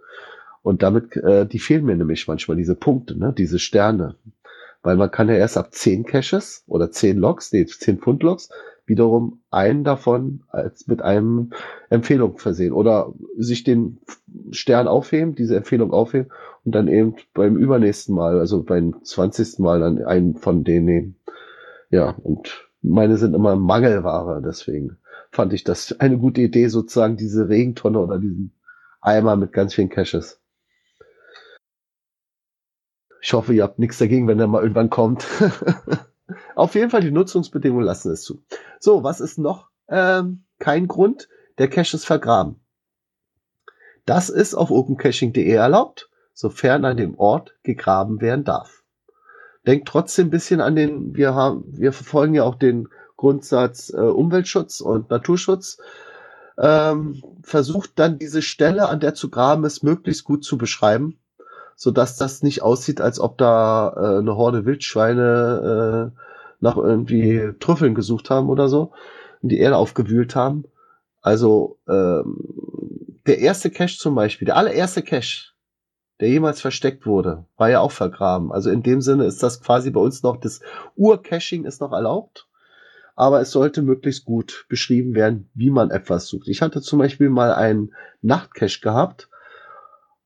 [0.68, 4.16] Und damit, äh, die fehlen mir nämlich manchmal, diese Punkte, ne, diese Sterne.
[4.84, 8.50] Weil man kann ja erst ab 10 Caches oder 10 Logs, nee, 10 Pfund Logs,
[8.86, 11.52] wiederum einen davon als mit einem
[11.90, 14.00] Empfehlung versehen oder sich den
[14.52, 16.34] Stern aufheben, diese Empfehlung aufheben
[16.66, 19.60] und dann eben beim übernächsten Mal, also beim 20.
[19.60, 21.16] Mal dann einen von denen nehmen.
[21.92, 24.98] Ja, und meine sind immer Mangelware, deswegen
[25.32, 28.52] fand ich das eine gute Idee, sozusagen diese Regentonne oder diesen
[29.00, 30.42] Eimer mit ganz vielen Caches.
[33.22, 35.26] Ich hoffe, ihr habt nichts dagegen, wenn er mal irgendwann kommt.
[36.56, 38.44] Auf jeden Fall, die Nutzungsbedingungen lassen es zu.
[38.80, 41.30] So, was ist noch ähm, kein Grund?
[41.58, 42.60] Der Cache ist vergraben.
[44.06, 48.84] Das ist auf opencaching.de erlaubt, sofern an dem Ort gegraben werden darf.
[49.66, 52.88] Denkt trotzdem ein bisschen an den, wir haben, wir verfolgen ja auch den
[53.18, 55.78] Grundsatz äh, Umweltschutz und Naturschutz.
[56.58, 61.20] Ähm, versucht dann diese Stelle, an der zu graben ist, möglichst gut zu beschreiben
[61.78, 66.20] so dass das nicht aussieht, als ob da äh, eine Horde Wildschweine äh,
[66.60, 68.92] nach irgendwie Trüffeln gesucht haben oder so
[69.44, 70.66] und die Erde aufgewühlt haben.
[71.22, 75.54] Also ähm, der erste Cache zum Beispiel, der allererste Cache,
[76.20, 78.52] der jemals versteckt wurde, war ja auch vergraben.
[78.52, 80.62] Also in dem Sinne ist das quasi bei uns noch, das
[80.96, 82.48] Ur-Caching ist noch erlaubt,
[83.16, 86.48] aber es sollte möglichst gut beschrieben werden, wie man etwas sucht.
[86.48, 87.94] Ich hatte zum Beispiel mal einen
[88.24, 89.30] Nachtcache gehabt,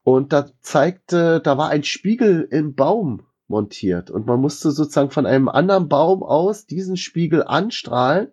[0.04, 5.26] und da zeigte, da war ein Spiegel im Baum montiert und man musste sozusagen von
[5.26, 8.30] einem anderen Baum aus diesen Spiegel anstrahlen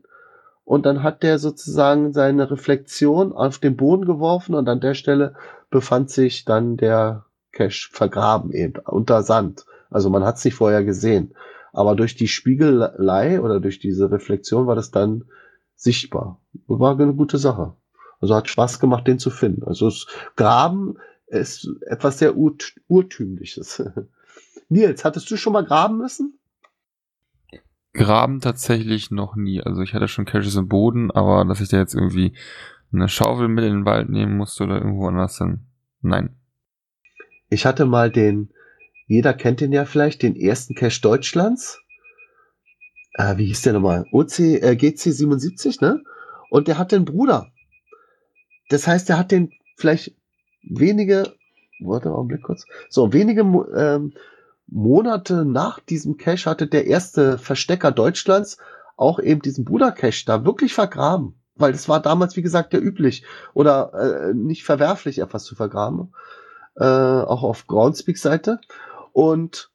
[0.64, 5.34] und dann hat der sozusagen seine Reflexion auf den Boden geworfen und an der Stelle
[5.70, 9.66] befand sich dann der Cache vergraben eben unter Sand.
[9.90, 11.34] Also man hat es nicht vorher gesehen.
[11.72, 15.24] Aber durch die Spiegelei oder durch diese Reflexion war das dann
[15.74, 16.40] sichtbar.
[16.66, 17.74] War eine gute Sache.
[18.20, 19.64] Also hat Spaß gemacht, den zu finden.
[19.64, 22.56] Also das Graben ist etwas sehr Ur
[22.88, 23.82] Urtümliches.
[24.68, 26.38] Nils, hattest du schon mal graben müssen?
[27.94, 29.62] Graben tatsächlich noch nie.
[29.62, 32.34] Also ich hatte schon Caches im Boden, aber dass ich da jetzt irgendwie
[32.92, 35.66] eine Schaufel mit in den Wald nehmen musste oder irgendwo anders dann.
[36.00, 36.36] Nein.
[37.50, 38.50] Ich hatte mal den,
[39.06, 41.80] jeder kennt den ja vielleicht, den ersten Cache Deutschlands.
[43.14, 44.04] Äh, wie hieß der nochmal?
[44.12, 46.02] OC, äh, GC77, ne?
[46.50, 47.50] Und der hatte einen Bruder.
[48.68, 50.14] Das heißt, der hat den vielleicht
[50.62, 51.34] wenige,
[51.80, 54.12] warte, Augenblick kurz, so wenige ähm,
[54.66, 58.58] Monate nach diesem Cache hatte der erste Verstecker Deutschlands
[58.96, 61.40] auch eben diesen Buddha-Cache da wirklich vergraben.
[61.58, 66.12] weil das war damals, wie gesagt, ja üblich oder äh, nicht verwerflich, etwas zu vergraben.
[66.76, 68.60] Äh, auch auf Groundspeak Seite.
[69.12, 69.70] Und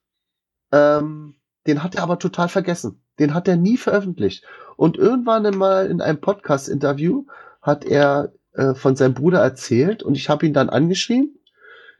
[0.72, 1.36] ähm,
[1.68, 3.04] den hat er aber total vergessen.
[3.20, 4.46] Den hat er nie veröffentlicht.
[4.78, 7.26] Und irgendwann mal in einem Podcast-Interview
[7.62, 11.38] hat er äh, von seinem Bruder erzählt und ich habe ihn dann angeschrieben,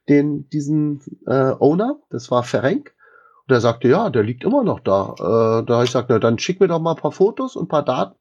[0.10, 2.94] den, diesen äh, Owner, das war Ferenc.
[3.48, 5.16] Und er sagte, ja, der liegt immer noch da.
[5.18, 7.66] Äh, da habe ich gesagt, na, dann schick mir doch mal ein paar Fotos und
[7.66, 8.16] ein paar Daten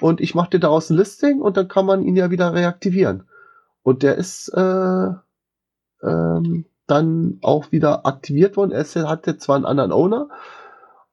[0.00, 3.24] und ich mache dir daraus ein Listing und dann kann man ihn ja wieder reaktivieren.
[3.82, 5.10] Und der ist äh,
[6.02, 8.72] ähm, dann auch wieder aktiviert worden.
[8.72, 10.28] Er hatte zwar einen anderen Owner,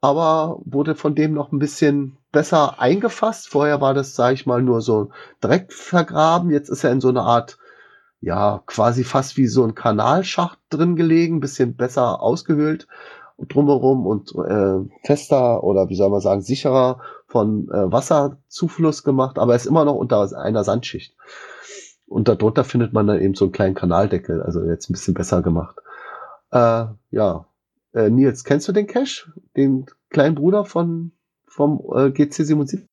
[0.01, 3.48] aber wurde von dem noch ein bisschen besser eingefasst.
[3.48, 5.10] Vorher war das, sage ich mal, nur so
[5.41, 6.52] direkt vergraben.
[6.52, 7.57] Jetzt ist er in so einer Art,
[8.20, 12.88] ja, quasi fast wie so ein Kanalschacht drin gelegen, bisschen besser ausgehöhlt
[13.38, 19.53] drumherum und äh, fester oder wie soll man sagen, sicherer von äh, Wasserzufluss gemacht, aber
[19.53, 21.16] er ist immer noch unter einer Sandschicht.
[22.07, 25.41] Und darunter findet man dann eben so einen kleinen Kanaldeckel, also jetzt ein bisschen besser
[25.41, 25.76] gemacht.
[26.52, 27.45] Äh, ja,
[27.94, 29.34] äh, Nils, kennst du den Cache?
[29.57, 31.12] Den kleinen Bruder von
[31.56, 32.86] vom äh, GC77?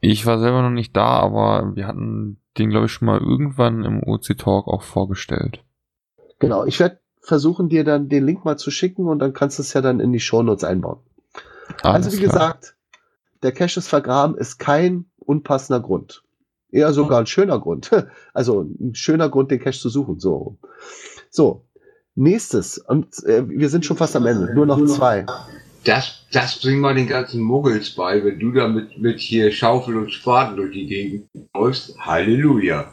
[0.00, 3.84] Ich war selber noch nicht da, aber wir hatten den, glaube ich, schon mal irgendwann
[3.84, 5.62] im OC Talk auch vorgestellt.
[6.38, 9.62] Genau, ich werde versuchen, dir dann den Link mal zu schicken und dann kannst du
[9.62, 10.98] es ja dann in die Shownotes einbauen.
[11.82, 12.32] Alles also wie klar.
[12.32, 12.76] gesagt,
[13.42, 16.22] der Cache ist vergraben, ist kein unpassender Grund.
[16.70, 17.90] Eher sogar ein schöner Grund.
[18.34, 20.18] Also ein schöner Grund, den Cache zu suchen.
[20.18, 20.58] So.
[21.30, 21.64] So.
[22.14, 22.78] Nächstes.
[22.78, 24.52] Und äh, wir sind schon fast am Ende.
[24.54, 25.26] Nur noch zwei.
[25.86, 29.96] Das, das bringt mal den ganzen Muggels bei, wenn du da mit, mit hier Schaufel
[29.96, 31.96] und Spaten durch die Gegend läufst.
[31.98, 32.92] Halleluja.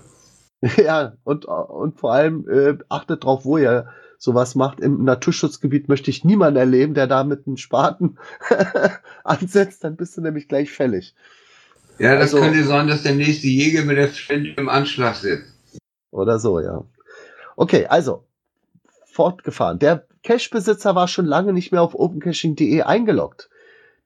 [0.77, 4.79] Ja, und, und vor allem äh, achtet drauf, wo ihr sowas macht.
[4.79, 8.17] Im Naturschutzgebiet möchte ich niemanden erleben, der da mit einem Spaten
[9.25, 11.15] ansetzt, dann bist du nämlich gleich fällig.
[11.99, 15.53] Ja, das also, könnte sein, dass der nächste Jäger mit der Flinte im Anschlag sitzt.
[16.11, 16.85] Oder so, ja.
[17.57, 18.23] Okay, also,
[19.11, 19.79] fortgefahren.
[19.79, 23.49] Der Cache-Besitzer war schon lange nicht mehr auf opencaching.de eingeloggt.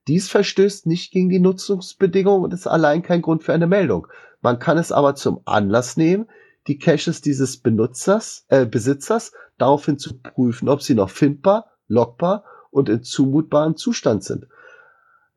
[0.07, 4.07] Dies verstößt nicht gegen die Nutzungsbedingungen und ist allein kein Grund für eine Meldung.
[4.41, 6.27] Man kann es aber zum Anlass nehmen,
[6.67, 12.89] die Caches dieses Benutzers, äh, Besitzers daraufhin zu prüfen, ob sie noch findbar, lockbar und
[12.89, 14.47] in zumutbarem Zustand sind.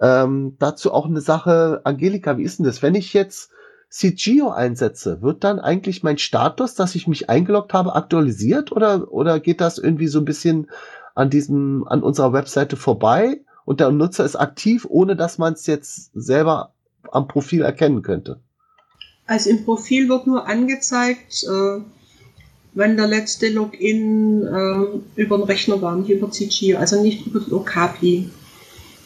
[0.00, 2.82] Ähm, dazu auch eine Sache, Angelika, wie ist denn das?
[2.82, 3.50] Wenn ich jetzt
[3.90, 9.40] CGO einsetze, wird dann eigentlich mein Status, dass ich mich eingeloggt habe, aktualisiert oder, oder
[9.40, 10.70] geht das irgendwie so ein bisschen
[11.14, 15.66] an diesem, an unserer Webseite vorbei und der Nutzer ist aktiv, ohne dass man es
[15.66, 16.72] jetzt selber
[17.10, 18.40] am Profil erkennen könnte?
[19.26, 21.80] Also im Profil wird nur angezeigt, äh,
[22.74, 27.40] wenn der letzte Login äh, über den Rechner war, nicht über CG, also nicht über
[27.40, 28.30] die Okapi.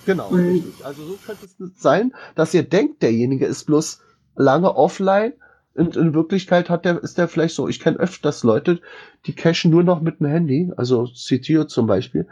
[0.05, 4.01] Genau, Und, Also so könnte es sein, dass ihr denkt, derjenige ist bloß
[4.36, 5.32] lange offline
[5.74, 8.81] und in Wirklichkeit hat der, ist der vielleicht so, ich kenne öfters Leute,
[9.27, 12.27] die cachen nur noch mit dem Handy, also CTO zum Beispiel,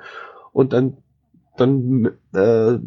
[0.53, 0.97] und dann
[1.57, 2.79] dann, äh,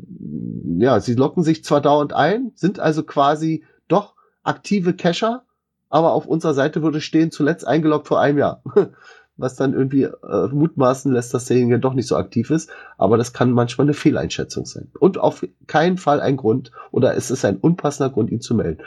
[0.80, 5.44] ja, sie locken sich zwar dauernd ein, sind also quasi doch aktive Cacher,
[5.90, 8.64] aber auf unserer Seite würde stehen, zuletzt eingeloggt vor einem Jahr.
[9.38, 12.70] Was dann irgendwie äh, mutmaßen lässt, dass derjenige doch nicht so aktiv ist.
[12.98, 14.90] Aber das kann manchmal eine Fehleinschätzung sein.
[15.00, 18.82] Und auf keinen Fall ein Grund oder es ist ein unpassender Grund, ihn zu melden.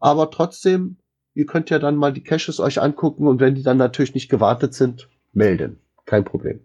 [0.00, 0.96] Aber trotzdem,
[1.34, 4.28] ihr könnt ja dann mal die Caches euch angucken und wenn die dann natürlich nicht
[4.28, 5.78] gewartet sind, melden.
[6.06, 6.60] Kein Problem.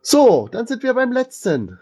[0.00, 1.78] So, dann sind wir beim letzten.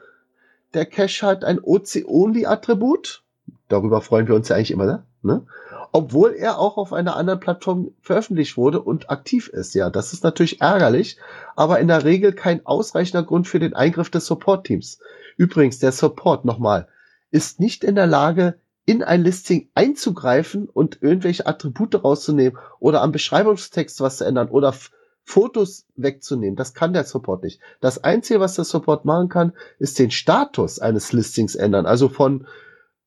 [0.75, 3.23] Der Cache hat ein OC-Only-Attribut.
[3.69, 5.47] Darüber freuen wir uns ja eigentlich immer, ne?
[5.93, 9.75] Obwohl er auch auf einer anderen Plattform veröffentlicht wurde und aktiv ist.
[9.75, 11.19] Ja, das ist natürlich ärgerlich,
[11.57, 15.01] aber in der Regel kein ausreichender Grund für den Eingriff des Support-Teams.
[15.37, 16.87] Übrigens, der Support nochmal
[17.31, 23.13] ist nicht in der Lage, in ein Listing einzugreifen und irgendwelche Attribute rauszunehmen oder am
[23.13, 24.75] Beschreibungstext was zu ändern oder
[25.23, 26.57] Fotos wegzunehmen.
[26.57, 27.61] Das kann der Support nicht.
[27.81, 31.87] Das Einzige, was der Support machen kann, ist den Status eines Listings ändern.
[31.87, 32.47] Also von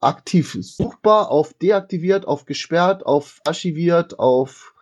[0.03, 4.73] aktiv suchbar, auf deaktiviert, auf gesperrt, auf archiviert, auf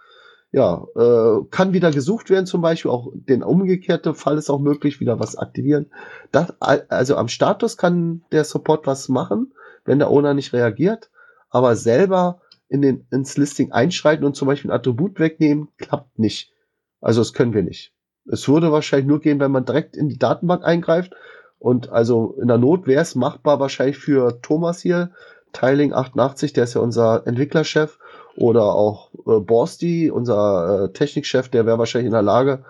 [0.52, 5.00] ja, äh, kann wieder gesucht werden zum Beispiel, auch den umgekehrten Fall ist auch möglich,
[5.00, 5.90] wieder was aktivieren.
[6.32, 9.54] Das, also am Status kann der Support was machen,
[9.86, 11.10] wenn der Owner nicht reagiert,
[11.50, 16.52] aber selber in den, ins Listing einschreiten und zum Beispiel ein Attribut wegnehmen, klappt nicht.
[17.00, 17.94] Also das können wir nicht.
[18.26, 21.14] Es würde wahrscheinlich nur gehen, wenn man direkt in die Datenbank eingreift
[21.62, 25.12] und also in der Not wäre es machbar wahrscheinlich für Thomas hier,
[25.54, 28.00] Tiling 88, der ist ja unser Entwicklerchef,
[28.36, 32.64] oder auch äh, Borsti, unser äh, Technikchef, der wäre wahrscheinlich in der Lage,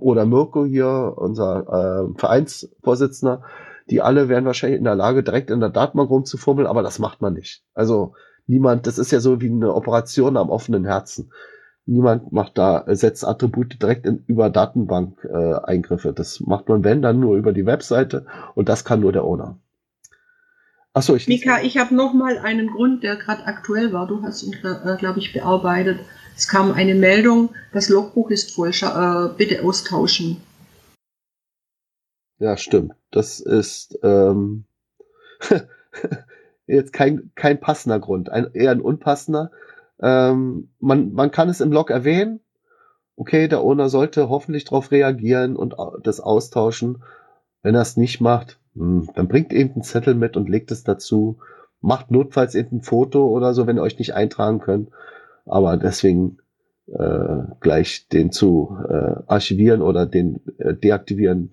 [0.00, 3.42] oder Mirko hier, unser äh, Vereinsvorsitzender,
[3.90, 7.20] Die alle wären wahrscheinlich in der Lage, direkt in der Datenbank rumzufummeln, aber das macht
[7.20, 7.62] man nicht.
[7.74, 8.14] Also
[8.46, 11.32] niemand, das ist ja so wie eine Operation am offenen Herzen.
[11.84, 16.10] Niemand macht da, setzt Attribute direkt in, über Datenbank-Eingriffe.
[16.10, 19.24] Äh, das macht man, wenn, dann nur über die Webseite und das kann nur der
[19.24, 19.58] Owner.
[20.94, 21.26] Achso, ich.
[21.26, 24.06] Mika, ich habe noch mal einen Grund, der gerade aktuell war.
[24.06, 25.98] Du hast ihn, äh, glaube ich, bearbeitet.
[26.36, 30.38] Es kam eine Meldung, das Logbuch ist voll, äh, bitte austauschen.
[32.38, 32.94] Ja, stimmt.
[33.10, 34.64] Das ist ähm,
[36.66, 39.50] jetzt kein, kein passender Grund, ein, eher ein unpassender.
[40.02, 42.40] Ähm, man, man kann es im Log erwähnen.
[43.16, 47.02] Okay, der Owner sollte hoffentlich darauf reagieren und das austauschen.
[47.62, 50.82] Wenn er es nicht macht, hm, dann bringt eben einen Zettel mit und legt es
[50.82, 51.38] dazu.
[51.80, 54.90] Macht notfalls eben ein Foto oder so, wenn ihr euch nicht eintragen könnt.
[55.44, 56.38] Aber deswegen
[56.86, 61.52] äh, gleich den zu äh, archivieren oder den äh, deaktivieren,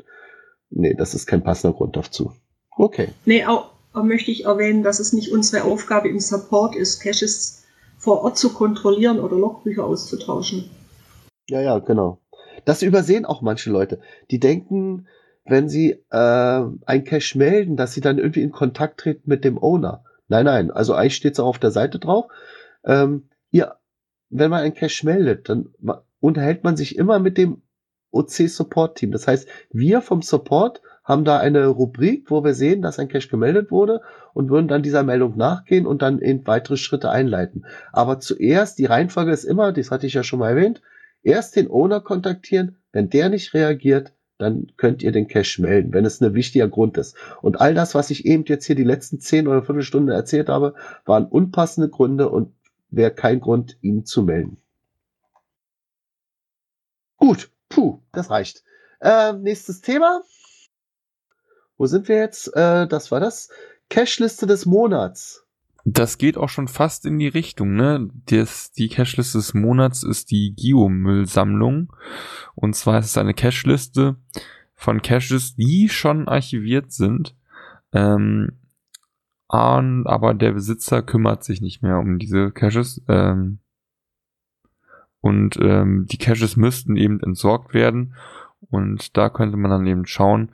[0.70, 2.34] nee, das ist kein passender Grund dazu.
[2.76, 3.10] Okay.
[3.26, 7.59] Nee, auch, auch möchte ich erwähnen, dass es nicht unsere Aufgabe im Support ist, Caches
[8.00, 10.70] vor Ort zu kontrollieren oder Logbücher auszutauschen.
[11.50, 12.20] Ja, ja, genau.
[12.66, 14.00] Das übersehen auch manche Leute.
[14.32, 15.08] Die denken,
[15.46, 19.62] wenn sie äh, ein Cache melden, dass sie dann irgendwie in Kontakt treten mit dem
[19.62, 20.04] Owner.
[20.28, 20.72] Nein, nein.
[20.72, 22.26] Also eigentlich steht es auch auf der Seite drauf.
[22.86, 23.76] Ähm, ihr,
[24.30, 25.74] wenn man ein Cache meldet, dann
[26.20, 27.62] unterhält man sich immer mit dem
[28.12, 29.12] OC Support Team.
[29.12, 33.28] Das heißt, wir vom Support haben da eine Rubrik, wo wir sehen, dass ein Cache
[33.28, 34.02] gemeldet wurde
[34.34, 37.66] und würden dann dieser Meldung nachgehen und dann in weitere Schritte einleiten.
[37.92, 40.84] Aber zuerst, die Reihenfolge ist immer, das hatte ich ja schon mal erwähnt,
[41.24, 46.06] erst den Owner kontaktieren, wenn der nicht reagiert, dann könnt ihr den Cache melden, wenn
[46.06, 47.18] es ein wichtiger Grund ist.
[47.42, 50.76] Und all das, was ich eben jetzt hier die letzten zehn oder Viertelstunde erzählt habe,
[51.06, 52.54] waren unpassende Gründe und
[52.92, 54.58] wäre kein Grund, ihn zu melden.
[57.18, 58.64] Gut, puh, das reicht.
[59.02, 60.22] Äh, nächstes Thema.
[61.80, 62.54] Wo sind wir jetzt?
[62.56, 63.50] Äh, das war das.
[63.90, 65.48] Cashliste des Monats.
[65.86, 68.10] Das geht auch schon fast in die Richtung, ne?
[68.26, 71.94] Das, die Cashliste des Monats ist die Geomüllsammlung.
[72.54, 74.18] Und zwar ist es eine Cashliste
[74.76, 77.34] von Caches, die schon archiviert sind.
[77.94, 78.60] Ähm,
[79.48, 83.02] aber der Besitzer kümmert sich nicht mehr um diese Caches.
[83.08, 83.60] Ähm,
[85.22, 88.16] und ähm, die Caches müssten eben entsorgt werden.
[88.70, 90.52] Und da könnte man dann eben schauen,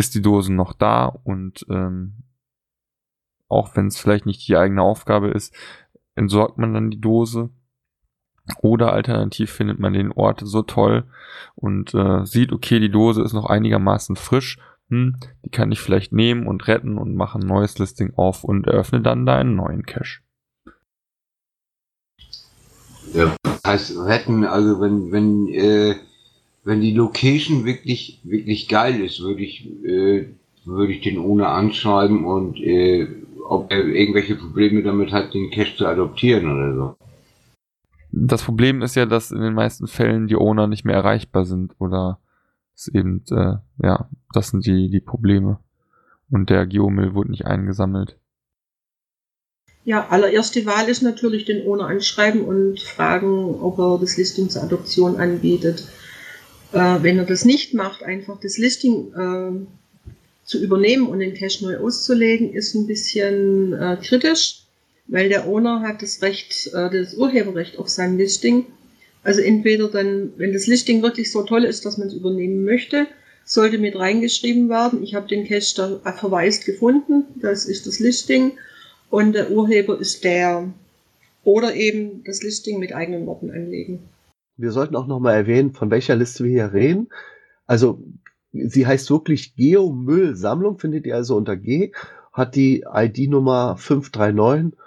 [0.00, 2.24] ist die Dose noch da und ähm,
[3.48, 5.54] auch wenn es vielleicht nicht die eigene Aufgabe ist,
[6.14, 7.50] entsorgt man dann die Dose.
[8.62, 11.04] Oder alternativ findet man den Ort so toll
[11.54, 14.58] und äh, sieht, okay, die Dose ist noch einigermaßen frisch.
[14.88, 18.66] Hm, die kann ich vielleicht nehmen und retten und mache ein neues Listing auf und
[18.66, 20.22] eröffne dann da einen neuen Cache.
[23.12, 23.36] Ja,
[23.66, 25.96] heißt retten, also wenn, wenn äh,
[26.64, 30.26] wenn die Location wirklich, wirklich geil ist, würde ich, äh,
[30.64, 33.08] würde ich den ohne anschreiben und äh,
[33.48, 36.96] ob er irgendwelche Probleme damit hat, den Cache zu adoptieren oder so.
[38.12, 41.74] Das Problem ist ja, dass in den meisten Fällen die Owner nicht mehr erreichbar sind
[41.78, 42.20] oder
[42.74, 45.58] es eben, äh, ja, das sind die, die Probleme.
[46.30, 48.16] Und der Geomüll wurde nicht eingesammelt.
[49.84, 54.62] Ja, allererste Wahl ist natürlich den Owner anschreiben und fragen, ob er das Listing zur
[54.62, 55.88] Adoption anbietet.
[56.72, 59.66] Äh, wenn er das nicht macht, einfach das Listing äh,
[60.44, 64.62] zu übernehmen und den Cache neu auszulegen, ist ein bisschen äh, kritisch,
[65.08, 68.66] weil der Owner hat das Recht, äh, das Urheberrecht auf sein Listing.
[69.24, 73.06] Also entweder dann, wenn das Listing wirklich so toll ist, dass man es übernehmen möchte,
[73.44, 75.02] sollte mit reingeschrieben werden.
[75.02, 78.52] Ich habe den Cache da verweist gefunden, das ist das Listing
[79.10, 80.72] und der Urheber ist der.
[81.42, 84.00] Oder eben das Listing mit eigenen Worten anlegen
[84.60, 87.08] wir sollten auch noch mal erwähnen, von welcher Liste wir hier reden.
[87.66, 88.02] Also
[88.52, 91.92] sie heißt wirklich Geomüllsammlung, findet ihr also unter G,
[92.32, 94.78] hat die ID-Nummer 539.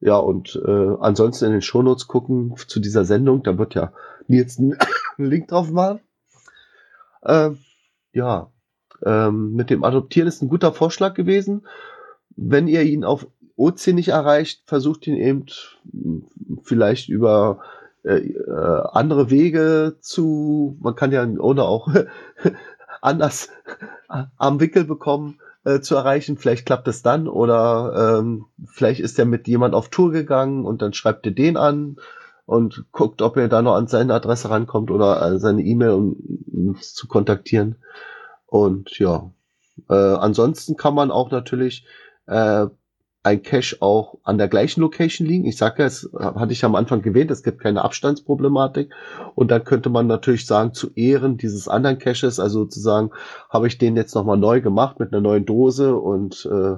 [0.00, 3.92] Ja, und äh, ansonsten in den Shownotes gucken zu dieser Sendung, da wird ja
[4.26, 4.76] jetzt ein
[5.16, 6.00] Link drauf machen.
[7.22, 7.50] Äh,
[8.12, 8.50] ja,
[9.04, 11.66] ähm, mit dem Adoptieren ist ein guter Vorschlag gewesen.
[12.34, 13.26] Wenn ihr ihn auf
[13.56, 15.46] OC nicht erreicht, versucht ihn eben
[16.62, 17.60] vielleicht über
[18.04, 21.88] äh, äh, andere Wege zu, man kann ja einen auch
[23.00, 23.48] anders
[24.36, 26.36] am Wickel bekommen, äh, zu erreichen.
[26.36, 30.82] Vielleicht klappt es dann oder ähm, vielleicht ist er mit jemand auf Tour gegangen und
[30.82, 31.96] dann schreibt ihr den an
[32.46, 36.16] und guckt, ob er da noch an seine Adresse rankommt oder äh, seine E-Mail, um
[36.52, 37.76] uns zu kontaktieren.
[38.46, 39.30] Und ja,
[39.88, 41.86] äh, ansonsten kann man auch natürlich
[42.26, 42.66] äh,
[43.24, 45.46] ein Cache auch an der gleichen Location liegen.
[45.46, 48.92] Ich sage ja, es hatte ich am Anfang gewähnt, es gibt keine Abstandsproblematik.
[49.34, 53.10] Und dann könnte man natürlich sagen, zu Ehren dieses anderen Caches, also sozusagen,
[53.48, 56.76] habe ich den jetzt nochmal neu gemacht mit einer neuen Dose und, äh,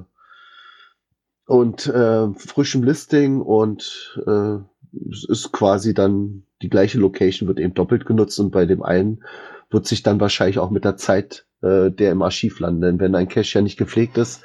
[1.46, 4.56] und äh, frischem Listing und äh,
[5.10, 9.24] es ist quasi dann die gleiche Location wird eben doppelt genutzt und bei dem einen
[9.70, 12.82] wird sich dann wahrscheinlich auch mit der Zeit äh, der im Archiv landen.
[12.82, 14.42] Denn wenn ein Cache ja nicht gepflegt ist,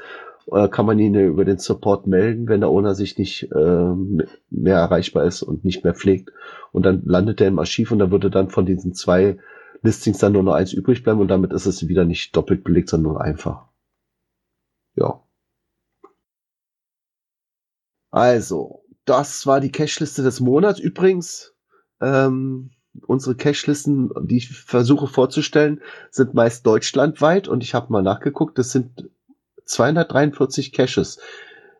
[0.50, 3.94] kann man ihn über den Support melden, wenn der Owner sich nicht äh,
[4.50, 6.32] mehr erreichbar ist und nicht mehr pflegt.
[6.72, 9.38] Und dann landet er im Archiv und dann würde dann von diesen zwei
[9.82, 12.90] Listings dann nur noch eins übrig bleiben und damit ist es wieder nicht doppelt belegt,
[12.90, 13.68] sondern nur einfach.
[14.96, 15.24] Ja.
[18.12, 20.80] Also, das war die Cache-Liste des Monats.
[20.80, 21.56] Übrigens,
[22.02, 22.72] ähm,
[23.06, 25.82] unsere Cache-Listen, die ich versuche vorzustellen,
[26.12, 29.10] sind meist deutschlandweit und ich habe mal nachgeguckt, das sind
[29.70, 31.20] 243 Caches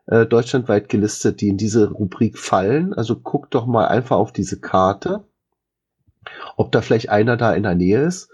[0.08, 2.94] äh, deutschlandweit gelistet, die in diese Rubrik fallen.
[2.94, 5.24] Also guck doch mal einfach auf diese Karte,
[6.56, 8.30] ob da vielleicht einer da in der Nähe ist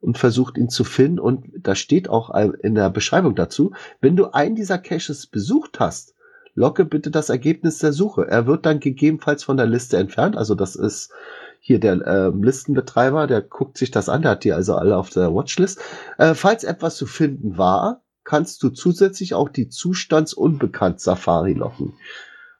[0.00, 1.18] und versucht ihn zu finden.
[1.18, 2.30] Und da steht auch
[2.62, 6.14] in der Beschreibung dazu, wenn du einen dieser Caches besucht hast,
[6.54, 8.26] locke bitte das Ergebnis der Suche.
[8.28, 10.36] Er wird dann gegebenenfalls von der Liste entfernt.
[10.36, 11.12] Also das ist
[11.60, 15.10] hier der äh, Listenbetreiber, der guckt sich das an, der hat die also alle auf
[15.10, 15.80] der Watchlist.
[16.16, 21.94] Äh, falls etwas zu finden war, kannst du zusätzlich auch die Zustandsunbekannt Safari locken.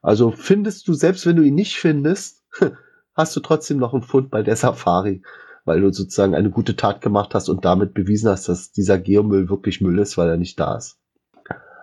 [0.00, 2.42] Also findest du, selbst wenn du ihn nicht findest,
[3.14, 5.22] hast du trotzdem noch einen Fund bei der Safari,
[5.66, 9.50] weil du sozusagen eine gute Tat gemacht hast und damit bewiesen hast, dass dieser Geomüll
[9.50, 10.96] wirklich Müll ist, weil er nicht da ist.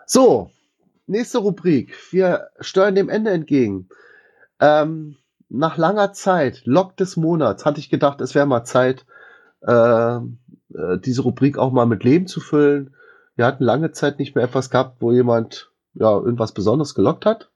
[0.08, 0.50] So,
[1.06, 1.96] nächste Rubrik.
[2.10, 3.90] Wir steuern dem Ende entgegen.
[4.60, 5.18] Ähm,
[5.48, 9.06] nach langer Zeit, Log des Monats, hatte ich gedacht, es wäre mal Zeit,
[9.62, 10.22] äh, äh,
[11.06, 12.96] diese Rubrik auch mal mit Leben zu füllen.
[13.36, 17.52] Wir hatten lange Zeit nicht mehr etwas gehabt, wo jemand ja irgendwas Besonderes gelockt hat.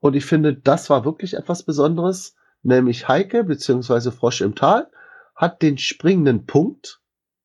[0.00, 4.90] Und ich finde, das war wirklich etwas Besonderes, nämlich Heike beziehungsweise Frosch im Tal
[5.34, 7.00] hat den springenden Punkt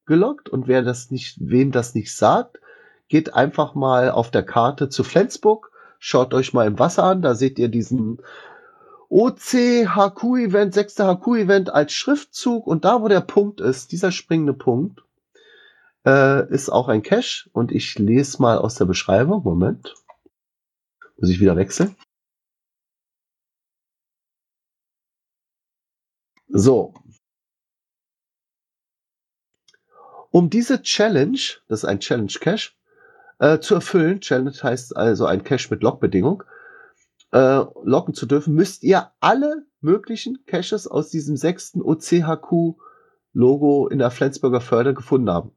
[0.06, 2.60] gelockt und wer das nicht, wem das nicht sagt,
[3.08, 7.36] geht einfach mal auf der Karte zu Flensburg, schaut euch mal im Wasser an, da
[7.36, 8.20] seht ihr diesen
[9.10, 15.04] OC HQ-Event, sechste HQ-Event als Schriftzug und da, wo der Punkt ist, dieser springende Punkt,
[16.06, 19.44] äh, ist auch ein Cache und ich lese mal aus der Beschreibung.
[19.44, 19.94] Moment.
[21.18, 21.96] Muss ich wieder wechseln?
[26.48, 26.94] So.
[30.32, 31.38] Um diese Challenge,
[31.68, 32.72] das ist ein Challenge Cache,
[33.40, 36.44] äh, zu erfüllen, Challenge heißt also ein Cache mit Logbedingung,
[37.32, 44.12] äh, locken zu dürfen, müsst ihr alle möglichen Caches aus diesem sechsten OCHQ-Logo in der
[44.12, 45.52] Flensburger Förde gefunden haben.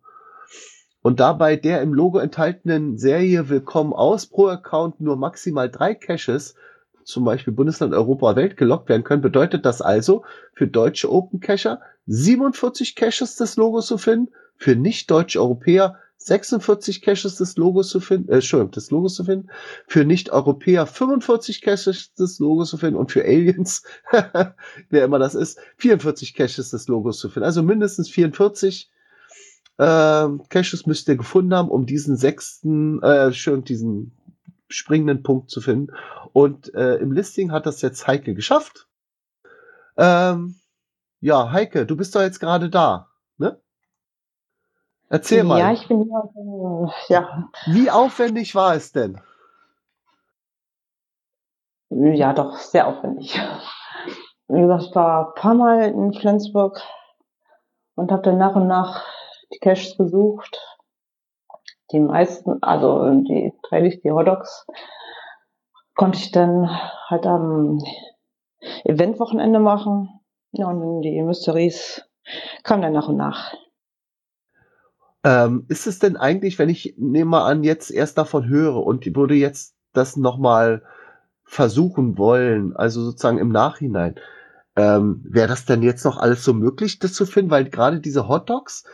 [1.07, 6.55] Und dabei der im Logo enthaltenen Serie Willkommen aus pro Account nur maximal drei Caches,
[7.05, 10.25] zum Beispiel Bundesland, Europa, Welt gelockt werden können, bedeutet das also
[10.55, 17.37] für deutsche Open Cacher 47 Caches des Logos zu finden, für nicht-deutsche Europäer 46 Caches
[17.37, 19.51] des Logos zu finden, äh, Entschuldigung, des Logos zu finden,
[19.87, 23.83] für Nicht-Europäer 45 Caches des Logos zu finden und für Aliens,
[24.89, 27.45] wer immer das ist, 44 Caches des Logos zu finden.
[27.45, 28.91] Also mindestens 44
[29.79, 34.17] äh, Caches müsst ihr gefunden haben, um diesen sechsten, äh, schön, diesen
[34.69, 35.95] springenden Punkt zu finden.
[36.33, 38.89] Und äh, im Listing hat das jetzt Heike geschafft.
[39.97, 40.57] Ähm,
[41.21, 43.61] ja, Heike, du bist doch jetzt gerade da, ne?
[45.09, 45.61] Erzähl mal.
[45.61, 46.93] Ja, ich bin hier.
[47.09, 47.51] Ja.
[47.67, 49.21] Wie aufwendig war es denn?
[51.91, 53.39] Ja, doch, sehr aufwendig.
[54.49, 56.81] Wie gesagt, ich war ein paar Mal in Flensburg
[57.95, 59.05] und habe dann nach und nach
[59.53, 60.61] die Caches besucht.
[61.93, 64.67] Die meisten, also die Trailies, die Hotdogs,
[65.95, 66.69] konnte ich dann
[67.09, 67.79] halt am
[68.85, 70.21] Eventwochenende machen.
[70.53, 72.05] Ja, und die Mysteries
[72.63, 73.55] kamen dann nach und nach.
[75.25, 79.07] Ähm, ist es denn eigentlich, wenn ich nehme mal an, jetzt erst davon höre und
[79.17, 80.83] würde jetzt das nochmal
[81.45, 84.17] versuchen wollen, also sozusagen im Nachhinein,
[84.77, 87.51] ähm, wäre das denn jetzt noch alles so möglich, das zu finden?
[87.51, 88.85] Weil gerade diese Hotdogs,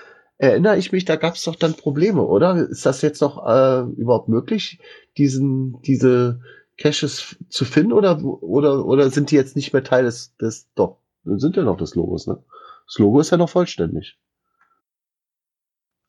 [0.41, 2.57] erinnere ich mich, da gab es doch dann Probleme, oder?
[2.57, 4.81] Ist das jetzt noch äh, überhaupt möglich,
[5.19, 6.41] diesen, diese
[6.79, 10.97] Caches zu finden oder, oder, oder sind die jetzt nicht mehr Teil des, des, doch,
[11.25, 12.43] sind ja noch des Logos, ne?
[12.87, 14.19] Das Logo ist ja noch vollständig.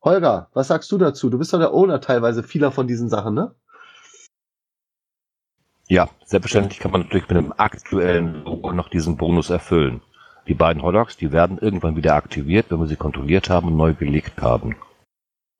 [0.01, 1.29] Holger, was sagst du dazu?
[1.29, 3.53] Du bist doch der Owner teilweise vieler von diesen Sachen, ne?
[5.89, 10.01] Ja, selbstverständlich kann man natürlich mit einem aktuellen Logo noch diesen Bonus erfüllen.
[10.47, 13.93] Die beiden Hotdogs, die werden irgendwann wieder aktiviert, wenn wir sie kontrolliert haben und neu
[13.93, 14.75] gelegt haben.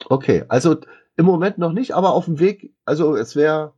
[0.06, 0.78] Okay, also
[1.18, 3.74] im Moment noch nicht, aber auf dem Weg, also es wäre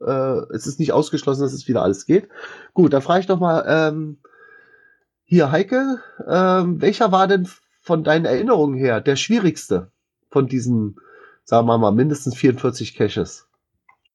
[0.00, 2.28] Äh, es ist nicht ausgeschlossen, dass es wieder alles geht.
[2.74, 4.18] Gut, dann frage ich doch mal, ähm,
[5.24, 7.48] hier, Heike, ähm, welcher war denn
[7.80, 9.90] von deinen Erinnerungen her der schwierigste
[10.30, 10.96] von diesen,
[11.44, 13.46] sagen wir mal, mindestens 44 Caches?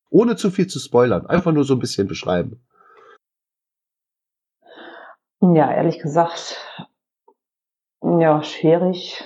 [0.09, 2.61] Ohne zu viel zu spoilern, einfach nur so ein bisschen beschreiben.
[5.41, 6.57] Ja, ehrlich gesagt,
[8.01, 9.23] ja, schwierig.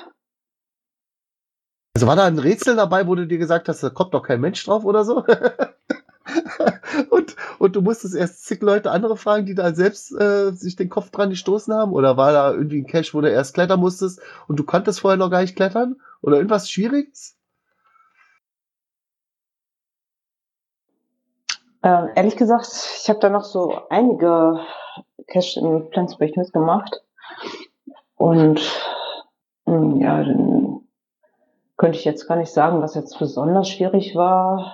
[1.95, 4.41] Also war da ein Rätsel dabei, wo du dir gesagt hast, da kommt doch kein
[4.41, 5.25] Mensch drauf oder so?
[7.09, 10.89] und, und du musstest erst zig Leute andere fragen, die da selbst äh, sich den
[10.89, 11.93] Kopf dran gestoßen haben?
[11.93, 15.17] Oder war da irgendwie ein Cache, wo du erst klettern musstest und du konntest vorher
[15.17, 16.01] noch gar nicht klettern?
[16.21, 17.35] Oder irgendwas Schwieriges?
[21.83, 22.67] Ähm, ehrlich gesagt,
[23.01, 24.61] ich habe da noch so einige
[25.27, 27.01] Cache in Flensburg mitgemacht.
[28.15, 28.61] Und
[29.65, 30.81] mh, hm, ja, dann
[31.75, 34.71] könnte ich jetzt gar nicht sagen, was jetzt besonders schwierig war.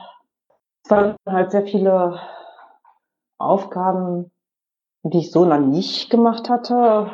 [0.84, 2.20] Es waren halt sehr viele
[3.40, 4.32] Aufgaben,
[5.02, 7.10] die ich so noch nicht gemacht hatte,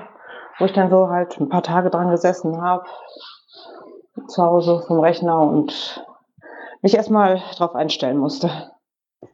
[0.58, 2.86] wo ich dann so halt ein paar Tage dran gesessen habe,
[4.28, 6.06] zu Hause vom Rechner und
[6.82, 8.75] mich erstmal drauf einstellen musste.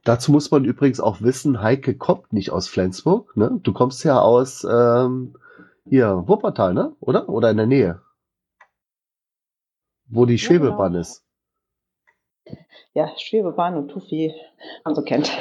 [0.04, 3.36] Dazu muss man übrigens auch wissen, Heike kommt nicht aus Flensburg.
[3.36, 3.60] Ne?
[3.64, 5.36] Du kommst ja aus ähm,
[5.86, 6.96] hier Wuppertal, ne?
[7.00, 7.30] Oder?
[7.30, 8.02] Oder in der Nähe?
[10.08, 11.02] Wo die Schwebebahn ja, genau.
[11.02, 11.24] ist.
[12.94, 14.34] Ja, Schwebebahn und Tufi,
[14.84, 15.32] man so kennt.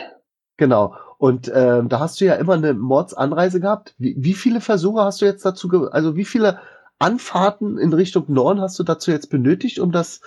[0.56, 0.94] Genau.
[1.18, 3.94] Und ähm, da hast du ja immer eine Mordsanreise gehabt.
[3.98, 6.60] Wie, wie viele Versuche hast du jetzt dazu, also wie viele
[6.98, 10.20] Anfahrten in Richtung Norden hast du dazu jetzt benötigt, um das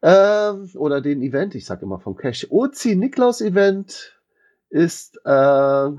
[0.02, 2.48] Ähm, oder den Event, ich sage immer vom Cache.
[2.50, 4.18] OC Niklaus Event
[4.70, 5.90] ist äh,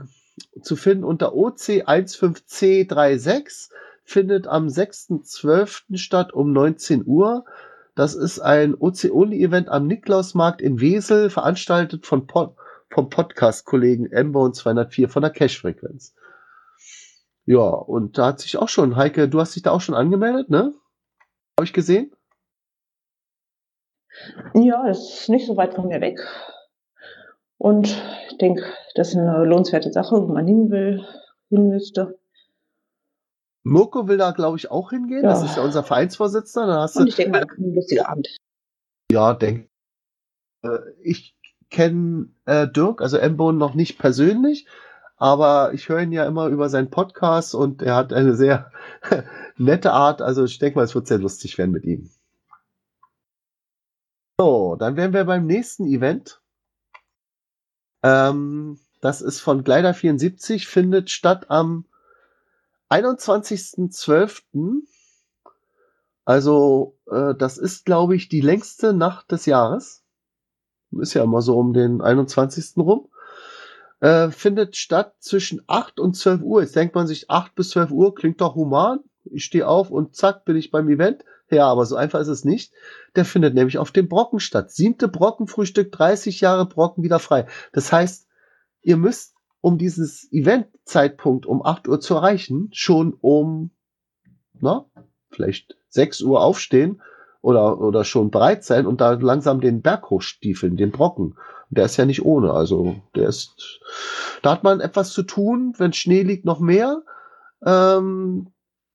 [0.62, 3.70] zu finden unter OC15C36,
[4.04, 5.96] findet am 6.12.
[5.96, 7.44] statt um 19 Uhr.
[7.94, 12.54] Das ist ein OC-Only-Event am Niklausmarkt in Wesel, veranstaltet von Pod
[12.90, 16.14] vom Podcast-Kollegen M-Bone 204 von der Cache-Frequenz.
[17.44, 20.48] Ja, und da hat sich auch schon, Heike, du hast dich da auch schon angemeldet,
[20.48, 20.72] ne?
[21.58, 22.12] Habe ich gesehen?
[24.54, 26.18] Ja, ist nicht so weit von mir weg.
[27.58, 28.00] Und
[28.30, 28.62] ich denke,
[28.94, 31.04] das ist eine lohnenswerte Sache, wo man hin will,
[31.48, 32.18] hin müsste.
[33.64, 35.24] Mirko will da, glaube ich, auch hingehen.
[35.24, 35.30] Ja.
[35.30, 36.68] Das ist ja unser Vereinsvorsitzender.
[36.68, 38.28] Da hast Und ich denke mal, ein lustiger Abend.
[39.10, 39.68] Ja, denke.
[40.62, 41.36] Äh, ich
[41.70, 44.66] kenne äh, Dirk, also Embone, noch nicht persönlich,
[45.16, 48.70] aber ich höre ihn ja immer über seinen Podcast und er hat eine sehr
[49.56, 50.22] nette Art.
[50.22, 52.10] Also ich denke mal, es wird sehr lustig werden mit ihm.
[54.40, 56.40] So, dann wären wir beim nächsten Event.
[58.04, 61.86] Ähm, das ist von Glider 74, findet statt am
[62.88, 64.82] 21.12.
[66.24, 70.04] Also, äh, das ist, glaube ich, die längste Nacht des Jahres.
[70.92, 72.76] Ist ja immer so um den 21.
[72.76, 73.08] rum.
[73.98, 76.62] Äh, findet statt zwischen 8 und 12 Uhr.
[76.62, 79.00] Jetzt denkt man sich, 8 bis 12 Uhr klingt doch human.
[79.24, 81.24] Ich stehe auf und zack, bin ich beim Event.
[81.50, 82.72] Ja, aber so einfach ist es nicht.
[83.16, 84.70] Der findet nämlich auf dem Brocken statt.
[84.70, 87.46] Siebte Brockenfrühstück, 30 Jahre Brocken wieder frei.
[87.72, 88.28] Das heißt,
[88.82, 93.70] ihr müsst, um dieses Eventzeitpunkt um 8 Uhr zu erreichen, schon um,
[94.60, 94.86] na,
[95.30, 97.02] vielleicht 6 Uhr aufstehen
[97.40, 101.36] oder, oder schon bereit sein und da langsam den Berg hochstiefeln, den Brocken.
[101.70, 103.80] Der ist ja nicht ohne, also der ist,
[104.42, 107.02] da hat man etwas zu tun, wenn Schnee liegt noch mehr.
[107.64, 108.52] Ähm,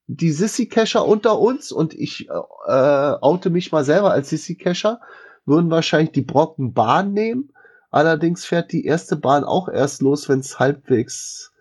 [0.08, 5.00] die Sissy-Cacher unter uns und ich äh, oute mich mal selber als Sissy-Cacher,
[5.46, 7.54] würden wahrscheinlich die Brockenbahn nehmen.
[7.92, 11.54] Allerdings fährt die erste Bahn auch erst los, wenn es halbwegs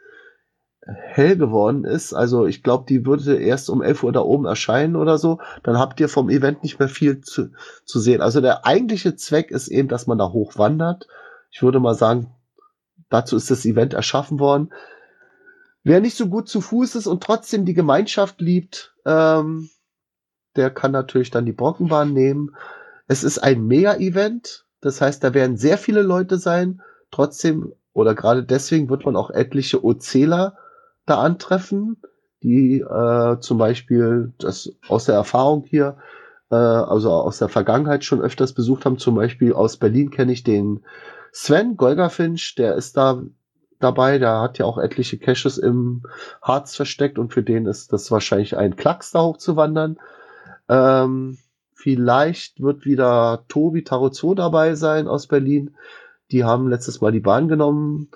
[0.85, 2.13] hell geworden ist.
[2.13, 5.39] Also ich glaube, die würde erst um 11 Uhr da oben erscheinen oder so.
[5.63, 7.51] Dann habt ihr vom Event nicht mehr viel zu,
[7.85, 8.21] zu sehen.
[8.21, 11.07] Also der eigentliche Zweck ist eben, dass man da hochwandert.
[11.51, 12.33] Ich würde mal sagen,
[13.11, 14.73] dazu ist das Event erschaffen worden.
[15.85, 19.69] Wer nicht so gut zu Fuß ist und trotzdem die Gemeinschaft liebt, ähm,
[20.57, 22.55] der kann natürlich dann die Brockenbahn nehmen.
[23.07, 24.67] Es ist ein Mega-Event.
[24.81, 26.83] Das heißt, da werden sehr viele Leute sein.
[27.11, 30.57] Trotzdem oder gerade deswegen wird man auch etliche Ozähler
[31.05, 32.01] da antreffen,
[32.43, 35.99] die äh, zum Beispiel das aus der Erfahrung hier,
[36.51, 38.99] äh, also aus der Vergangenheit schon öfters besucht haben.
[38.99, 40.85] Zum Beispiel aus Berlin kenne ich den
[41.33, 43.23] Sven Golgafinch, der ist da
[43.83, 46.03] dabei, der hat ja auch etliche Caches im
[46.41, 49.99] Harz versteckt und für den ist das wahrscheinlich ein Klacks da hochzuwandern.
[50.69, 51.39] Ähm,
[51.75, 55.75] vielleicht wird wieder Tobi Tarozzo dabei sein aus Berlin.
[56.31, 58.09] Die haben letztes Mal die Bahn genommen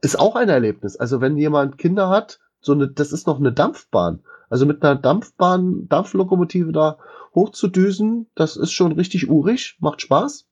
[0.00, 0.96] ist auch ein Erlebnis.
[0.96, 4.20] Also wenn jemand Kinder hat, so eine, das ist noch eine Dampfbahn.
[4.48, 6.98] Also mit einer Dampfbahn, Dampflokomotive da
[7.34, 10.46] hochzudüsen, das ist schon richtig urig, macht Spaß.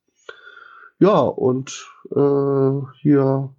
[1.00, 3.50] Ja, und äh, hier,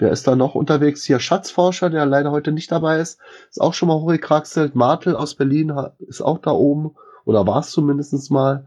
[0.00, 1.04] wer ist da noch unterwegs?
[1.04, 3.18] Hier Schatzforscher, der leider heute nicht dabei ist,
[3.50, 4.74] ist auch schon mal hochgekraxelt.
[4.74, 6.94] Martel aus Berlin ist auch da oben,
[7.24, 8.66] oder war es zumindest mal.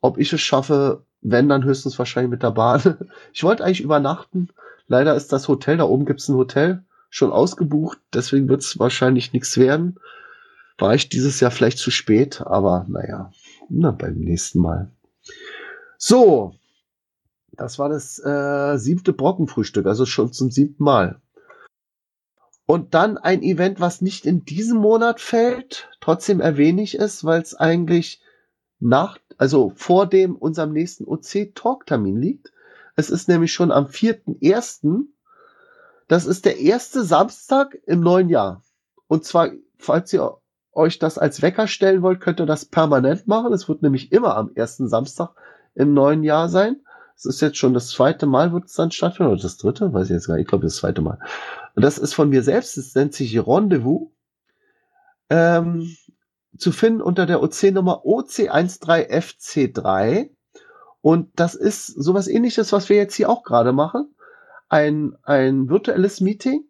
[0.00, 3.08] Ob ich es schaffe, wenn, dann höchstens wahrscheinlich mit der Bahn.
[3.32, 4.50] Ich wollte eigentlich übernachten,
[4.86, 9.56] Leider ist das Hotel, da oben gibt's ein Hotel, schon ausgebucht, deswegen wird's wahrscheinlich nichts
[9.56, 9.98] werden.
[10.78, 13.32] War ich dieses Jahr vielleicht zu spät, aber naja,
[13.68, 14.90] na, beim nächsten Mal.
[15.96, 16.54] So,
[17.56, 21.20] das war das äh, siebte Brockenfrühstück, also schon zum siebten Mal.
[22.66, 27.42] Und dann ein Event, was nicht in diesem Monat fällt, trotzdem erwähne ich es, weil
[27.42, 28.22] es eigentlich
[28.80, 32.52] nach, also vor dem unserem nächsten OC-Talk-Termin liegt.
[32.96, 35.06] Es ist nämlich schon am 4.1.
[36.08, 38.62] Das ist der erste Samstag im neuen Jahr.
[39.08, 40.38] Und zwar, falls ihr
[40.72, 43.52] euch das als Wecker stellen wollt, könnt ihr das permanent machen.
[43.52, 45.34] Es wird nämlich immer am ersten Samstag
[45.74, 46.83] im neuen Jahr sein.
[47.16, 50.06] Es ist jetzt schon das zweite Mal, wird es dann stattfinden, oder das dritte, weiß
[50.06, 51.18] ich jetzt gar nicht, ich glaube das zweite Mal.
[51.74, 54.08] Und das ist von mir selbst, es nennt sich Rendezvous.
[55.30, 55.96] Ähm,
[56.56, 60.30] zu finden unter der OC-Nummer OC13FC3.
[61.00, 64.14] Und das ist sowas ähnliches, was wir jetzt hier auch gerade machen.
[64.68, 66.64] Ein, ein virtuelles Meeting,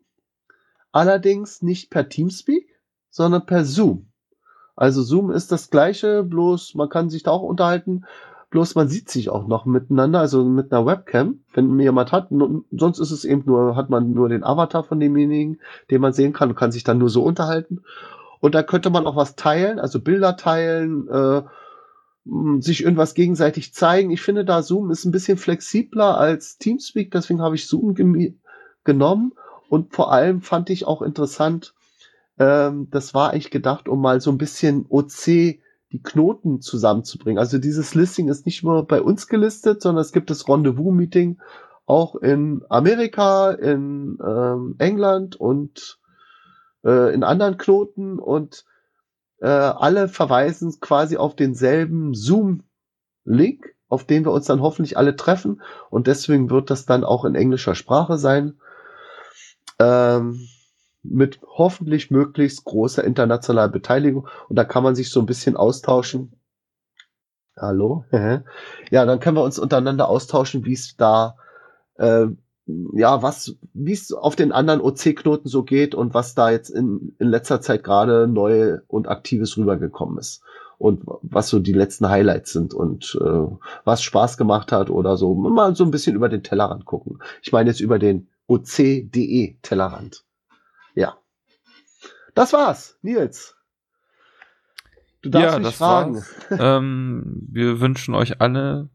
[0.93, 2.81] allerdings nicht per Teamspeak,
[3.11, 4.11] sondern per Zoom.
[4.77, 8.07] Also Zoom ist das gleiche, bloß man kann sich da auch unterhalten,
[8.55, 12.29] bloß man sieht sich auch noch miteinander, also mit einer Webcam, wenn jemand hat.
[12.71, 15.59] Sonst ist es eben nur, hat man nur den Avatar von demjenigen,
[15.91, 17.83] den man sehen kann und kann sich dann nur so unterhalten.
[18.39, 21.43] Und da könnte man auch was teilen, also Bilder teilen, äh,
[22.61, 24.13] sich irgendwas gegenseitig zeigen.
[24.13, 27.97] Ich finde da Zoom ist ein bisschen flexibler als Teamspeak, deswegen habe ich Zoom
[28.85, 29.33] genommen
[29.69, 31.75] und vor allem fand ich auch interessant,
[32.39, 35.59] ähm, das war eigentlich gedacht, um mal so ein bisschen OC
[35.95, 37.39] die Knoten zusammenzubringen.
[37.39, 41.39] Also dieses Listing ist nicht nur bei uns gelistet, sondern es gibt das Rendezvous-Meeting
[41.87, 46.01] auch in Amerika, in ähm, England und
[46.85, 48.65] äh, in anderen Knoten und
[49.41, 55.63] äh, alle verweisen quasi auf denselben Zoom-Link, auf den wir uns dann hoffentlich alle treffen.
[55.91, 58.59] Und deswegen wird das dann auch in englischer Sprache sein.
[59.79, 60.49] Ähm,
[61.05, 64.27] mit hoffentlich möglichst großer internationaler Beteiligung.
[64.49, 66.33] Und da kann man sich so ein bisschen austauschen.
[67.57, 68.05] Hallo?
[68.91, 71.37] ja, dann können wir uns untereinander austauschen, wie es da
[71.97, 72.27] äh,
[72.67, 77.15] ja, was, wie es auf den anderen OC-Knoten so geht und was da jetzt in,
[77.19, 80.43] in letzter Zeit gerade neu und aktives rübergekommen ist.
[80.79, 85.35] Und was so die letzten Highlights sind und äh, was Spaß gemacht hat oder so.
[85.35, 87.21] Mal so ein bisschen über den Tellerrand gucken.
[87.43, 90.25] Ich meine jetzt über den OC.de Tellerrand.
[90.95, 91.19] Ja.
[92.35, 93.57] Das war's, Nils.
[95.23, 96.25] Du darfst ja, mich fragen.
[96.51, 98.89] ähm, wir wünschen euch alle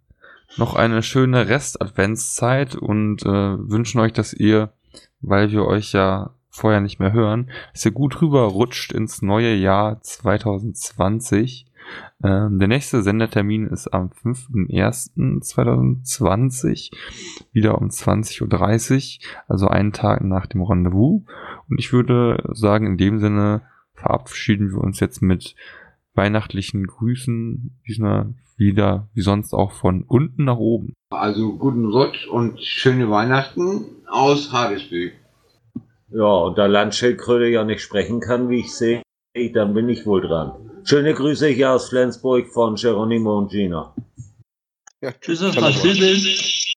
[0.57, 4.73] noch eine schöne Rest-Adventszeit und äh, wünschen euch, dass ihr,
[5.21, 10.01] weil wir euch ja vorher nicht mehr hören, dass ihr gut rüberrutscht ins neue Jahr
[10.01, 11.65] 2020.
[12.23, 16.91] Ähm, der nächste Sendertermin ist am 5.1.2020,
[17.51, 21.23] wieder um 20.30 Uhr, also einen Tag nach dem Rendezvous.
[21.69, 23.61] Und ich würde sagen, in dem Sinne
[23.93, 25.55] verabschieden wir uns jetzt mit
[26.13, 30.93] weihnachtlichen Grüßen, diesmal wieder wie sonst auch von unten nach oben.
[31.11, 35.13] Also guten Rutsch und schöne Weihnachten aus Hardesby.
[36.11, 39.01] Ja, und da Landschildkröte ja nicht sprechen kann, wie ich sehe,
[39.53, 40.68] dann bin ich wohl dran.
[40.89, 43.93] Schöne Grüße hier aus Flensburg von Geronimo und Gina.
[45.01, 46.73] Ja, Tschüss, Tschüss.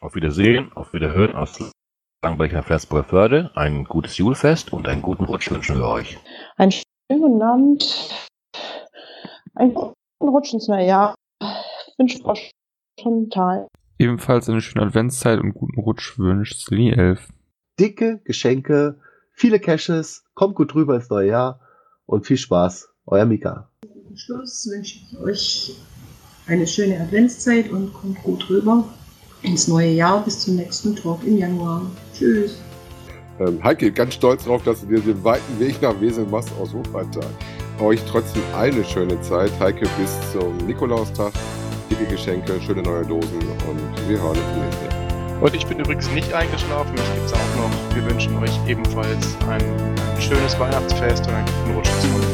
[0.00, 1.58] Auf Wiedersehen, auf Wiederhören aus
[2.24, 3.50] Langbrecher Flensburger Förde.
[3.54, 6.18] Ein gutes Julfest und einen guten Rutsch wünschen wir euch.
[6.56, 8.10] Einen schönen guten Abend.
[9.54, 11.14] Einen guten Rutsch ins neue Jahr.
[11.98, 12.34] Wünscht Frau
[12.98, 13.68] Chantal.
[13.98, 17.28] Ebenfalls eine schöne Adventszeit und guten Rutsch wünscht Sly Elf.
[17.78, 18.98] Dicke Geschenke,
[19.34, 21.60] viele Caches, kommt gut rüber ins neue Jahr
[22.06, 22.91] und viel Spaß.
[23.06, 23.68] Euer Mika.
[23.82, 25.76] Zum Schluss wünsche ich euch
[26.46, 28.84] eine schöne Adventszeit und kommt gut rüber
[29.42, 31.90] ins neue Jahr bis zum nächsten Talk im Januar.
[32.16, 32.60] Tschüss.
[33.40, 36.72] Ähm, Heike, ganz stolz darauf, dass du dir den weiten Weg nach Wesel machst aus
[36.72, 37.26] Hofreitag.
[37.80, 39.50] Euch trotzdem eine schöne Zeit.
[39.58, 41.32] Heike, bis zum Nikolaustag.
[41.90, 45.40] Dicke Geschenke, schöne neue Dosen und wir hören uns Jahr.
[45.42, 46.92] Und ich bin übrigens nicht eingeschlafen.
[46.92, 47.96] Mich gibt's auch noch.
[47.96, 52.31] Wir wünschen euch ebenfalls ein, ein schönes Weihnachtsfest und einen guten Rutsch ins neue